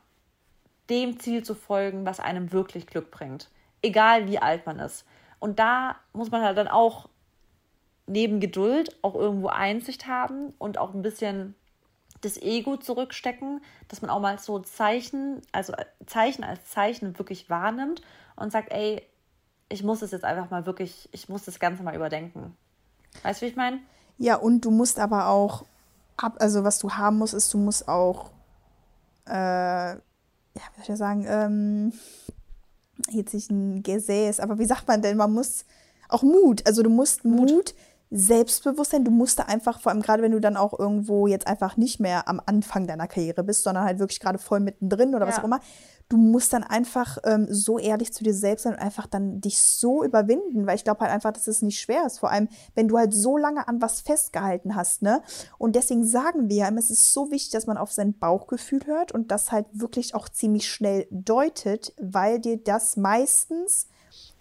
dem 0.89 1.20
Ziel 1.20 1.43
zu 1.43 1.55
folgen, 1.55 2.05
was 2.05 2.20
einem 2.20 2.51
wirklich 2.51 2.88
Glück 2.88 3.12
bringt. 3.12 3.49
Egal 3.82 4.28
wie 4.28 4.39
alt 4.39 4.66
man 4.66 4.80
ist. 4.80 5.05
Und 5.39 5.59
da 5.59 5.95
muss 6.14 6.32
man 6.32 6.41
halt 6.41 6.57
dann 6.57 6.68
auch 6.68 7.09
neben 8.12 8.39
Geduld 8.39 8.97
auch 9.01 9.16
irgendwo 9.16 9.47
Einsicht 9.47 10.07
haben 10.07 10.53
und 10.57 10.78
auch 10.78 10.93
ein 10.93 11.01
bisschen 11.01 11.55
das 12.22 12.38
Ego 12.38 12.78
zurückstecken, 12.78 13.62
dass 13.88 14.01
man 14.01 14.12
auch 14.12 14.20
mal 14.20 14.38
so 14.38 14.59
Zeichen, 14.59 15.41
also 15.51 15.74
Zeichen 16.05 16.43
als 16.43 16.66
Zeichen 16.70 17.18
wirklich 17.18 17.49
wahrnimmt 17.49 18.01
und 18.36 18.51
sagt, 18.51 18.72
ey, 18.72 19.01
ich 19.70 19.84
muss 19.84 20.01
es 20.01 20.12
jetzt 20.12 20.26
einfach 20.26 20.49
mal 20.51 20.66
wirklich, 20.66 21.09
ich 21.14 21.30
muss 21.30 21.45
das 21.45 21.59
Ganze 21.59 21.84
mal 21.84 21.95
überdenken. 21.95 22.55
Weißt 23.24 23.41
du, 23.41 23.45
wie 23.45 23.49
ich 23.49 23.55
meine? 23.55 23.80
Ja, 24.18 24.36
und 24.36 24.66
du 24.66 24.72
musst 24.72 24.99
aber 24.99 25.28
auch, 25.28 25.66
ab, 26.18 26.36
also 26.39 26.64
was 26.64 26.80
du 26.80 26.91
haben 26.91 27.18
musst, 27.18 27.34
ist, 27.34 27.51
du 27.53 27.57
musst 27.57 27.88
auch, 27.88 28.30
äh, 29.28 29.93
ja, 29.93 29.99
wie 30.76 30.84
soll 30.84 30.93
ich 30.93 30.99
sagen, 30.99 31.26
ähm, 31.28 31.93
jetzt 33.09 33.34
nicht 33.34 33.49
ein 33.49 33.82
Gesäß, 33.82 34.39
aber 34.41 34.59
wie 34.59 34.66
sagt 34.66 34.88
man 34.88 35.01
denn, 35.01 35.18
man 35.18 35.34
muss 35.34 35.66
auch 36.09 36.24
Mut, 36.24 36.68
also 36.68 36.84
du 36.84 36.89
musst 36.89 37.24
Mut, 37.26 37.49
Mut 37.49 37.74
Selbstbewusstsein, 38.14 39.05
du 39.05 39.12
musst 39.12 39.39
da 39.39 39.43
einfach, 39.43 39.80
vor 39.80 39.91
allem 39.91 40.01
gerade 40.01 40.22
wenn 40.22 40.34
du 40.34 40.41
dann 40.41 40.57
auch 40.57 40.78
irgendwo 40.78 41.28
jetzt 41.28 41.47
einfach 41.47 41.78
nicht 41.78 42.01
mehr 42.01 42.28
am 42.28 42.41
Anfang 42.45 42.86
deiner 42.86 43.07
Karriere 43.07 43.41
bist, 43.41 43.64
sondern 43.64 43.86
halt 43.86 43.99
wirklich 43.99 44.20
gerade 44.20 44.38
voll 44.38 44.59
mittendrin 44.59 45.16
oder 45.16 45.26
ja. 45.26 45.32
was 45.32 45.39
auch 45.39 45.45
immer, 45.45 45.62
du 46.09 46.18
musst 46.18 46.51
dann 46.51 46.66
einfach 46.66 47.20
ähm, 47.24 47.47
so 47.49 47.80
ehrlich 47.80 48.12
zu 48.12 48.26
dir 48.26 48.34
selbst 48.34 48.64
sein 48.64 48.74
und 48.74 48.80
einfach 48.80 49.07
dann 49.07 49.39
dich 49.39 49.62
so 49.62 50.03
überwinden, 50.03 50.68
weil 50.68 50.76
ich 50.76 50.84
glaube 50.84 50.99
halt 50.99 51.12
einfach, 51.12 51.32
dass 51.32 51.47
es 51.47 51.62
nicht 51.62 51.80
schwer 51.80 52.05
ist, 52.05 52.20
vor 52.20 52.32
allem 52.32 52.49
wenn 52.76 52.89
du 52.89 52.97
halt 52.97 53.14
so 53.14 53.38
lange 53.38 53.66
an 53.70 53.82
was 53.82 54.01
festgehalten 54.01 54.76
hast, 54.76 55.01
ne? 55.03 55.22
Und 55.57 55.78
deswegen 55.78 56.03
sagen 56.05 56.49
wir, 56.49 56.70
es 56.78 56.89
ist 56.89 57.14
so 57.14 57.32
wichtig, 57.32 57.51
dass 57.51 57.66
man 57.66 57.78
auf 57.78 57.93
sein 57.93 58.18
Bauchgefühl 58.18 58.86
hört 58.88 59.14
und 59.14 59.32
das 59.32 59.53
halt 59.53 59.68
wirklich 59.72 60.14
auch 60.16 60.28
ziemlich 60.28 60.70
schnell 60.70 61.07
deutet, 61.12 61.93
weil 62.01 62.39
dir 62.39 62.57
das 62.57 62.97
meistens, 62.97 63.88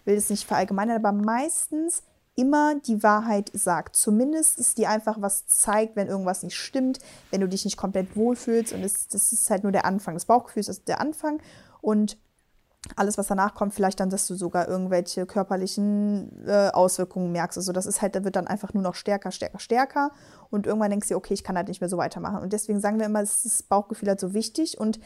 will 0.03 0.15
es 0.15 0.29
nicht 0.29 0.45
verallgemeinern, 0.45 0.97
aber 0.97 1.13
meistens 1.13 2.03
immer 2.35 2.75
die 2.75 3.03
Wahrheit 3.03 3.51
sagt. 3.53 3.95
Zumindest 3.95 4.57
ist 4.57 4.77
die 4.77 4.87
einfach 4.87 5.21
was 5.21 5.47
zeigt, 5.47 5.95
wenn 5.95 6.07
irgendwas 6.07 6.43
nicht 6.43 6.55
stimmt, 6.55 6.99
wenn 7.29 7.41
du 7.41 7.47
dich 7.47 7.65
nicht 7.65 7.77
komplett 7.77 8.15
wohlfühlst. 8.15 8.73
Und 8.73 8.83
es, 8.83 9.07
das 9.07 9.31
ist 9.31 9.49
halt 9.49 9.63
nur 9.63 9.71
der 9.71 9.85
Anfang. 9.85 10.13
Das 10.15 10.25
Bauchgefühl 10.25 10.61
ist 10.61 10.87
der 10.87 11.01
Anfang. 11.01 11.41
Und 11.81 12.17
alles, 12.95 13.17
was 13.17 13.27
danach 13.27 13.53
kommt, 13.53 13.73
vielleicht 13.75 13.99
dann, 13.99 14.09
dass 14.09 14.25
du 14.27 14.33
sogar 14.33 14.67
irgendwelche 14.67 15.25
körperlichen 15.27 16.47
äh, 16.47 16.69
Auswirkungen 16.69 17.31
merkst. 17.31 17.57
Also 17.57 17.73
das 17.73 17.85
ist 17.85 18.01
halt, 18.01 18.15
da 18.15 18.23
wird 18.23 18.35
dann 18.35 18.47
einfach 18.47 18.73
nur 18.73 18.81
noch 18.81 18.95
stärker, 18.95 19.31
stärker, 19.31 19.59
stärker. 19.59 20.11
Und 20.49 20.65
irgendwann 20.65 20.89
denkst 20.89 21.09
du, 21.09 21.15
okay, 21.15 21.33
ich 21.33 21.43
kann 21.43 21.57
halt 21.57 21.67
nicht 21.67 21.81
mehr 21.81 21.89
so 21.89 21.97
weitermachen. 21.97 22.41
Und 22.41 22.53
deswegen 22.53 22.79
sagen 22.79 22.97
wir 22.97 23.05
immer, 23.05 23.19
das 23.19 23.63
Bauchgefühl 23.63 24.09
halt 24.09 24.19
so 24.19 24.33
wichtig. 24.33 24.79
Und 24.79 24.99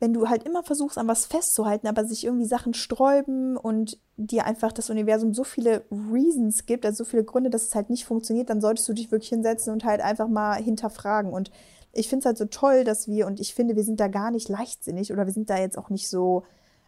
wenn 0.00 0.14
du 0.14 0.28
halt 0.28 0.44
immer 0.44 0.62
versuchst, 0.62 0.96
an 0.96 1.08
was 1.08 1.26
festzuhalten, 1.26 1.88
aber 1.88 2.04
sich 2.04 2.24
irgendwie 2.24 2.46
Sachen 2.46 2.72
sträuben 2.72 3.56
und 3.56 3.98
dir 4.16 4.44
einfach 4.44 4.72
das 4.72 4.90
Universum 4.90 5.34
so 5.34 5.44
viele 5.44 5.84
Reasons 5.90 6.66
gibt, 6.66 6.86
also 6.86 7.04
so 7.04 7.10
viele 7.10 7.24
Gründe, 7.24 7.50
dass 7.50 7.64
es 7.64 7.74
halt 7.74 7.90
nicht 7.90 8.04
funktioniert, 8.04 8.50
dann 8.50 8.60
solltest 8.60 8.88
du 8.88 8.92
dich 8.92 9.10
wirklich 9.10 9.30
hinsetzen 9.30 9.72
und 9.72 9.84
halt 9.84 10.00
einfach 10.00 10.28
mal 10.28 10.62
hinterfragen. 10.62 11.32
Und 11.32 11.50
ich 11.92 12.08
finde 12.08 12.20
es 12.20 12.26
halt 12.26 12.38
so 12.38 12.44
toll, 12.44 12.84
dass 12.84 13.08
wir, 13.08 13.26
und 13.26 13.40
ich 13.40 13.54
finde, 13.54 13.74
wir 13.74 13.82
sind 13.82 13.98
da 13.98 14.08
gar 14.08 14.30
nicht 14.30 14.48
leichtsinnig 14.48 15.12
oder 15.12 15.26
wir 15.26 15.32
sind 15.32 15.50
da 15.50 15.58
jetzt 15.58 15.76
auch 15.76 15.90
nicht 15.90 16.08
so 16.08 16.44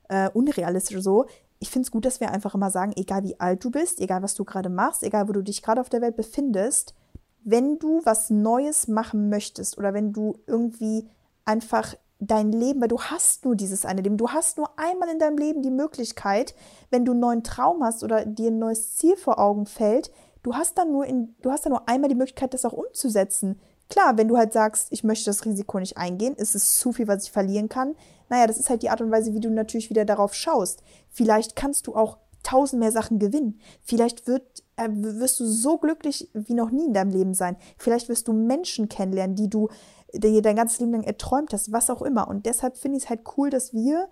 äh, 0.09 0.31
unrealistisch 0.31 0.97
oder 0.97 1.03
so. 1.03 1.27
Ich 1.59 1.71
finde 1.71 1.87
es 1.87 1.91
gut, 1.91 2.05
dass 2.05 2.21
wir 2.21 2.31
einfach 2.31 2.55
immer 2.55 2.71
sagen, 2.71 2.93
egal 2.97 3.25
wie 3.25 3.39
alt 3.41 3.65
du 3.65 3.71
bist, 3.71 4.01
egal 4.01 4.23
was 4.23 4.35
du 4.35 4.45
gerade 4.45 4.69
machst, 4.69 5.03
egal 5.03 5.29
wo 5.29 5.33
du 5.33 5.43
dich 5.43 5.63
gerade 5.63 5.81
auf 5.81 5.89
der 5.89 6.01
Welt 6.01 6.17
befindest, 6.17 6.95
wenn 7.43 7.79
du 7.79 8.03
was 8.05 8.31
Neues 8.31 8.87
machen 8.87 9.29
möchtest 9.29 9.79
oder 9.79 9.95
wenn 9.95 10.13
du 10.13 10.39
irgendwie 10.47 11.09
einfach 11.45 11.95
dein 12.21 12.53
Leben, 12.53 12.81
weil 12.81 12.89
du 12.89 13.01
hast 13.01 13.45
nur 13.45 13.57
dieses 13.57 13.85
eine 13.85 14.03
Leben. 14.03 14.19
Du 14.19 14.29
hast 14.29 14.59
nur 14.59 14.79
einmal 14.79 15.09
in 15.09 15.19
deinem 15.19 15.39
Leben 15.39 15.63
die 15.63 15.71
Möglichkeit, 15.71 16.55
wenn 16.91 17.05
du 17.05 17.13
einen 17.13 17.21
neuen 17.21 17.43
Traum 17.43 17.83
hast 17.83 18.05
oder 18.05 18.27
dir 18.27 18.51
ein 18.51 18.59
neues 18.59 18.97
Ziel 18.97 19.17
vor 19.17 19.39
Augen 19.39 19.67
fällt, 19.67 20.13
du 20.43 20.55
hast 20.55 20.79
dann 20.79 20.93
nur 20.93 21.07
in, 21.07 21.35
du 21.41 21.51
hast 21.51 21.65
dann 21.65 21.73
nur 21.73 21.89
einmal 21.89 22.09
die 22.09 22.15
Möglichkeit, 22.15 22.55
das 22.55 22.65
auch 22.65 22.73
umzusetzen. 22.73 23.59
Klar, 23.89 24.17
wenn 24.17 24.29
du 24.29 24.37
halt 24.37 24.53
sagst, 24.53 24.89
ich 24.91 25.03
möchte 25.03 25.25
das 25.25 25.45
Risiko 25.45 25.81
nicht 25.81 25.97
eingehen, 25.97 26.37
ist 26.37 26.55
es 26.55 26.79
zu 26.79 26.93
viel, 26.93 27.09
was 27.09 27.25
ich 27.25 27.33
verlieren 27.33 27.69
kann. 27.69 27.97
Naja, 28.29 28.47
das 28.47 28.59
ist 28.59 28.71
halt 28.71 28.83
die 28.83 28.91
Art 28.91 29.01
und 29.01 29.11
Weise, 29.11 29.35
wie 29.35 29.41
du 29.41 29.51
natürlich 29.51 29.91
wieder 29.91 30.05
darauf 30.05 30.35
schaust. 30.35 30.83
Vielleicht 31.09 31.57
kannst 31.57 31.89
du 31.89 31.97
auch 31.97 32.19
tausend 32.43 32.81
mehr 32.81 32.93
Sachen 32.93 33.19
gewinnen. 33.19 33.61
Vielleicht 33.83 34.27
wird, 34.27 34.63
äh, 34.77 34.89
wirst 34.91 35.41
du 35.41 35.47
so 35.47 35.79
glücklich 35.79 36.31
wie 36.33 36.55
noch 36.55 36.71
nie 36.71 36.87
in 36.87 36.95
deinem 36.95 37.11
Leben 37.11 37.35
sein. 37.35 37.57
Vielleicht 37.77 38.09
wirst 38.09 38.29
du 38.29 38.33
Menschen 38.33 38.89
kennenlernen, 38.89 39.37
die 39.37 39.51
du 39.51 39.69
die 40.13 40.43
dein 40.43 40.57
ganzes 40.57 40.81
Leben 40.81 40.93
lang 40.93 41.03
erträumt 41.03 41.53
hast, 41.53 41.73
was 41.73 41.91
auch 41.91 42.03
immer. 42.03 42.29
Und 42.29 42.47
deshalb 42.47 42.77
finde 42.77 42.99
ich 42.99 43.05
es 43.05 43.11
halt 43.11 43.21
cool, 43.37 43.51
dass 43.51 43.73
wir, 43.73 44.09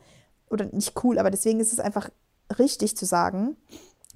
oder 0.51 0.67
nicht 0.67 1.03
cool, 1.03 1.19
aber 1.19 1.31
deswegen 1.31 1.61
ist 1.61 1.73
es 1.73 1.81
einfach 1.81 2.11
richtig 2.59 2.97
zu 2.97 3.05
sagen, 3.05 3.57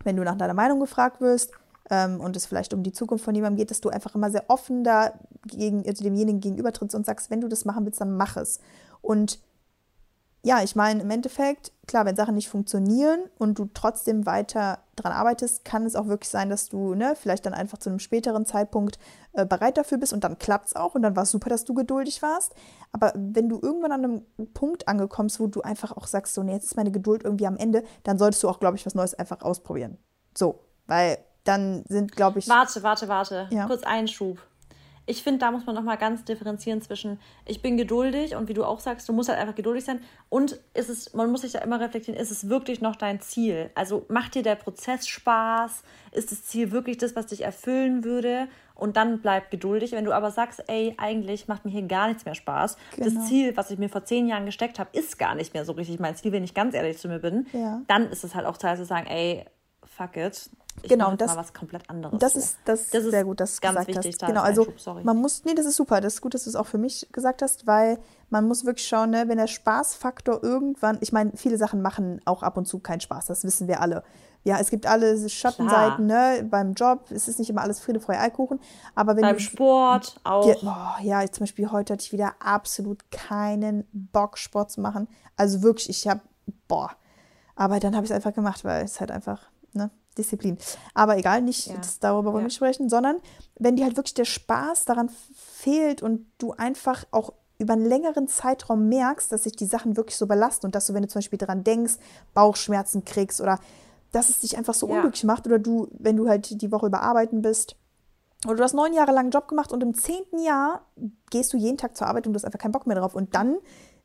wenn 0.05 0.16
du 0.16 0.24
nach 0.24 0.37
deiner 0.37 0.55
Meinung 0.55 0.80
gefragt 0.80 1.20
wirst, 1.20 1.53
ähm, 1.91 2.20
und 2.20 2.37
es 2.37 2.47
vielleicht 2.47 2.74
um 2.74 2.83
die 2.83 2.93
Zukunft 2.93 3.24
von 3.24 3.35
jemandem 3.35 3.59
geht, 3.59 3.70
dass 3.70 3.80
du 3.80 3.89
einfach 3.89 4.14
immer 4.14 4.30
sehr 4.30 4.45
offen 4.49 4.85
da 4.85 5.12
gegen, 5.47 5.87
also 5.87 6.03
demjenigen 6.03 6.41
gegenüber 6.41 6.72
trittst 6.72 6.95
und 6.95 7.05
sagst, 7.05 7.30
wenn 7.30 7.41
du 7.41 7.49
das 7.49 7.64
machen 7.64 7.85
willst, 7.85 8.01
dann 8.01 8.16
mach 8.16 8.37
es. 8.37 8.61
Und 9.01 9.41
ja, 10.45 10.61
ich 10.62 10.74
meine, 10.74 11.03
im 11.03 11.11
Endeffekt, 11.11 11.70
klar, 11.86 12.05
wenn 12.05 12.16
Sachen 12.16 12.34
nicht 12.34 12.49
funktionieren 12.49 13.20
und 13.38 13.59
du 13.61 13.68
trotzdem 13.72 14.26
weiter 14.26 14.80
daran 14.97 15.12
arbeitest, 15.12 15.64
kann 15.64 15.86
es 15.86 15.95
auch 15.95 16.09
wirklich 16.09 16.30
sein, 16.30 16.51
dass 16.51 16.68
du 16.68 16.95
ne, 16.95 17.14
vielleicht 17.14 17.47
dann 17.47 17.55
einfach 17.55 17.78
zu 17.78 17.90
einem 17.90 18.01
späteren 18.01 18.45
Zeitpunkt 18.45 18.99
äh, 19.34 19.47
bereit 19.47 19.76
dafür 19.76 19.99
bist 19.99 20.12
und 20.12 20.24
dann 20.24 20.38
klappt 20.38 20.66
es 20.66 20.76
auch 20.76 20.97
und 20.97 21.03
dann 21.03 21.14
war 21.14 21.22
es 21.22 21.30
super, 21.30 21.49
dass 21.49 21.64
du 21.64 21.74
geduldig 21.74 22.22
warst. 22.22 22.55
Aber 22.90 23.12
wenn 23.14 23.49
du 23.49 23.61
irgendwann 23.62 23.93
an 23.93 24.05
einem 24.05 24.53
Punkt 24.53 24.88
angekommst, 24.88 25.38
wo 25.38 25.47
du 25.47 25.62
einfach 25.62 25.97
auch 25.97 26.09
sagst, 26.09 26.34
so, 26.34 26.43
nee, 26.43 26.55
jetzt 26.55 26.64
ist 26.64 26.76
meine 26.76 26.90
Geduld 26.90 27.22
irgendwie 27.22 27.47
am 27.47 27.57
Ende, 27.57 27.84
dann 28.03 28.18
solltest 28.18 28.43
du 28.43 28.49
auch, 28.49 28.59
glaube 28.59 28.76
ich, 28.76 28.84
was 28.84 28.97
Neues 28.97 29.14
einfach 29.14 29.43
ausprobieren. 29.43 29.97
So, 30.36 30.59
weil 30.88 31.18
dann 31.45 31.84
sind, 31.88 32.12
glaube 32.12 32.40
ich. 32.40 32.49
Warte, 32.49 32.82
warte, 32.82 33.07
warte. 33.07 33.47
Ja. 33.51 33.66
Kurz 33.66 33.84
Einschub. 33.84 34.38
Ich 35.12 35.22
finde, 35.22 35.40
da 35.40 35.50
muss 35.50 35.66
man 35.66 35.74
nochmal 35.74 35.98
ganz 35.98 36.24
differenzieren 36.24 36.80
zwischen, 36.80 37.20
ich 37.44 37.60
bin 37.60 37.76
geduldig 37.76 38.34
und 38.34 38.48
wie 38.48 38.54
du 38.54 38.64
auch 38.64 38.80
sagst, 38.80 39.06
du 39.10 39.12
musst 39.12 39.28
halt 39.28 39.38
einfach 39.38 39.54
geduldig 39.54 39.84
sein 39.84 40.00
und 40.30 40.58
ist 40.72 40.88
es, 40.88 41.12
man 41.12 41.30
muss 41.30 41.42
sich 41.42 41.52
da 41.52 41.58
immer 41.58 41.78
reflektieren, 41.80 42.18
ist 42.18 42.30
es 42.30 42.48
wirklich 42.48 42.80
noch 42.80 42.96
dein 42.96 43.20
Ziel? 43.20 43.68
Also 43.74 44.06
macht 44.08 44.34
dir 44.34 44.42
der 44.42 44.54
Prozess 44.54 45.06
Spaß? 45.06 45.82
Ist 46.12 46.32
das 46.32 46.44
Ziel 46.46 46.72
wirklich 46.72 46.96
das, 46.96 47.14
was 47.14 47.26
dich 47.26 47.42
erfüllen 47.42 48.04
würde? 48.04 48.48
Und 48.74 48.96
dann 48.96 49.20
bleib 49.20 49.50
geduldig. 49.50 49.92
Wenn 49.92 50.06
du 50.06 50.12
aber 50.12 50.30
sagst, 50.30 50.64
ey, 50.68 50.94
eigentlich 50.96 51.46
macht 51.46 51.66
mir 51.66 51.70
hier 51.70 51.82
gar 51.82 52.08
nichts 52.08 52.24
mehr 52.24 52.34
Spaß. 52.34 52.78
Genau. 52.96 53.04
Das 53.04 53.28
Ziel, 53.28 53.54
was 53.54 53.70
ich 53.70 53.78
mir 53.78 53.90
vor 53.90 54.06
zehn 54.06 54.26
Jahren 54.26 54.46
gesteckt 54.46 54.78
habe, 54.78 54.88
ist 54.98 55.18
gar 55.18 55.34
nicht 55.34 55.52
mehr 55.52 55.66
so 55.66 55.72
richtig 55.72 56.00
mein 56.00 56.16
Ziel, 56.16 56.32
wenn 56.32 56.42
ich 56.42 56.54
ganz 56.54 56.74
ehrlich 56.74 56.96
zu 56.96 57.08
mir 57.08 57.18
bin. 57.18 57.46
Ja. 57.52 57.82
Dann 57.86 58.10
ist 58.10 58.24
es 58.24 58.34
halt 58.34 58.46
auch 58.46 58.56
Zeit 58.56 58.78
zu 58.78 58.86
sagen, 58.86 59.06
ey, 59.08 59.44
fuck 59.97 60.16
it. 60.16 60.51
Ich 60.82 60.88
genau, 60.88 61.14
das, 61.16 61.34
mal 61.34 61.43
was 61.43 61.53
komplett 61.53 61.88
anderes. 61.90 62.18
Das 62.18 62.34
ist, 62.34 62.57
das, 62.64 62.88
das 62.88 63.05
ist 63.05 63.11
sehr 63.11 63.24
gut, 63.24 63.40
dass 63.40 63.57
du 63.57 63.61
ganz 63.61 63.86
gesagt 63.86 63.88
wichtig, 63.88 64.16
hast. 64.22 64.26
Genau, 64.26 64.40
also 64.40 64.66
man 65.03 65.18
muss, 65.18 65.45
nee, 65.45 65.55
das 65.55 65.66
ist 65.66 65.76
super, 65.76 66.01
das 66.01 66.14
ist 66.14 66.20
gut, 66.22 66.32
dass 66.32 66.45
du 66.45 66.51
es 66.51 66.57
auch 66.57 66.66
für 66.66 66.78
mich 66.78 67.09
gesagt 67.12 67.43
hast, 67.43 67.66
weil 67.66 67.99
man 68.30 68.49
muss 68.49 68.64
wirklich 68.64 68.88
schauen, 68.88 69.11
ne, 69.11 69.28
wenn 69.28 69.36
der 69.36 69.49
Spaßfaktor 69.49 70.43
irgendwann, 70.43 70.97
ich 71.01 71.12
meine, 71.12 71.32
viele 71.36 71.59
Sachen 71.59 71.82
machen 71.82 72.22
auch 72.24 72.43
ab 72.43 72.57
und 72.57 72.66
zu 72.66 72.78
keinen 72.78 73.01
Spaß, 73.01 73.26
das 73.26 73.45
wissen 73.45 73.68
wir 73.68 73.82
alle. 73.82 74.03
Ja, 74.45 74.59
es 74.59 74.70
gibt 74.70 74.86
alle 74.86 75.28
Schattenseiten, 75.28 76.07
ne, 76.07 76.45
beim 76.51 76.72
Job, 76.72 77.05
es 77.11 77.28
ist 77.28 77.38
nicht 77.38 77.51
immer 77.51 77.61
alles 77.61 77.78
Friede, 77.78 78.01
Freude, 78.01 78.20
Eikuchen, 78.20 78.59
aber 78.95 79.14
wenn 79.14 79.22
Beim 79.22 79.36
du, 79.36 79.43
Sport 79.43 80.16
auch. 80.24 80.49
Ja, 80.49 80.97
oh, 80.99 81.03
ja, 81.03 81.30
zum 81.30 81.43
Beispiel 81.43 81.70
heute 81.70 81.93
hatte 81.93 82.03
ich 82.03 82.12
wieder 82.12 82.34
absolut 82.40 83.11
keinen 83.11 83.86
Bock, 83.93 84.38
Sport 84.38 84.72
zu 84.72 84.80
machen. 84.80 85.07
Also 85.36 85.62
wirklich, 85.62 85.90
ich 85.90 86.09
habe, 86.09 86.22
boah, 86.66 86.90
aber 87.55 87.78
dann 87.78 87.95
habe 87.95 88.05
ich 88.05 88.11
es 88.11 88.16
einfach 88.16 88.34
gemacht, 88.34 88.64
weil 88.64 88.84
es 88.84 88.99
halt 88.99 89.11
einfach, 89.11 89.51
ne, 89.72 89.90
Disziplin. 90.16 90.58
Aber 90.94 91.16
egal, 91.16 91.42
nicht 91.42 91.68
ja. 91.68 91.76
darüber 92.00 92.32
wollen 92.32 92.44
wir 92.44 92.50
ja. 92.50 92.56
sprechen, 92.56 92.88
sondern 92.88 93.16
wenn 93.58 93.76
dir 93.76 93.84
halt 93.84 93.96
wirklich 93.96 94.14
der 94.14 94.24
Spaß 94.24 94.84
daran 94.84 95.10
fehlt 95.34 96.02
und 96.02 96.26
du 96.38 96.52
einfach 96.52 97.04
auch 97.10 97.32
über 97.58 97.74
einen 97.74 97.86
längeren 97.86 98.26
Zeitraum 98.28 98.88
merkst, 98.88 99.30
dass 99.30 99.44
sich 99.44 99.54
die 99.54 99.66
Sachen 99.66 99.96
wirklich 99.96 100.16
so 100.16 100.26
belasten 100.26 100.66
und 100.66 100.74
dass 100.74 100.86
du, 100.86 100.94
wenn 100.94 101.02
du 101.02 101.08
zum 101.08 101.20
Beispiel 101.20 101.38
daran 101.38 101.64
denkst, 101.64 101.94
Bauchschmerzen 102.34 103.04
kriegst 103.04 103.40
oder 103.40 103.58
dass 104.10 104.28
es 104.28 104.40
dich 104.40 104.58
einfach 104.58 104.74
so 104.74 104.88
ja. 104.88 104.96
unglücklich 104.96 105.24
macht 105.24 105.46
oder 105.46 105.58
du, 105.58 105.88
wenn 105.92 106.16
du 106.16 106.28
halt 106.28 106.60
die 106.60 106.72
Woche 106.72 106.86
überarbeiten 106.86 107.40
bist 107.40 107.76
oder 108.44 108.56
du 108.56 108.64
hast 108.64 108.74
neun 108.74 108.92
Jahre 108.92 109.12
lang 109.12 109.26
einen 109.26 109.30
Job 109.30 109.48
gemacht 109.48 109.72
und 109.72 109.82
im 109.82 109.94
zehnten 109.94 110.40
Jahr 110.40 110.86
gehst 111.30 111.52
du 111.52 111.56
jeden 111.56 111.78
Tag 111.78 111.96
zur 111.96 112.08
Arbeit 112.08 112.26
und 112.26 112.32
du 112.32 112.38
hast 112.38 112.44
einfach 112.44 112.58
keinen 112.58 112.72
Bock 112.72 112.86
mehr 112.86 112.96
drauf 112.96 113.14
und 113.14 113.34
dann 113.34 113.56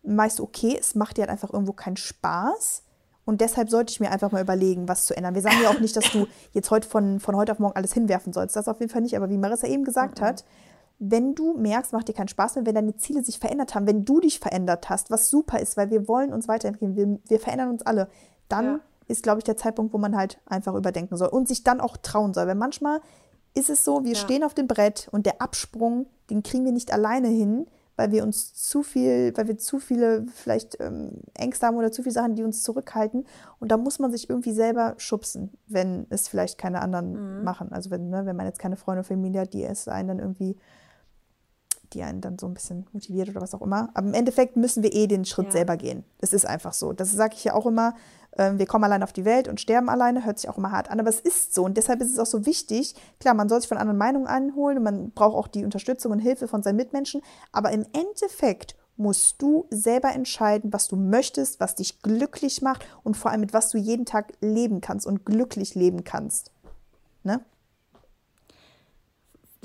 meinst 0.03 0.39
du, 0.39 0.43
okay, 0.43 0.78
es 0.80 0.95
macht 0.95 1.18
dir 1.18 1.22
halt 1.22 1.32
einfach 1.32 1.51
irgendwo 1.51 1.74
keinen 1.74 1.97
Spaß 1.97 2.84
und 3.28 3.42
deshalb 3.42 3.70
sollte 3.70 3.92
ich 3.92 4.00
mir 4.00 4.10
einfach 4.10 4.32
mal 4.32 4.42
überlegen, 4.42 4.88
was 4.88 5.06
zu 5.06 5.16
ändern. 5.16 5.36
Wir 5.36 5.42
sagen 5.42 5.58
ja 5.62 5.70
auch 5.70 5.82
nicht, 5.82 5.98
dass 5.98 6.10
du 6.12 6.28
jetzt 6.54 6.72
heute 6.72 6.88
von, 6.88 7.20
von 7.20 7.36
heute 7.36 7.52
auf 7.52 7.60
morgen 7.60 7.76
alles 7.76 7.94
hinwerfen 7.94 8.32
sollst. 8.32 8.56
Das 8.56 8.70
auf 8.70 8.80
jeden 8.80 8.90
Fall 8.90 9.02
nicht. 9.02 9.18
Aber 9.18 9.30
wie 9.30 9.38
Marissa 9.38 9.68
eben 9.68 9.84
gesagt 9.84 10.22
mhm. 10.22 10.26
hat, 10.26 10.46
wenn 10.98 11.36
du 11.36 11.54
merkst, 11.54 11.92
macht 11.92 12.08
dir 12.08 12.14
keinen 12.14 12.30
Spaß 12.30 12.56
mehr, 12.56 12.66
wenn 12.66 12.76
deine 12.76 12.96
Ziele 12.96 13.22
sich 13.26 13.38
verändert 13.38 13.76
haben, 13.76 13.86
wenn 13.86 14.06
du 14.06 14.22
dich 14.22 14.40
verändert 14.40 14.90
hast, 14.90 15.12
was 15.12 15.30
super 15.30 15.60
ist, 15.60 15.76
weil 15.76 15.90
wir 15.90 16.08
wollen 16.08 16.32
uns 16.32 16.48
weiterentwickeln, 16.48 16.96
wir, 16.96 17.20
wir 17.28 17.40
verändern 17.42 17.70
uns 17.70 17.86
alle, 17.86 18.08
dann 18.48 18.66
ja. 18.66 18.80
ist, 19.10 19.24
glaube 19.24 19.40
ich, 19.40 19.44
der 19.44 19.58
Zeitpunkt, 19.58 19.94
wo 19.94 19.98
man 19.98 20.16
halt 20.16 20.40
einfach 20.46 20.74
überdenken 20.74 21.18
soll 21.18 21.28
und 21.28 21.50
sich 21.50 21.66
dann 21.66 21.82
auch 21.82 21.98
trauen 21.98 22.34
soll. 22.34 22.48
Weil 22.48 22.56
manchmal 22.56 23.02
ist 23.56 23.70
es 23.70 23.84
so, 23.84 24.06
wir 24.06 24.14
ja. 24.14 24.18
stehen 24.18 24.46
auf 24.46 24.54
dem 24.54 24.68
Brett 24.68 25.10
und 25.12 25.26
der 25.26 25.42
Absprung, 25.42 26.06
den 26.30 26.44
kriegen 26.44 26.64
wir 26.64 26.72
nicht 26.72 26.94
alleine 26.94 27.28
hin 27.28 27.68
weil 27.98 28.12
wir 28.12 28.24
uns 28.24 28.54
zu 28.54 28.84
viel, 28.84 29.34
weil 29.36 29.48
wir 29.48 29.58
zu 29.58 29.80
viele 29.80 30.26
vielleicht 30.34 30.80
ähm, 30.80 31.24
Ängste 31.34 31.66
haben 31.66 31.76
oder 31.76 31.91
zu 31.91 32.04
viele 32.04 32.14
Sachen, 32.14 32.36
die 32.36 32.43
uns 32.43 32.64
zurückhalten. 32.64 33.26
Und 33.60 33.72
da 33.72 33.78
muss 33.78 34.00
man 34.00 34.12
sich 34.12 34.30
irgendwie 34.30 34.54
selber 34.54 34.93
schubsen, 34.98 35.52
wenn 35.68 36.06
es 36.10 36.28
vielleicht 36.28 36.58
keine 36.58 36.82
anderen 36.82 37.39
mhm. 37.39 37.43
machen. 37.43 37.72
Also 37.72 37.89
wenn, 37.89 38.10
ne, 38.10 38.26
wenn 38.26 38.36
man 38.36 38.45
jetzt 38.45 38.60
keine 38.60 38.78
Freunde 38.78 39.00
oder 39.00 39.08
Familie 39.08 39.41
hat, 39.41 39.54
die 39.54 39.64
es 39.64 39.88
einen 39.88 40.08
dann 40.08 40.20
irgendwie, 40.20 40.56
die 41.94 42.04
einen 42.04 42.22
dann 42.22 42.38
so 42.40 42.48
ein 42.48 42.54
bisschen 42.54 42.86
motiviert 42.92 43.30
oder 43.30 43.42
was 43.42 43.54
auch 43.54 43.62
immer. 43.62 43.90
Aber 43.94 44.08
im 44.08 44.14
Endeffekt 44.14 44.56
müssen 44.56 44.84
wir 44.84 44.94
eh 44.94 45.08
den 45.08 45.26
Schritt 45.26 45.48
ja. 45.48 45.52
selber 45.52 45.78
gehen. 45.78 46.04
Es 46.20 46.34
ist 46.34 46.46
einfach 46.46 46.74
so. 46.74 46.94
Das 46.94 47.12
sage 47.12 47.36
ich 47.36 47.44
ja 47.44 47.54
auch 47.54 47.66
immer. 47.66 47.96
Ähm, 48.38 48.60
wir 48.60 48.66
kommen 48.66 48.84
allein 48.84 49.04
auf 49.04 49.14
die 49.14 49.26
Welt 49.26 49.48
und 49.48 49.60
sterben 49.60 49.90
alleine, 49.90 50.26
hört 50.26 50.40
sich 50.40 50.50
auch 50.50 50.58
immer 50.58 50.72
hart 50.72 50.90
an, 50.90 51.00
aber 51.00 51.10
es 51.10 51.20
ist 51.20 51.54
so 51.54 51.64
und 51.64 51.78
deshalb 51.78 52.02
ist 52.02 52.12
es 52.12 52.20
auch 52.20 52.26
so 52.26 52.46
wichtig. 52.46 52.96
Klar, 53.20 53.34
man 53.34 53.50
soll 53.50 53.62
sich 53.62 53.68
von 53.68 53.78
anderen 53.78 53.98
Meinungen 53.98 54.28
einholen 54.28 54.78
und 54.78 54.84
man 54.84 55.12
braucht 55.12 55.36
auch 55.36 55.48
die 55.48 55.64
Unterstützung 55.64 56.12
und 56.12 56.20
Hilfe 56.20 56.48
von 56.48 56.62
seinen 56.62 56.76
Mitmenschen, 56.76 57.22
aber 57.52 57.72
im 57.72 57.86
Endeffekt 57.94 58.76
musst 58.96 59.42
du 59.42 59.66
selber 59.70 60.14
entscheiden, 60.14 60.74
was 60.74 60.88
du 60.88 60.96
möchtest, 60.96 61.60
was 61.60 61.76
dich 61.76 62.02
glücklich 62.02 62.62
macht 62.62 62.86
und 63.04 63.16
vor 63.16 63.32
allem 63.32 63.42
mit 63.42 63.54
was 63.54 63.70
du 63.70 63.78
jeden 63.78 64.06
Tag 64.06 64.34
leben 64.42 64.82
kannst 64.82 65.06
und 65.06 65.26
glücklich 65.26 65.76
leben 65.76 66.04
kannst. 66.04 66.52
Ne? 67.24 67.42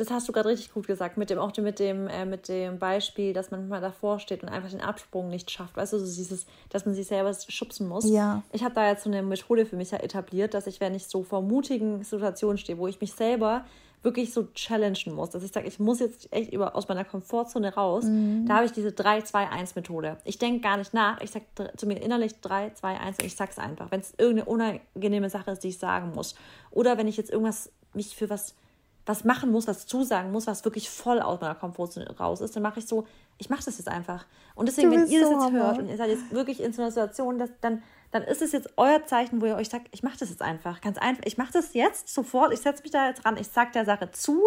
Das 0.02 0.10
hast 0.10 0.28
du 0.28 0.32
gerade 0.32 0.48
richtig 0.48 0.74
gut 0.74 0.86
gesagt, 0.86 1.16
mit 1.16 1.30
dem, 1.30 1.38
auch 1.38 1.56
mit 1.56 1.78
dem, 1.78 2.08
äh, 2.08 2.26
mit 2.26 2.48
dem 2.48 2.78
Beispiel, 2.78 3.32
dass 3.32 3.52
man 3.52 3.68
mal 3.68 3.80
davor 3.80 4.18
steht 4.18 4.42
und 4.42 4.48
einfach 4.48 4.70
den 4.70 4.80
Absprung 4.80 5.28
nicht 5.28 5.50
schafft. 5.50 5.76
Weißt 5.76 5.92
du, 5.92 5.98
so 5.98 6.04
dieses, 6.04 6.46
dass 6.70 6.84
man 6.86 6.94
sich 6.94 7.06
selber 7.06 7.32
schubsen 7.48 7.88
muss. 7.88 8.10
Ja. 8.10 8.42
Ich 8.52 8.64
habe 8.64 8.74
da 8.74 8.88
jetzt 8.88 9.04
so 9.04 9.10
eine 9.10 9.22
Methode 9.22 9.64
für 9.64 9.76
mich 9.76 9.92
ja 9.92 9.98
etabliert, 9.98 10.54
dass 10.54 10.66
ich, 10.66 10.80
wenn 10.80 10.94
ich 10.94 11.06
so 11.06 11.22
vor 11.22 11.40
mutigen 11.40 12.02
Situationen 12.02 12.58
stehe, 12.58 12.78
wo 12.78 12.88
ich 12.88 13.00
mich 13.00 13.12
selber 13.12 13.64
wirklich 14.02 14.32
so 14.32 14.48
challengen 14.54 15.14
muss, 15.14 15.30
dass 15.30 15.44
ich 15.44 15.52
sage, 15.52 15.68
ich 15.68 15.78
muss 15.78 16.00
jetzt 16.00 16.32
echt 16.32 16.52
über, 16.52 16.74
aus 16.74 16.88
meiner 16.88 17.04
Komfortzone 17.04 17.72
raus, 17.72 18.04
mhm. 18.04 18.46
da 18.46 18.56
habe 18.56 18.66
ich 18.66 18.72
diese 18.72 18.88
3-2-1-Methode. 18.88 20.16
Ich 20.24 20.38
denke 20.38 20.60
gar 20.60 20.76
nicht 20.76 20.92
nach, 20.92 21.20
ich 21.20 21.30
sage 21.30 21.44
zu 21.76 21.86
mir 21.86 22.02
innerlich 22.02 22.40
3, 22.40 22.70
2, 22.70 22.98
1 22.98 23.18
und 23.18 23.24
ich 23.24 23.36
sag's 23.36 23.58
einfach, 23.58 23.92
wenn 23.92 24.00
es 24.00 24.14
irgendeine 24.18 24.46
unangenehme 24.46 25.30
Sache 25.30 25.52
ist, 25.52 25.62
die 25.62 25.68
ich 25.68 25.78
sagen 25.78 26.10
muss. 26.16 26.34
Oder 26.72 26.98
wenn 26.98 27.06
ich 27.06 27.16
jetzt 27.16 27.30
irgendwas, 27.30 27.70
mich 27.94 28.16
für 28.16 28.28
was 28.28 28.56
was 29.04 29.24
machen 29.24 29.50
muss, 29.50 29.66
was 29.66 29.86
zusagen 29.86 30.30
muss, 30.30 30.46
was 30.46 30.64
wirklich 30.64 30.88
voll 30.88 31.20
aus 31.20 31.40
meiner 31.40 31.54
Komfortzone 31.54 32.16
raus 32.18 32.40
ist, 32.40 32.54
dann 32.54 32.62
mache 32.62 32.78
ich 32.78 32.86
so, 32.86 33.06
ich 33.38 33.50
mache 33.50 33.64
das 33.64 33.78
jetzt 33.78 33.88
einfach. 33.88 34.26
Und 34.54 34.66
deswegen, 34.68 34.90
wenn 34.92 35.06
ihr 35.08 35.20
das 35.20 35.30
jetzt 35.30 35.50
hört 35.52 35.78
und 35.78 35.88
ihr 35.88 35.96
seid 35.96 36.10
jetzt 36.10 36.30
wirklich 36.30 36.62
in 36.62 36.72
so 36.72 36.82
einer 36.82 36.90
Situation, 36.92 37.38
dass, 37.38 37.50
dann, 37.60 37.82
dann 38.12 38.22
ist 38.22 38.42
es 38.42 38.52
jetzt 38.52 38.70
euer 38.76 39.04
Zeichen, 39.04 39.40
wo 39.40 39.46
ihr 39.46 39.56
euch 39.56 39.68
sagt, 39.68 39.88
ich 39.90 40.02
mache 40.02 40.18
das 40.18 40.30
jetzt 40.30 40.42
einfach. 40.42 40.80
Ganz 40.80 40.98
einfach. 40.98 41.22
Ich 41.24 41.36
mache 41.36 41.52
das 41.52 41.74
jetzt 41.74 42.08
sofort, 42.08 42.52
ich 42.52 42.60
setze 42.60 42.82
mich 42.82 42.92
da 42.92 43.08
jetzt 43.08 43.24
ran, 43.24 43.36
ich 43.36 43.48
sage 43.48 43.72
der 43.72 43.84
Sache 43.84 44.10
zu 44.12 44.40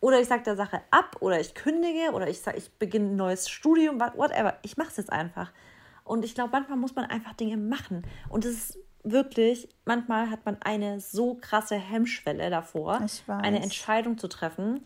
oder 0.00 0.20
ich 0.20 0.26
sage 0.26 0.42
der 0.42 0.56
Sache 0.56 0.80
ab 0.90 1.16
oder 1.20 1.38
ich 1.38 1.54
kündige 1.54 2.10
oder 2.12 2.26
ich 2.26 2.40
sage, 2.40 2.58
ich 2.58 2.72
beginne 2.72 3.10
ein 3.10 3.16
neues 3.16 3.48
Studium, 3.48 4.00
whatever. 4.00 4.58
Ich 4.62 4.76
mache 4.76 4.88
es 4.88 4.96
jetzt 4.96 5.12
einfach. 5.12 5.52
Und 6.04 6.24
ich 6.24 6.34
glaube, 6.34 6.50
manchmal 6.50 6.78
muss 6.78 6.96
man 6.96 7.04
einfach 7.04 7.34
Dinge 7.34 7.56
machen. 7.56 8.02
Und 8.28 8.44
es 8.44 8.52
ist 8.52 8.78
wirklich, 9.02 9.68
manchmal 9.84 10.30
hat 10.30 10.44
man 10.44 10.60
eine 10.62 11.00
so 11.00 11.34
krasse 11.34 11.76
Hemmschwelle 11.76 12.50
davor, 12.50 13.04
eine 13.26 13.62
Entscheidung 13.62 14.18
zu 14.18 14.28
treffen, 14.28 14.84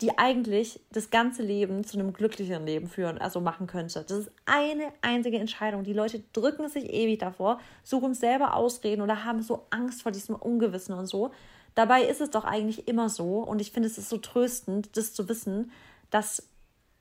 die 0.00 0.18
eigentlich 0.18 0.80
das 0.90 1.10
ganze 1.10 1.42
Leben 1.42 1.84
zu 1.84 1.98
einem 1.98 2.14
glücklicheren 2.14 2.64
Leben 2.64 2.88
führen, 2.88 3.18
also 3.18 3.40
machen 3.40 3.66
könnte. 3.66 4.02
Das 4.02 4.18
ist 4.18 4.32
eine 4.46 4.92
einzige 5.02 5.38
Entscheidung. 5.38 5.84
Die 5.84 5.92
Leute 5.92 6.22
drücken 6.32 6.68
sich 6.68 6.90
ewig 6.90 7.18
davor, 7.18 7.60
suchen 7.82 8.14
selber 8.14 8.54
Ausreden 8.54 9.02
oder 9.02 9.24
haben 9.24 9.42
so 9.42 9.66
Angst 9.68 10.02
vor 10.02 10.12
diesem 10.12 10.36
Ungewissen 10.36 10.94
und 10.94 11.06
so. 11.06 11.32
Dabei 11.74 12.02
ist 12.02 12.22
es 12.22 12.30
doch 12.30 12.44
eigentlich 12.44 12.88
immer 12.88 13.10
so 13.10 13.40
und 13.40 13.60
ich 13.60 13.72
finde 13.72 13.88
es 13.88 13.98
ist 13.98 14.08
so 14.08 14.16
tröstend, 14.16 14.96
das 14.96 15.12
zu 15.12 15.28
wissen, 15.28 15.70
dass 16.10 16.48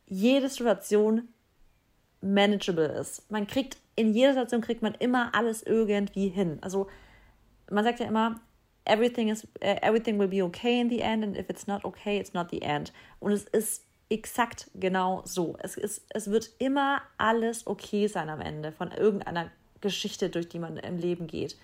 jede 0.06 0.50
Situation 0.50 1.30
manageable 2.22 2.86
ist. 2.86 3.30
Man 3.32 3.48
kriegt 3.48 3.78
in 4.00 4.14
jeder 4.14 4.32
Situation 4.32 4.62
kriegt 4.62 4.82
man 4.82 4.96
immer 4.96 5.36
alles 5.36 5.62
irgendwie 5.62 6.30
hin. 6.30 6.58
Also 6.62 6.88
man 7.70 7.84
sagt 7.84 8.00
ja 8.00 8.08
immer, 8.08 8.40
everything 8.86 9.28
is 9.28 9.44
uh, 9.62 9.76
everything 9.82 10.18
will 10.18 10.30
be 10.30 10.42
okay 10.42 10.80
in 10.80 10.90
the 10.90 11.02
end 11.02 11.22
and 11.22 11.38
if 11.38 11.50
it's 11.50 11.68
not 11.68 11.84
okay, 11.84 12.18
it's 12.18 12.34
not 12.34 12.50
the 12.50 12.62
end. 12.62 12.94
Und 13.20 13.34
es 13.34 13.44
ist 13.44 13.84
exakt 14.10 14.72
genau 14.74 15.22
so. 15.26 15.58
Es, 15.60 15.76
ist, 15.76 16.06
es 16.10 16.32
wird 16.32 16.50
immer 16.60 17.02
alles 17.18 17.68
okay 17.68 18.08
sein 18.08 18.30
am 18.30 18.40
Ende 18.40 18.72
von 18.72 18.92
irgendeiner 18.92 19.52
Geschichte, 19.82 20.30
durch 20.30 20.48
die 20.48 20.60
man 20.60 20.78
im 20.78 20.98
Leben 20.98 21.28
geht. 21.28 21.58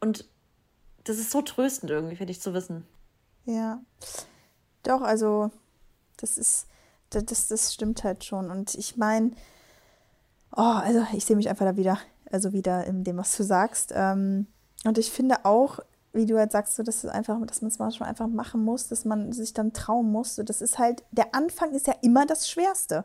Und 0.00 0.26
das 1.02 1.18
ist 1.18 1.32
so 1.32 1.42
tröstend 1.42 1.90
irgendwie, 1.90 2.16
finde 2.16 2.30
ich, 2.30 2.40
zu 2.40 2.54
wissen. 2.54 2.86
Ja. 3.46 3.80
Doch, 4.84 5.02
also, 5.02 5.50
das 6.18 6.38
ist, 6.38 6.68
das, 7.10 7.48
das 7.48 7.74
stimmt 7.74 8.04
halt 8.04 8.24
schon. 8.24 8.48
Und 8.50 8.76
ich 8.76 8.96
meine, 8.96 9.32
oh, 10.56 10.62
also 10.62 11.04
ich 11.12 11.24
sehe 11.24 11.36
mich 11.36 11.48
einfach 11.48 11.66
da 11.66 11.76
wieder, 11.76 11.98
also 12.30 12.52
wieder 12.52 12.84
in 12.84 13.04
dem, 13.04 13.16
was 13.16 13.36
du 13.36 13.42
sagst. 13.42 13.92
Ähm, 13.94 14.46
und 14.84 14.98
ich 14.98 15.10
finde 15.10 15.44
auch, 15.44 15.80
wie 16.12 16.26
du 16.26 16.38
halt 16.38 16.52
sagst, 16.52 16.76
so, 16.76 16.82
dass, 16.82 17.04
es 17.04 17.10
einfach, 17.10 17.38
dass 17.46 17.62
man 17.62 17.68
es 17.70 17.78
manchmal 17.78 18.08
einfach 18.08 18.26
machen 18.26 18.64
muss, 18.64 18.88
dass 18.88 19.04
man 19.04 19.32
sich 19.32 19.52
dann 19.52 19.72
trauen 19.72 20.10
muss. 20.10 20.36
So, 20.36 20.42
das 20.42 20.62
ist 20.62 20.78
halt, 20.78 21.04
der 21.12 21.34
Anfang 21.34 21.72
ist 21.72 21.86
ja 21.86 21.94
immer 22.02 22.26
das 22.26 22.48
Schwerste. 22.48 23.04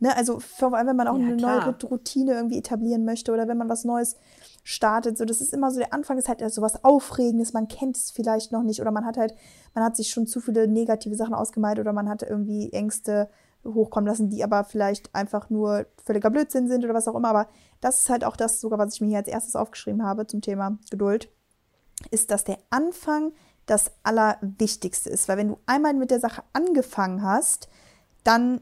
Ne? 0.00 0.16
Also 0.16 0.40
vor 0.40 0.74
allem, 0.74 0.88
wenn 0.88 0.96
man 0.96 1.08
auch 1.08 1.18
ja, 1.18 1.26
eine 1.26 1.36
klar. 1.36 1.66
neue 1.66 1.90
Routine 1.90 2.32
irgendwie 2.32 2.58
etablieren 2.58 3.04
möchte 3.04 3.32
oder 3.32 3.46
wenn 3.48 3.58
man 3.58 3.68
was 3.68 3.84
Neues 3.84 4.16
startet. 4.64 5.18
So, 5.18 5.24
das 5.24 5.40
ist 5.40 5.52
immer 5.52 5.70
so, 5.70 5.78
der 5.78 5.92
Anfang 5.92 6.18
ist 6.18 6.28
halt 6.28 6.42
so 6.52 6.62
was 6.62 6.84
Aufregendes, 6.84 7.52
man 7.52 7.68
kennt 7.68 7.96
es 7.96 8.10
vielleicht 8.10 8.50
noch 8.50 8.62
nicht 8.62 8.80
oder 8.80 8.90
man 8.90 9.04
hat 9.04 9.16
halt, 9.16 9.34
man 9.74 9.84
hat 9.84 9.96
sich 9.96 10.10
schon 10.10 10.26
zu 10.26 10.40
viele 10.40 10.66
negative 10.68 11.14
Sachen 11.14 11.34
ausgemalt 11.34 11.78
oder 11.78 11.92
man 11.92 12.08
hat 12.08 12.22
irgendwie 12.22 12.72
Ängste 12.72 13.28
hochkommen 13.64 14.08
lassen, 14.08 14.30
die 14.30 14.42
aber 14.42 14.64
vielleicht 14.64 15.14
einfach 15.14 15.50
nur 15.50 15.86
völliger 16.02 16.30
Blödsinn 16.30 16.68
sind 16.68 16.84
oder 16.84 16.94
was 16.94 17.08
auch 17.08 17.14
immer. 17.14 17.28
Aber 17.28 17.48
das 17.80 18.00
ist 18.00 18.10
halt 18.10 18.24
auch 18.24 18.36
das 18.36 18.60
sogar, 18.60 18.78
was 18.78 18.94
ich 18.94 19.00
mir 19.00 19.08
hier 19.08 19.18
als 19.18 19.28
erstes 19.28 19.56
aufgeschrieben 19.56 20.04
habe 20.04 20.26
zum 20.26 20.40
Thema 20.40 20.78
Geduld, 20.90 21.28
ist, 22.10 22.30
dass 22.30 22.44
der 22.44 22.58
Anfang 22.70 23.32
das 23.66 23.90
Allerwichtigste 24.02 25.10
ist. 25.10 25.28
Weil 25.28 25.38
wenn 25.38 25.48
du 25.48 25.58
einmal 25.66 25.94
mit 25.94 26.10
der 26.10 26.20
Sache 26.20 26.42
angefangen 26.52 27.22
hast, 27.22 27.68
dann 28.24 28.60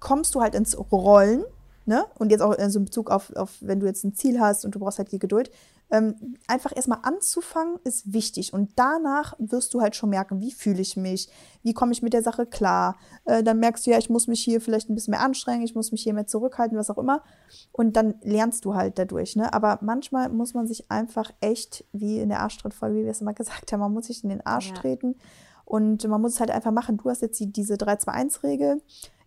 kommst 0.00 0.34
du 0.34 0.40
halt 0.40 0.54
ins 0.54 0.76
Rollen 0.92 1.44
ne? 1.86 2.06
Und 2.18 2.30
jetzt 2.30 2.40
auch 2.40 2.52
in 2.52 2.70
so 2.70 2.80
Bezug 2.80 3.10
auf, 3.10 3.34
auf, 3.36 3.56
wenn 3.60 3.80
du 3.80 3.86
jetzt 3.86 4.04
ein 4.04 4.14
Ziel 4.14 4.40
hast 4.40 4.64
und 4.64 4.74
du 4.74 4.78
brauchst 4.78 4.98
halt 4.98 5.12
die 5.12 5.18
Geduld, 5.18 5.50
ähm, 5.90 6.36
einfach 6.48 6.74
erstmal 6.74 7.00
anzufangen 7.02 7.78
ist 7.84 8.12
wichtig. 8.12 8.52
Und 8.52 8.72
danach 8.76 9.34
wirst 9.38 9.74
du 9.74 9.80
halt 9.80 9.94
schon 9.94 10.10
merken, 10.10 10.40
wie 10.40 10.50
fühle 10.50 10.80
ich 10.80 10.96
mich, 10.96 11.28
wie 11.62 11.74
komme 11.74 11.92
ich 11.92 12.02
mit 12.02 12.12
der 12.12 12.22
Sache 12.22 12.46
klar. 12.46 12.96
Äh, 13.24 13.42
dann 13.42 13.60
merkst 13.60 13.86
du 13.86 13.90
ja, 13.90 13.98
ich 13.98 14.10
muss 14.10 14.26
mich 14.26 14.42
hier 14.42 14.60
vielleicht 14.60 14.88
ein 14.88 14.94
bisschen 14.94 15.12
mehr 15.12 15.20
anstrengen, 15.20 15.62
ich 15.62 15.74
muss 15.74 15.92
mich 15.92 16.02
hier 16.02 16.14
mehr 16.14 16.26
zurückhalten, 16.26 16.76
was 16.76 16.90
auch 16.90 16.98
immer. 16.98 17.22
Und 17.70 17.96
dann 17.96 18.14
lernst 18.22 18.64
du 18.64 18.74
halt 18.74 18.98
dadurch. 18.98 19.36
Ne? 19.36 19.52
Aber 19.52 19.78
manchmal 19.82 20.30
muss 20.30 20.54
man 20.54 20.66
sich 20.66 20.90
einfach 20.90 21.30
echt, 21.40 21.84
wie 21.92 22.18
in 22.18 22.28
der 22.28 22.40
Arschtrittfolge, 22.40 23.00
wie 23.00 23.04
wir 23.04 23.10
es 23.10 23.20
immer 23.20 23.34
gesagt 23.34 23.72
haben, 23.72 23.80
man 23.80 23.92
muss 23.92 24.06
sich 24.06 24.24
in 24.24 24.30
den 24.30 24.44
Arsch 24.44 24.70
ja. 24.70 24.74
treten. 24.74 25.16
Und 25.66 26.06
man 26.08 26.20
muss 26.20 26.34
es 26.34 26.40
halt 26.40 26.50
einfach 26.50 26.72
machen. 26.72 26.98
Du 26.98 27.08
hast 27.08 27.22
jetzt 27.22 27.40
die, 27.40 27.50
diese 27.50 27.74
3-2-1-Regel. 27.74 28.82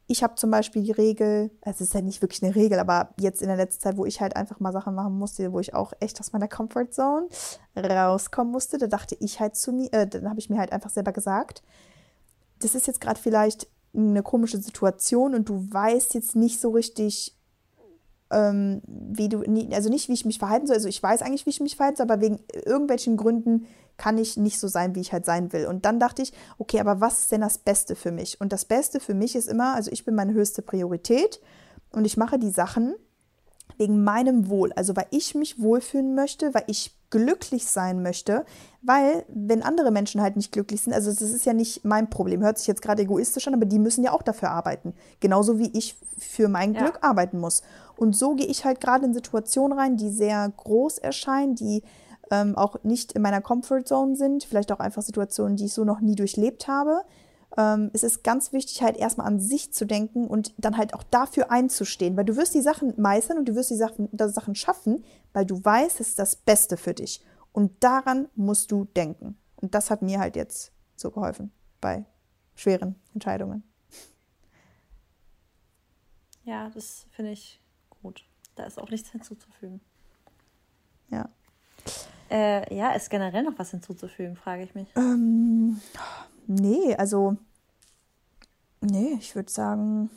Ich 0.10 0.24
habe 0.24 0.36
zum 0.36 0.49
Beispiel 0.51 0.84
die 0.84 0.91
Regel, 0.91 1.51
also 1.62 1.84
es 1.84 1.89
ist 1.89 1.93
ja 1.93 2.01
nicht 2.01 2.22
wirklich 2.22 2.41
eine 2.41 2.55
Regel, 2.55 2.80
aber 2.80 3.10
jetzt 3.20 3.41
in 3.41 3.49
der 3.49 3.58
letzten 3.58 3.82
Zeit, 3.82 3.97
wo 3.97 4.05
ich 4.05 4.22
halt 4.22 4.38
einfach 4.38 4.62
mal 4.62 4.72
Sachen 4.72 4.95
machen 4.95 5.18
musste, 5.18 5.51
wo 5.51 5.60
ich 5.60 5.74
auch 5.74 5.91
echt 5.99 6.20
aus 6.22 6.32
meiner 6.32 6.47
Comfortzone 6.47 7.28
rauskommen 7.76 8.51
musste, 8.51 8.78
da 8.78 8.88
dachte 8.88 9.18
ich 9.20 9.41
halt 9.41 9.58
zu 9.58 9.74
mir, 9.74 9.91
äh, 9.91 10.08
dann 10.08 10.30
habe 10.30 10.39
ich 10.39 10.49
mir 10.49 10.60
halt 10.60 10.72
einfach 10.72 10.89
selber 10.89 11.12
gesagt, 11.12 11.62
das 12.60 12.74
ist 12.74 12.88
jetzt 12.88 13.01
gerade 13.01 13.20
vielleicht 13.20 13.68
eine 13.93 14.24
komische 14.24 14.60
Situation 14.60 15.36
und 15.36 15.49
du 15.49 15.68
weißt 15.72 16.14
jetzt 16.14 16.36
nicht 16.36 16.62
so 16.62 16.72
richtig, 16.72 17.36
ähm, 18.32 18.82
wie 18.86 19.30
du, 19.30 19.43
also 19.74 19.89
nicht, 19.89 20.08
wie 20.08 20.14
ich 20.14 20.26
mich 20.26 20.39
verhalten 20.39 20.68
soll. 20.68 20.76
Also 20.76 20.88
ich 20.88 21.01
weiß 21.01 21.22
eigentlich, 21.22 21.45
wie 21.45 21.51
ich 21.51 21.60
mich 21.60 21.76
verhalten 21.76 21.97
soll, 21.97 22.10
aber 22.10 22.22
wegen 22.22 22.39
irgendwelchen 22.53 23.18
Gründen 23.18 23.66
kann 23.98 24.18
ich 24.18 24.38
nicht 24.38 24.60
so 24.60 24.68
sein, 24.68 24.95
wie 24.95 25.02
ich 25.02 25.12
halt 25.12 25.26
sein 25.26 25.52
will. 25.54 25.66
Und 25.66 25.86
dann 25.86 26.00
dachte 26.00 26.22
ich, 26.22 26.34
okay, 26.58 26.80
aber 26.80 27.02
was 27.02 27.20
ist 27.20 27.32
denn 27.32 27.41
das 27.41 27.58
Beste 27.58 27.95
für 27.95 28.12
mich? 28.12 28.39
Und 28.39 28.54
das 28.54 28.66
Beste 28.66 29.00
für 29.00 29.14
mich 29.14 29.36
ist 29.36 29.48
immer, 29.48 29.76
also 29.76 29.91
ich 29.91 30.06
bin 30.06 30.16
meine 30.16 30.34
höchste 30.34 30.62
Priorität 30.62 31.41
und 31.91 32.06
ich 32.06 32.18
mache 32.18 32.39
die 32.39 32.52
Sachen 32.52 32.95
wegen 33.78 34.04
meinem 34.04 34.50
Wohl. 34.50 34.72
Also 34.74 34.95
weil 34.95 35.08
ich 35.12 35.36
mich 35.36 35.60
wohlfühlen 35.62 36.16
möchte, 36.16 36.54
weil 36.54 36.64
ich 36.68 36.95
glücklich 37.10 37.68
sein 37.68 38.02
möchte, 38.02 38.45
weil 38.82 39.26
wenn 39.30 39.64
andere 39.64 39.91
Menschen 39.91 40.22
halt 40.22 40.36
nicht 40.36 40.52
glücklich 40.52 40.82
sind, 40.82 40.93
also 40.93 41.10
das 41.10 41.22
ist 41.22 41.45
ja 41.45 41.54
nicht 41.54 41.86
mein 41.86 42.10
Problem, 42.10 42.41
hört 42.41 42.58
sich 42.58 42.68
jetzt 42.68 42.82
gerade 42.82 43.04
egoistisch 43.04 43.48
an, 43.48 43.54
aber 43.54 43.66
die 43.66 43.80
müssen 43.80 44.04
ja 44.04 44.12
auch 44.12 44.24
dafür 44.24 44.52
arbeiten, 44.52 44.93
genauso 45.20 45.58
wie 45.58 45.72
ich 45.78 45.95
für 46.18 46.50
mein 46.50 46.74
ja. 46.74 46.82
Glück 46.82 47.00
arbeiten 47.02 47.39
muss. 47.39 47.62
Und 47.95 48.16
so 48.16 48.36
gehe 48.36 48.48
ich 48.48 48.66
halt 48.66 48.82
gerade 48.82 49.06
in 49.06 49.14
Situationen 49.14 49.78
rein, 49.78 49.98
die 49.98 50.10
sehr 50.10 50.52
groß 50.58 50.98
erscheinen, 50.98 51.56
die 51.56 51.84
ähm, 52.32 52.58
auch 52.58 52.84
nicht 52.84 53.14
in 53.14 53.22
meiner 53.22 53.42
Comfortzone 53.42 54.16
sind, 54.16 54.44
vielleicht 54.44 54.72
auch 54.72 54.80
einfach 54.80 55.02
Situationen, 55.02 55.58
die 55.58 55.66
ich 55.66 55.74
so 55.74 55.84
noch 55.84 56.00
nie 56.00 56.16
durchlebt 56.16 56.68
habe. 56.68 57.04
Ähm, 57.58 57.90
es 57.94 58.04
ist 58.04 58.24
ganz 58.24 58.52
wichtig, 58.54 58.82
halt 58.82 58.98
erstmal 58.98 59.28
an 59.28 59.40
sich 59.40 59.74
zu 59.74 59.86
denken 59.86 60.28
und 60.28 60.54
dann 60.58 60.78
halt 60.78 60.94
auch 60.94 61.04
dafür 61.04 61.52
einzustehen, 61.52 62.18
weil 62.18 62.26
du 62.26 62.36
wirst 62.36 62.54
die 62.54 62.62
Sachen 62.62 62.94
meistern 62.98 63.38
und 63.38 63.46
du 63.46 63.56
wirst 63.56 63.72
die 63.72 63.76
Sachen, 63.76 64.10
die 64.12 64.30
Sachen 64.30 64.56
schaffen, 64.56 65.04
weil 65.34 65.46
du 65.46 65.64
weißt, 65.64 66.00
es 66.00 66.10
ist 66.10 66.20
das 66.20 66.36
Beste 66.36 66.78
für 66.78 66.94
dich. 66.94 67.24
Und 67.54 67.84
daran 67.84 68.28
musst 68.36 68.72
du 68.72 68.86
denken. 68.86 69.38
Und 69.56 69.74
das 69.74 69.90
hat 69.90 70.02
mir 70.02 70.20
halt 70.20 70.36
jetzt 70.36 70.72
so 70.96 71.10
geholfen 71.12 71.52
bei 71.82 72.06
schweren 72.56 72.96
Entscheidungen. 73.14 73.64
Ja, 76.44 76.70
das 76.70 77.08
finde 77.12 77.32
ich 77.32 77.62
gut. 78.02 78.24
Da 78.56 78.66
ist 78.66 78.80
auch 78.80 78.90
nichts 78.90 79.10
hinzuzufügen. 79.10 79.82
Ja. 81.10 81.30
Äh, 82.30 82.76
ja, 82.76 82.92
ist 82.92 83.10
generell 83.10 83.44
noch 83.44 83.58
was 83.58 83.72
hinzuzufügen, 83.72 84.36
frage 84.36 84.64
ich 84.64 84.76
mich. 84.76 84.88
Ähm, 84.96 85.80
nee, 86.48 86.96
also, 86.96 87.38
nee, 88.82 89.18
ich 89.20 89.36
würde 89.36 89.52
sagen, 89.52 90.10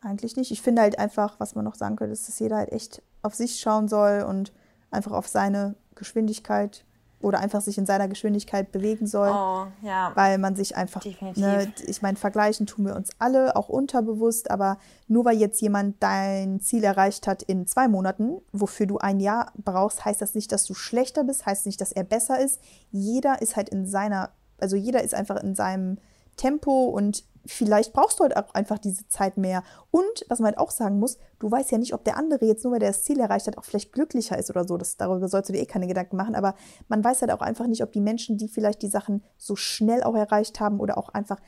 eigentlich 0.00 0.36
nicht. 0.36 0.50
Ich 0.50 0.62
finde 0.62 0.82
halt 0.82 0.98
einfach, 0.98 1.38
was 1.38 1.54
man 1.54 1.64
noch 1.64 1.74
sagen 1.74 1.96
könnte, 1.96 2.12
ist, 2.12 2.28
dass 2.28 2.38
jeder 2.38 2.56
halt 2.56 2.72
echt 2.72 3.02
auf 3.22 3.34
sich 3.34 3.60
schauen 3.60 3.88
soll 3.88 4.22
und 4.22 4.52
einfach 4.90 5.12
auf 5.12 5.28
seine 5.28 5.74
Geschwindigkeit 5.94 6.84
oder 7.20 7.40
einfach 7.40 7.60
sich 7.60 7.78
in 7.78 7.86
seiner 7.86 8.06
Geschwindigkeit 8.08 8.70
bewegen 8.70 9.06
soll. 9.06 9.30
Oh, 9.30 9.66
ja. 9.82 10.12
Weil 10.14 10.38
man 10.38 10.54
sich 10.54 10.76
einfach, 10.76 11.04
ne, 11.34 11.72
ich 11.86 12.00
meine, 12.00 12.16
vergleichen 12.16 12.66
tun 12.66 12.86
wir 12.86 12.94
uns 12.94 13.10
alle, 13.18 13.56
auch 13.56 13.68
unterbewusst, 13.68 14.50
aber 14.50 14.78
nur 15.08 15.24
weil 15.24 15.36
jetzt 15.36 15.60
jemand 15.60 15.96
dein 16.00 16.60
Ziel 16.60 16.84
erreicht 16.84 17.26
hat 17.26 17.42
in 17.42 17.66
zwei 17.66 17.88
Monaten, 17.88 18.40
wofür 18.52 18.86
du 18.86 18.98
ein 18.98 19.18
Jahr 19.18 19.52
brauchst, 19.56 20.04
heißt 20.04 20.22
das 20.22 20.34
nicht, 20.34 20.52
dass 20.52 20.64
du 20.64 20.74
schlechter 20.74 21.24
bist, 21.24 21.44
heißt 21.44 21.66
nicht, 21.66 21.80
dass 21.80 21.92
er 21.92 22.04
besser 22.04 22.38
ist. 22.38 22.60
Jeder 22.92 23.42
ist 23.42 23.56
halt 23.56 23.68
in 23.68 23.86
seiner, 23.86 24.30
also 24.58 24.76
jeder 24.76 25.02
ist 25.02 25.14
einfach 25.14 25.42
in 25.42 25.54
seinem 25.56 25.98
Tempo 26.36 26.84
und 26.84 27.24
vielleicht 27.46 27.92
brauchst 27.92 28.18
du 28.18 28.24
halt 28.24 28.36
auch 28.36 28.54
einfach 28.54 28.78
diese 28.78 29.08
Zeit 29.08 29.36
mehr. 29.36 29.62
Und 29.90 30.24
was 30.28 30.38
man 30.38 30.46
halt 30.46 30.58
auch 30.58 30.70
sagen 30.70 30.98
muss, 30.98 31.18
du 31.38 31.50
weißt 31.50 31.70
ja 31.70 31.78
nicht, 31.78 31.94
ob 31.94 32.04
der 32.04 32.16
andere 32.16 32.44
jetzt 32.44 32.64
nur, 32.64 32.72
weil 32.72 32.80
der 32.80 32.90
das 32.90 33.02
Ziel 33.02 33.20
erreicht 33.20 33.46
hat, 33.46 33.58
auch 33.58 33.64
vielleicht 33.64 33.92
glücklicher 33.92 34.38
ist 34.38 34.50
oder 34.50 34.66
so. 34.66 34.76
Das, 34.76 34.96
darüber 34.96 35.28
sollst 35.28 35.48
du 35.48 35.52
dir 35.52 35.60
eh 35.60 35.66
keine 35.66 35.86
Gedanken 35.86 36.16
machen. 36.16 36.34
Aber 36.34 36.54
man 36.88 37.02
weiß 37.02 37.22
halt 37.22 37.32
auch 37.32 37.40
einfach 37.40 37.66
nicht, 37.66 37.82
ob 37.82 37.92
die 37.92 38.00
Menschen, 38.00 38.36
die 38.38 38.48
vielleicht 38.48 38.82
die 38.82 38.88
Sachen 38.88 39.22
so 39.36 39.56
schnell 39.56 40.02
auch 40.02 40.14
erreicht 40.14 40.60
haben 40.60 40.80
oder 40.80 40.98
auch 40.98 41.08
einfach 41.10 41.38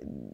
ähm, 0.00 0.32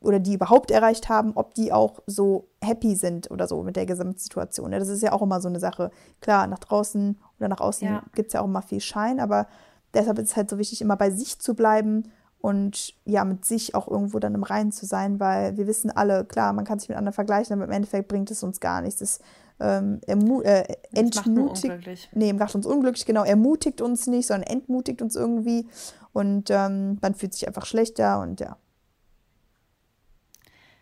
oder 0.00 0.18
die 0.18 0.34
überhaupt 0.34 0.70
erreicht 0.70 1.08
haben, 1.08 1.32
ob 1.36 1.54
die 1.54 1.72
auch 1.72 2.00
so 2.06 2.48
happy 2.60 2.96
sind 2.96 3.30
oder 3.30 3.46
so 3.46 3.62
mit 3.62 3.76
der 3.76 3.86
Gesamtsituation. 3.86 4.72
Das 4.72 4.88
ist 4.88 5.02
ja 5.02 5.12
auch 5.12 5.22
immer 5.22 5.40
so 5.40 5.48
eine 5.48 5.60
Sache. 5.60 5.90
Klar, 6.20 6.46
nach 6.46 6.58
draußen 6.58 7.20
oder 7.38 7.48
nach 7.48 7.60
außen 7.60 7.86
ja. 7.86 8.02
gibt 8.14 8.28
es 8.28 8.32
ja 8.32 8.40
auch 8.40 8.46
immer 8.46 8.62
viel 8.62 8.80
Schein, 8.80 9.20
aber 9.20 9.46
deshalb 9.94 10.18
ist 10.18 10.30
es 10.30 10.36
halt 10.36 10.50
so 10.50 10.58
wichtig, 10.58 10.80
immer 10.80 10.96
bei 10.96 11.10
sich 11.10 11.38
zu 11.38 11.54
bleiben 11.54 12.10
und 12.42 12.94
ja, 13.04 13.24
mit 13.24 13.44
sich 13.44 13.76
auch 13.76 13.86
irgendwo 13.86 14.18
dann 14.18 14.34
im 14.34 14.42
Reinen 14.42 14.72
zu 14.72 14.84
sein, 14.84 15.20
weil 15.20 15.56
wir 15.56 15.68
wissen 15.68 15.92
alle, 15.92 16.24
klar, 16.24 16.52
man 16.52 16.64
kann 16.64 16.80
sich 16.80 16.88
mit 16.88 16.98
anderen 16.98 17.14
vergleichen, 17.14 17.54
aber 17.54 17.64
im 17.64 17.70
Endeffekt 17.70 18.08
bringt 18.08 18.32
es 18.32 18.42
uns 18.42 18.58
gar 18.58 18.82
nichts. 18.82 19.00
Es 19.00 19.20
ähm, 19.60 20.00
äh, 20.08 20.64
entmutigt, 20.92 22.10
nee, 22.12 22.32
macht 22.32 22.56
uns 22.56 22.66
unglücklich, 22.66 23.06
genau, 23.06 23.22
ermutigt 23.22 23.80
uns 23.80 24.08
nicht, 24.08 24.26
sondern 24.26 24.50
entmutigt 24.50 25.02
uns 25.02 25.14
irgendwie 25.14 25.68
und 26.12 26.50
ähm, 26.50 26.98
man 27.00 27.14
fühlt 27.14 27.32
sich 27.32 27.46
einfach 27.46 27.64
schlechter 27.64 28.20
und 28.20 28.40
ja. 28.40 28.56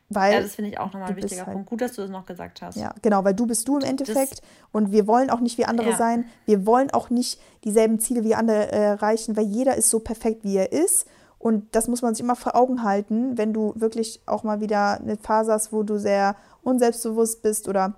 Weil 0.08 0.32
ja, 0.32 0.40
das 0.40 0.54
finde 0.54 0.70
ich 0.70 0.78
auch 0.78 0.86
nochmal 0.86 1.10
ein 1.10 1.16
wichtiger 1.16 1.44
halt, 1.44 1.52
Punkt. 1.52 1.70
Gut, 1.70 1.82
dass 1.82 1.92
du 1.92 2.02
das 2.02 2.10
noch 2.10 2.24
gesagt 2.24 2.62
hast. 2.62 2.76
Ja, 2.76 2.94
genau, 3.02 3.22
weil 3.22 3.34
du 3.34 3.46
bist 3.46 3.68
du 3.68 3.76
im 3.76 3.84
Endeffekt 3.84 4.38
das, 4.38 4.42
und 4.72 4.92
wir 4.92 5.06
wollen 5.06 5.28
auch 5.28 5.40
nicht 5.40 5.58
wie 5.58 5.66
andere 5.66 5.90
ja. 5.90 5.96
sein. 5.96 6.24
Wir 6.46 6.64
wollen 6.64 6.90
auch 6.90 7.10
nicht 7.10 7.38
dieselben 7.64 8.00
Ziele 8.00 8.24
wie 8.24 8.34
andere 8.34 8.72
äh, 8.72 8.76
erreichen, 8.76 9.36
weil 9.36 9.44
jeder 9.44 9.76
ist 9.76 9.90
so 9.90 10.00
perfekt, 10.00 10.42
wie 10.42 10.56
er 10.56 10.72
ist 10.72 11.06
und 11.40 11.74
das 11.74 11.88
muss 11.88 12.02
man 12.02 12.14
sich 12.14 12.22
immer 12.22 12.36
vor 12.36 12.54
Augen 12.54 12.82
halten, 12.84 13.38
wenn 13.38 13.54
du 13.54 13.72
wirklich 13.74 14.20
auch 14.26 14.44
mal 14.44 14.60
wieder 14.60 15.00
eine 15.00 15.16
Phase 15.16 15.52
hast, 15.52 15.72
wo 15.72 15.82
du 15.82 15.98
sehr 15.98 16.36
unselbstbewusst 16.62 17.42
bist 17.42 17.66
oder 17.66 17.94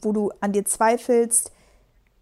wo 0.00 0.12
du 0.12 0.30
an 0.40 0.52
dir 0.52 0.64
zweifelst. 0.64 1.50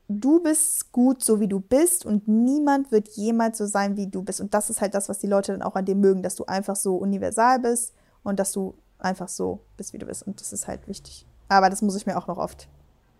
Du 0.08 0.42
bist 0.42 0.90
gut, 0.90 1.22
so 1.22 1.38
wie 1.38 1.48
du 1.48 1.60
bist 1.60 2.06
und 2.06 2.28
niemand 2.28 2.92
wird 2.92 3.08
jemals 3.08 3.58
so 3.58 3.66
sein, 3.66 3.98
wie 3.98 4.06
du 4.06 4.22
bist. 4.22 4.40
Und 4.40 4.54
das 4.54 4.70
ist 4.70 4.80
halt 4.80 4.94
das, 4.94 5.10
was 5.10 5.18
die 5.18 5.26
Leute 5.26 5.52
dann 5.52 5.60
auch 5.60 5.76
an 5.76 5.84
dir 5.84 5.96
mögen, 5.96 6.22
dass 6.22 6.34
du 6.34 6.46
einfach 6.46 6.76
so 6.76 6.96
universal 6.96 7.58
bist 7.58 7.92
und 8.22 8.40
dass 8.40 8.52
du 8.52 8.74
einfach 8.98 9.28
so 9.28 9.60
bist, 9.76 9.92
wie 9.92 9.98
du 9.98 10.06
bist. 10.06 10.26
Und 10.26 10.40
das 10.40 10.54
ist 10.54 10.66
halt 10.66 10.88
wichtig. 10.88 11.26
Aber 11.48 11.68
das 11.68 11.82
muss 11.82 11.94
ich 11.94 12.06
mir 12.06 12.16
auch 12.16 12.26
noch 12.26 12.38
oft 12.38 12.68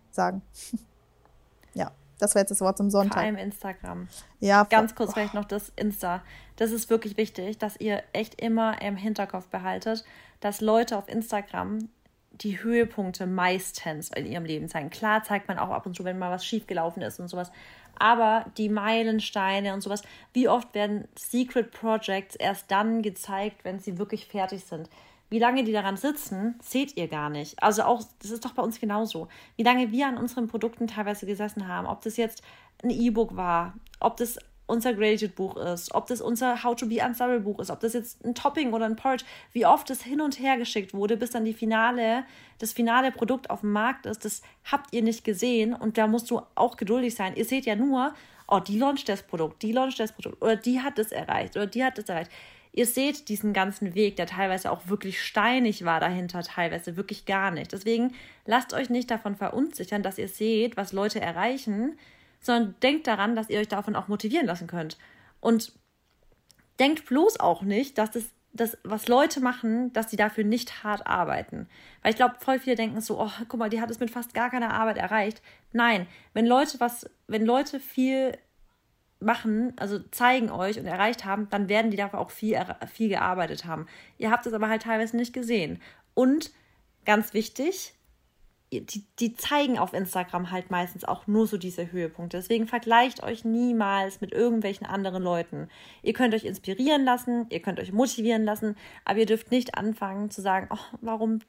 sagen. 0.09 0.41
Das 2.19 2.35
war 2.35 2.41
jetzt 2.41 2.51
das 2.51 2.61
Wort 2.61 2.77
zum 2.77 2.89
Sonntag. 2.89 3.13
Vor 3.13 3.23
allem 3.23 3.35
Instagram. 3.35 4.07
Ja, 4.39 4.63
ganz 4.63 4.95
kurz 4.95 5.09
oh. 5.11 5.13
vielleicht 5.13 5.33
noch 5.33 5.45
das 5.45 5.71
Insta. 5.75 6.21
Das 6.55 6.71
ist 6.71 6.89
wirklich 6.89 7.17
wichtig, 7.17 7.57
dass 7.57 7.79
ihr 7.79 8.03
echt 8.13 8.41
immer 8.41 8.81
im 8.81 8.95
Hinterkopf 8.95 9.47
behaltet, 9.47 10.05
dass 10.39 10.61
Leute 10.61 10.97
auf 10.97 11.09
Instagram 11.09 11.89
die 12.31 12.61
Höhepunkte 12.61 13.27
meistens 13.27 14.09
in 14.09 14.25
ihrem 14.25 14.45
Leben 14.45 14.67
zeigen. 14.67 14.89
Klar 14.89 15.23
zeigt 15.23 15.47
man 15.47 15.57
auch 15.57 15.69
ab 15.69 15.85
und 15.85 15.95
zu, 15.95 16.03
wenn 16.03 16.19
mal 16.19 16.31
was 16.31 16.45
schiefgelaufen 16.45 17.01
ist 17.01 17.19
und 17.19 17.27
sowas. 17.27 17.51
Aber 17.97 18.45
die 18.57 18.67
Meilensteine 18.67 19.73
und 19.73 19.81
sowas, 19.81 20.03
wie 20.33 20.49
oft 20.49 20.73
werden 20.73 21.07
Secret 21.17 21.71
Projects 21.71 22.35
erst 22.35 22.69
dann 22.69 23.01
gezeigt, 23.01 23.63
wenn 23.63 23.79
sie 23.79 23.97
wirklich 23.97 24.25
fertig 24.25 24.65
sind? 24.65 24.89
Wie 25.29 25.39
lange 25.39 25.63
die 25.63 25.71
daran 25.71 25.97
sitzen, 25.97 26.55
seht 26.61 26.97
ihr 26.97 27.07
gar 27.07 27.29
nicht. 27.29 27.61
Also 27.61 27.83
auch, 27.83 28.03
das 28.21 28.31
ist 28.31 28.45
doch 28.45 28.53
bei 28.53 28.61
uns 28.61 28.79
genauso. 28.79 29.27
Wie 29.55 29.63
lange 29.63 29.91
wir 29.91 30.07
an 30.07 30.17
unseren 30.17 30.47
Produkten 30.47 30.87
teilweise 30.87 31.25
gesessen 31.25 31.67
haben, 31.67 31.87
ob 31.87 32.01
das 32.01 32.17
jetzt 32.17 32.43
ein 32.83 32.91
E-Book 32.91 33.35
war, 33.35 33.73
ob 33.99 34.17
das 34.17 34.37
unser 34.67 34.93
Graded 34.93 35.35
Buch 35.35 35.57
ist, 35.57 35.93
ob 35.93 36.07
das 36.07 36.21
unser 36.21 36.63
How 36.63 36.75
to 36.75 36.87
be 36.87 37.03
Unstable 37.03 37.39
Buch 37.39 37.59
ist, 37.59 37.69
ob 37.69 37.79
das 37.79 37.93
jetzt 37.93 38.23
ein 38.25 38.33
Topping 38.33 38.73
oder 38.73 38.85
ein 38.85 38.95
Porridge, 38.95 39.25
wie 39.51 39.65
oft 39.65 39.89
es 39.89 40.01
hin 40.01 40.21
und 40.21 40.39
her 40.39 40.57
geschickt 40.57 40.93
wurde, 40.93 41.17
bis 41.17 41.31
dann 41.31 41.45
die 41.45 41.53
finale, 41.53 42.23
das 42.59 42.73
finale 42.73 43.11
Produkt 43.11 43.49
auf 43.49 43.61
dem 43.61 43.71
Markt 43.71 44.05
ist, 44.05 44.25
das 44.25 44.41
habt 44.63 44.93
ihr 44.93 45.03
nicht 45.03 45.23
gesehen 45.23 45.73
und 45.73 45.97
da 45.97 46.07
musst 46.07 46.31
du 46.31 46.41
auch 46.55 46.77
geduldig 46.77 47.15
sein. 47.15 47.35
Ihr 47.35 47.45
seht 47.45 47.65
ja 47.65 47.75
nur, 47.75 48.13
oh, 48.47 48.59
die 48.59 48.79
launcht 48.79 49.07
das 49.07 49.23
Produkt, 49.23 49.61
die 49.61 49.71
launcht 49.71 49.99
das 49.99 50.11
Produkt 50.11 50.41
oder 50.41 50.55
die 50.55 50.81
hat 50.81 50.97
es 50.97 51.11
erreicht 51.11 51.55
oder 51.55 51.67
die 51.67 51.83
hat 51.83 51.99
es 51.99 52.09
erreicht. 52.09 52.31
Ihr 52.77 52.85
seht 52.85 53.29
diesen 53.29 53.53
ganzen 53.53 53.95
Weg, 53.95 54.17
der 54.17 54.27
teilweise 54.27 54.69
auch 54.69 54.89
wirklich 54.89 55.21
steinig 55.21 55.85
war 55.85 56.01
dahinter, 56.01 56.43
teilweise 56.43 56.97
wirklich 56.97 57.25
gar 57.25 57.49
nicht. 57.49 57.71
Deswegen 57.71 58.13
lasst 58.45 58.73
euch 58.73 58.89
nicht 58.89 59.09
davon 59.09 59.37
verunsichern, 59.37 60.03
dass 60.03 60.17
ihr 60.17 60.27
seht, 60.27 60.75
was 60.75 60.91
Leute 60.91 61.21
erreichen, 61.21 61.97
sondern 62.41 62.75
denkt 62.83 63.07
daran, 63.07 63.33
dass 63.33 63.49
ihr 63.49 63.61
euch 63.61 63.69
davon 63.69 63.95
auch 63.95 64.09
motivieren 64.09 64.45
lassen 64.45 64.67
könnt. 64.67 64.97
Und 65.39 65.71
denkt 66.77 67.05
bloß 67.05 67.39
auch 67.39 67.61
nicht, 67.61 67.97
dass 67.97 68.11
das, 68.11 68.25
das 68.51 68.77
was 68.83 69.07
Leute 69.07 69.39
machen, 69.39 69.93
dass 69.93 70.09
sie 70.09 70.17
dafür 70.17 70.43
nicht 70.43 70.83
hart 70.83 71.07
arbeiten. 71.07 71.69
Weil 72.01 72.11
ich 72.11 72.17
glaube, 72.17 72.35
voll 72.41 72.59
viele 72.59 72.75
denken 72.75 72.99
so, 72.99 73.21
oh, 73.21 73.31
guck 73.47 73.57
mal, 73.57 73.69
die 73.69 73.79
hat 73.79 73.89
es 73.89 74.01
mit 74.01 74.11
fast 74.11 74.33
gar 74.33 74.49
keiner 74.49 74.73
Arbeit 74.73 74.97
erreicht. 74.97 75.41
Nein, 75.71 76.07
wenn 76.33 76.45
Leute 76.45 76.81
was, 76.81 77.09
wenn 77.27 77.45
Leute 77.45 77.79
viel 77.79 78.37
machen, 79.19 79.73
also 79.77 79.99
zeigen 80.11 80.51
euch 80.51 80.79
und 80.79 80.85
erreicht 80.85 81.25
haben, 81.25 81.49
dann 81.49 81.69
werden 81.69 81.91
die 81.91 81.97
dafür 81.97 82.19
auch 82.19 82.31
viel, 82.31 82.57
viel 82.91 83.09
gearbeitet 83.09 83.65
haben. 83.65 83.87
Ihr 84.17 84.31
habt 84.31 84.45
es 84.45 84.53
aber 84.53 84.69
halt 84.69 84.83
teilweise 84.83 85.15
nicht 85.15 85.33
gesehen. 85.33 85.81
Und 86.13 86.51
ganz 87.05 87.33
wichtig, 87.33 87.95
die, 88.71 89.05
die 89.19 89.35
zeigen 89.35 89.77
auf 89.77 89.93
Instagram 89.93 90.51
halt 90.51 90.71
meistens 90.71 91.05
auch 91.05 91.27
nur 91.27 91.47
so 91.47 91.57
diese 91.57 91.91
Höhepunkte. 91.91 92.37
Deswegen 92.37 92.67
vergleicht 92.67 93.23
euch 93.23 93.45
niemals 93.45 94.21
mit 94.21 94.33
irgendwelchen 94.33 94.85
anderen 94.85 95.23
Leuten. 95.23 95.69
Ihr 96.01 96.13
könnt 96.13 96.33
euch 96.33 96.45
inspirieren 96.45 97.05
lassen, 97.05 97.45
ihr 97.49 97.61
könnt 97.61 97.79
euch 97.79 97.93
motivieren 97.93 98.43
lassen, 98.43 98.75
aber 99.05 99.19
ihr 99.19 99.25
dürft 99.25 99.51
nicht 99.51 99.77
anfangen 99.77 100.29
zu 100.29 100.41
sagen, 100.41 100.67
oh, 100.71 100.97
warum 101.01 101.39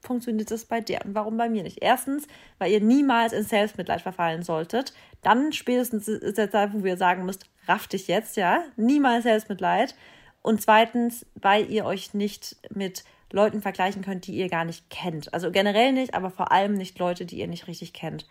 funktioniert 0.00 0.50
das 0.50 0.64
bei 0.64 0.80
der 0.80 1.04
und 1.04 1.14
warum 1.14 1.36
bei 1.36 1.48
mir 1.48 1.62
nicht? 1.62 1.78
Erstens, 1.82 2.26
weil 2.58 2.72
ihr 2.72 2.80
niemals 2.80 3.32
in 3.32 3.44
Selbstmitleid 3.44 4.00
verfallen 4.00 4.42
solltet. 4.42 4.94
Dann 5.22 5.52
spätestens 5.52 6.08
ist 6.08 6.38
der 6.38 6.50
Zeitpunkt, 6.50 6.84
wo 6.84 6.88
ihr 6.88 6.96
sagen 6.96 7.24
müsst, 7.24 7.46
raff 7.66 7.86
dich 7.86 8.08
jetzt, 8.08 8.36
ja. 8.36 8.64
Niemals 8.76 9.24
Selbstmitleid. 9.24 9.94
Und 10.42 10.62
zweitens, 10.62 11.26
weil 11.34 11.70
ihr 11.70 11.84
euch 11.84 12.14
nicht 12.14 12.56
mit 12.70 13.04
Leuten 13.32 13.62
vergleichen 13.62 14.02
könnt, 14.02 14.26
die 14.26 14.34
ihr 14.34 14.48
gar 14.48 14.64
nicht 14.64 14.88
kennt. 14.90 15.32
Also 15.34 15.50
generell 15.50 15.92
nicht, 15.92 16.14
aber 16.14 16.30
vor 16.30 16.50
allem 16.50 16.74
nicht 16.74 16.98
Leute, 16.98 17.26
die 17.26 17.38
ihr 17.38 17.46
nicht 17.46 17.66
richtig 17.68 17.92
kennt. 17.92 18.26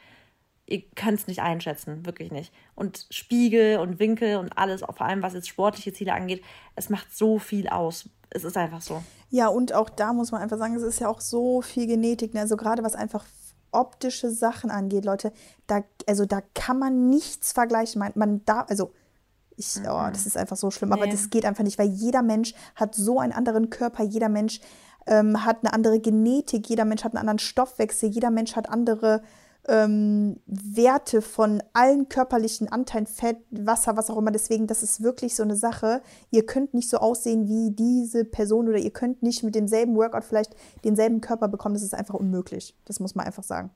Ihr 0.66 0.84
könnt 0.96 1.20
es 1.20 1.28
nicht 1.28 1.42
einschätzen, 1.42 2.06
wirklich 2.06 2.32
nicht. 2.32 2.54
Und 2.76 3.08
Spiegel 3.10 3.80
und 3.80 4.00
Winkel 4.00 4.38
und 4.38 4.58
alles, 4.58 4.82
vor 4.82 5.02
allem 5.02 5.24
was 5.24 5.34
jetzt 5.34 5.48
sportliche 5.50 5.94
Ziele 5.94 6.14
angeht, 6.14 6.44
es 6.76 6.90
macht 6.90 7.16
so 7.16 7.40
viel 7.40 7.70
aus. 7.70 8.10
Es 8.30 8.44
ist 8.44 8.58
einfach 8.58 8.82
so. 8.82 9.04
Ja, 9.30 9.48
und 9.48 9.74
auch 9.74 9.90
da 9.90 10.14
muss 10.14 10.32
man 10.32 10.42
einfach 10.42 10.58
sagen, 10.58 10.76
es 10.76 10.84
ist 10.84 11.00
ja 11.00 11.08
auch 11.08 11.22
so 11.22 11.62
viel 11.62 11.88
Genetik. 11.88 12.34
Ne? 12.34 12.42
Also 12.42 12.58
gerade 12.58 12.84
was 12.84 12.96
einfach 12.96 13.26
optische 13.72 14.32
Sachen 14.32 14.72
angeht, 14.72 15.06
Leute, 15.06 15.32
da, 15.68 15.84
also 16.08 16.26
da 16.26 16.42
kann 16.56 16.80
man 16.80 17.10
nichts 17.10 17.52
vergleichen. 17.52 18.00
Man, 18.00 18.12
man 18.16 18.42
da, 18.46 18.62
also 18.62 18.92
ich, 19.56 19.76
oh, 19.82 20.08
das 20.12 20.26
ist 20.26 20.38
einfach 20.38 20.56
so 20.56 20.72
schlimm, 20.72 20.90
nee. 20.90 20.96
aber 20.96 21.08
das 21.08 21.30
geht 21.30 21.46
einfach 21.46 21.64
nicht, 21.64 21.78
weil 21.78 21.90
jeder 21.90 22.22
Mensch 22.22 22.54
hat 22.76 22.96
so 22.96 23.20
einen 23.20 23.34
anderen 23.34 23.70
Körper, 23.70 24.04
jeder 24.04 24.30
Mensch 24.30 24.62
ähm, 25.06 25.46
hat 25.46 25.58
eine 25.64 25.74
andere 25.74 26.00
Genetik, 26.00 26.70
jeder 26.70 26.86
Mensch 26.86 27.04
hat 27.04 27.14
einen 27.14 27.20
anderen 27.20 27.40
Stoffwechsel, 27.40 28.10
jeder 28.10 28.32
Mensch 28.32 28.56
hat 28.56 28.70
andere 28.70 29.22
ähm, 29.68 30.40
Werte 30.46 31.22
von 31.22 31.62
allen 31.74 32.10
körperlichen 32.10 32.70
Anteilen, 32.70 33.06
Fett, 33.06 33.38
Wasser, 33.52 33.98
was 33.98 34.10
auch 34.10 34.18
immer. 34.18 34.32
Deswegen, 34.32 34.68
das 34.68 34.84
ist 34.84 35.04
wirklich 35.04 35.36
so 35.36 35.44
eine 35.44 35.56
Sache. 35.56 36.02
Ihr 36.32 36.46
könnt 36.46 36.74
nicht 36.74 36.90
so 36.90 36.98
aussehen 36.98 37.48
wie 37.48 37.72
diese 37.72 38.26
Person 38.26 38.68
oder 38.70 38.78
ihr 38.78 38.92
könnt 38.92 39.22
nicht 39.22 39.44
mit 39.44 39.56
demselben 39.56 39.96
Workout 39.96 40.24
vielleicht 40.24 40.56
denselben 40.84 41.22
Körper 41.22 41.48
bekommen. 41.48 41.76
Das 41.76 41.84
ist 41.84 41.94
einfach 41.94 42.16
unmöglich. 42.16 42.76
Das 42.86 43.00
muss 43.00 43.16
man 43.16 43.26
einfach 43.26 43.44
sagen. 43.44 43.72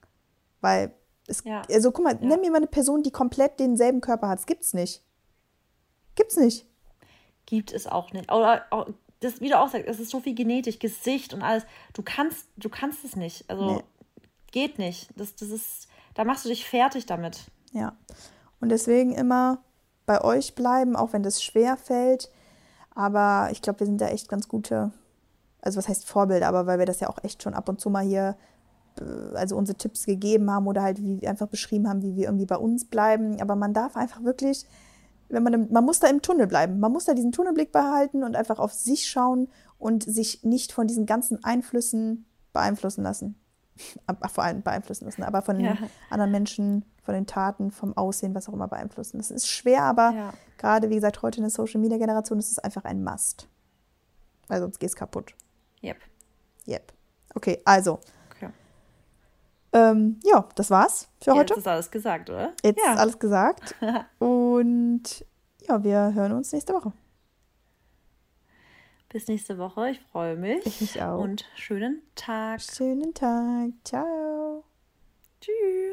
Weil 0.62 0.94
es, 1.28 1.44
ja. 1.44 1.62
also 1.70 1.92
guck 1.92 2.06
mal, 2.06 2.18
ja. 2.20 2.28
nenn 2.28 2.42
mir 2.42 2.52
mal 2.52 2.58
eine 2.58 2.68
Person, 2.68 3.04
die 3.04 3.12
komplett 3.12 3.60
denselben 3.60 4.02
Körper 4.02 4.30
hat. 4.30 4.40
Das 4.40 4.46
gibt's 4.46 4.74
nicht. 4.74 5.04
Gibt's 6.16 6.38
nicht. 6.38 6.66
Gibt 7.46 7.74
es 7.74 7.88
auch 7.88 8.12
nicht. 8.14 8.32
Oder 8.32 8.66
das, 9.24 9.42
wie 9.42 9.50
du 9.50 9.60
auch 9.60 9.70
sagst, 9.70 9.88
es 9.88 10.00
ist 10.00 10.10
so 10.10 10.20
viel 10.20 10.36
Genetik, 10.36 10.80
Gesicht 10.80 11.34
und 11.34 11.42
alles. 11.42 11.66
Du 11.94 12.02
kannst, 12.04 12.48
du 12.58 12.70
kannst 12.70 13.04
es 13.04 13.16
nicht. 13.16 13.50
Also 13.50 13.76
nee. 13.76 13.84
Geht 14.54 14.80
nicht. 14.80 15.10
Das, 15.18 15.36
das 15.36 15.50
ist, 15.50 15.88
da 16.14 16.24
machst 16.24 16.46
du 16.46 16.50
dich 16.50 16.66
fertig 16.66 17.06
damit. 17.06 17.52
Ja. 17.74 17.98
Und 18.62 18.70
deswegen 18.70 19.12
immer 19.12 19.60
bei 20.06 20.22
euch 20.22 20.56
bleiben, 20.56 20.96
auch 20.96 21.12
wenn 21.12 21.24
das 21.24 21.44
schwer 21.44 21.76
fällt. 21.76 22.32
Aber 22.96 23.50
ich 23.52 23.62
glaube, 23.62 23.82
wir 23.82 23.88
sind 23.88 24.00
da 24.00 24.08
echt 24.08 24.30
ganz 24.30 24.48
gute, 24.48 24.92
also 25.62 25.78
was 25.78 25.90
heißt 25.90 26.08
Vorbilder, 26.08 26.48
aber 26.48 26.66
weil 26.66 26.80
wir 26.80 26.86
das 26.86 27.02
ja 27.02 27.10
auch 27.10 27.22
echt 27.24 27.44
schon 27.44 27.54
ab 27.54 27.68
und 27.68 27.82
zu 27.82 27.90
mal 27.90 28.06
hier, 28.06 28.38
äh, 29.00 29.36
also 29.36 29.58
unsere 29.58 29.78
Tipps 29.78 30.06
gegeben 30.06 30.50
haben 30.50 30.68
oder 30.68 30.84
halt 30.84 31.04
wie 31.04 31.28
einfach 31.28 31.48
beschrieben 31.48 31.90
haben, 31.90 32.02
wie 32.02 32.16
wir 32.16 32.26
irgendwie 32.26 32.46
bei 32.46 32.58
uns 32.58 32.86
bleiben. 32.86 33.42
Aber 33.42 33.56
man 33.58 33.74
darf 33.74 33.98
einfach 33.98 34.24
wirklich 34.24 34.66
wenn 35.34 35.44
man, 35.44 35.72
man 35.72 35.84
muss 35.84 36.00
da 36.00 36.08
im 36.08 36.22
Tunnel 36.22 36.48
bleiben. 36.48 36.80
Man 36.80 36.92
muss 36.92 37.06
da 37.06 37.14
diesen 37.14 37.32
Tunnelblick 37.32 37.72
behalten 37.72 38.24
und 38.24 38.36
einfach 38.36 38.60
auf 38.60 38.74
sich 38.74 39.10
schauen 39.10 39.48
und 39.80 40.04
sich 40.04 40.44
nicht 40.44 40.72
von 40.72 40.88
diesen 40.88 41.06
ganzen 41.06 41.44
Einflüssen 41.44 42.26
beeinflussen 42.54 43.04
lassen. 43.04 43.36
Vor 44.32 44.44
allem 44.44 44.62
beeinflussen 44.62 45.06
lassen, 45.06 45.24
aber 45.24 45.42
von 45.42 45.60
ja. 45.60 45.78
anderen 46.10 46.32
Menschen, 46.32 46.86
von 47.02 47.14
den 47.14 47.26
Taten, 47.26 47.72
vom 47.72 47.96
Aussehen, 47.98 48.36
was 48.36 48.48
auch 48.48 48.54
immer 48.54 48.68
beeinflussen. 48.68 49.18
Das 49.18 49.32
ist 49.32 49.48
schwer, 49.48 49.84
aber 49.84 50.12
ja. 50.12 50.34
gerade, 50.58 50.90
wie 50.90 50.96
gesagt, 50.96 51.22
heute 51.22 51.38
in 51.38 51.44
der 51.44 51.50
Social 51.50 51.82
Media 51.82 51.98
Generation 51.98 52.40
ist 52.40 52.52
es 52.52 52.60
einfach 52.60 52.86
ein 52.86 53.04
Must. 53.04 53.48
Weil 54.48 54.62
sonst 54.62 54.80
geht 54.80 54.90
es 54.90 54.96
kaputt. 54.96 55.34
Yep. 55.84 55.98
Yep. 56.68 56.94
Okay, 57.36 57.62
also. 57.66 58.00
Okay. 58.36 58.50
Ähm, 59.74 60.20
ja, 60.24 60.48
das 60.56 60.70
war's 60.70 61.10
für 61.22 61.32
Jetzt 61.32 61.40
heute. 61.40 61.54
Jetzt 61.54 61.60
ist 61.60 61.68
alles 61.68 61.92
gesagt, 61.92 62.30
oder? 62.30 62.54
Jetzt 62.64 62.80
ja. 62.86 62.94
ist 62.94 63.00
alles 63.00 63.20
gesagt. 63.20 63.76
Und 64.20 65.26
ja, 65.68 65.84
wir 65.84 66.14
hören 66.14 66.34
uns 66.34 66.52
nächste 66.52 66.74
Woche. 66.74 66.94
Bis 69.14 69.28
nächste 69.28 69.60
Woche. 69.60 69.92
Ich 69.92 70.00
freue 70.00 70.36
mich. 70.36 70.66
Ich 70.66 70.82
mich 70.82 71.00
auch. 71.04 71.20
Und 71.20 71.46
schönen 71.56 72.02
Tag. 72.16 72.60
Schönen 72.62 73.14
Tag. 73.14 73.70
Ciao. 73.84 74.64
Tschüss. 75.40 75.93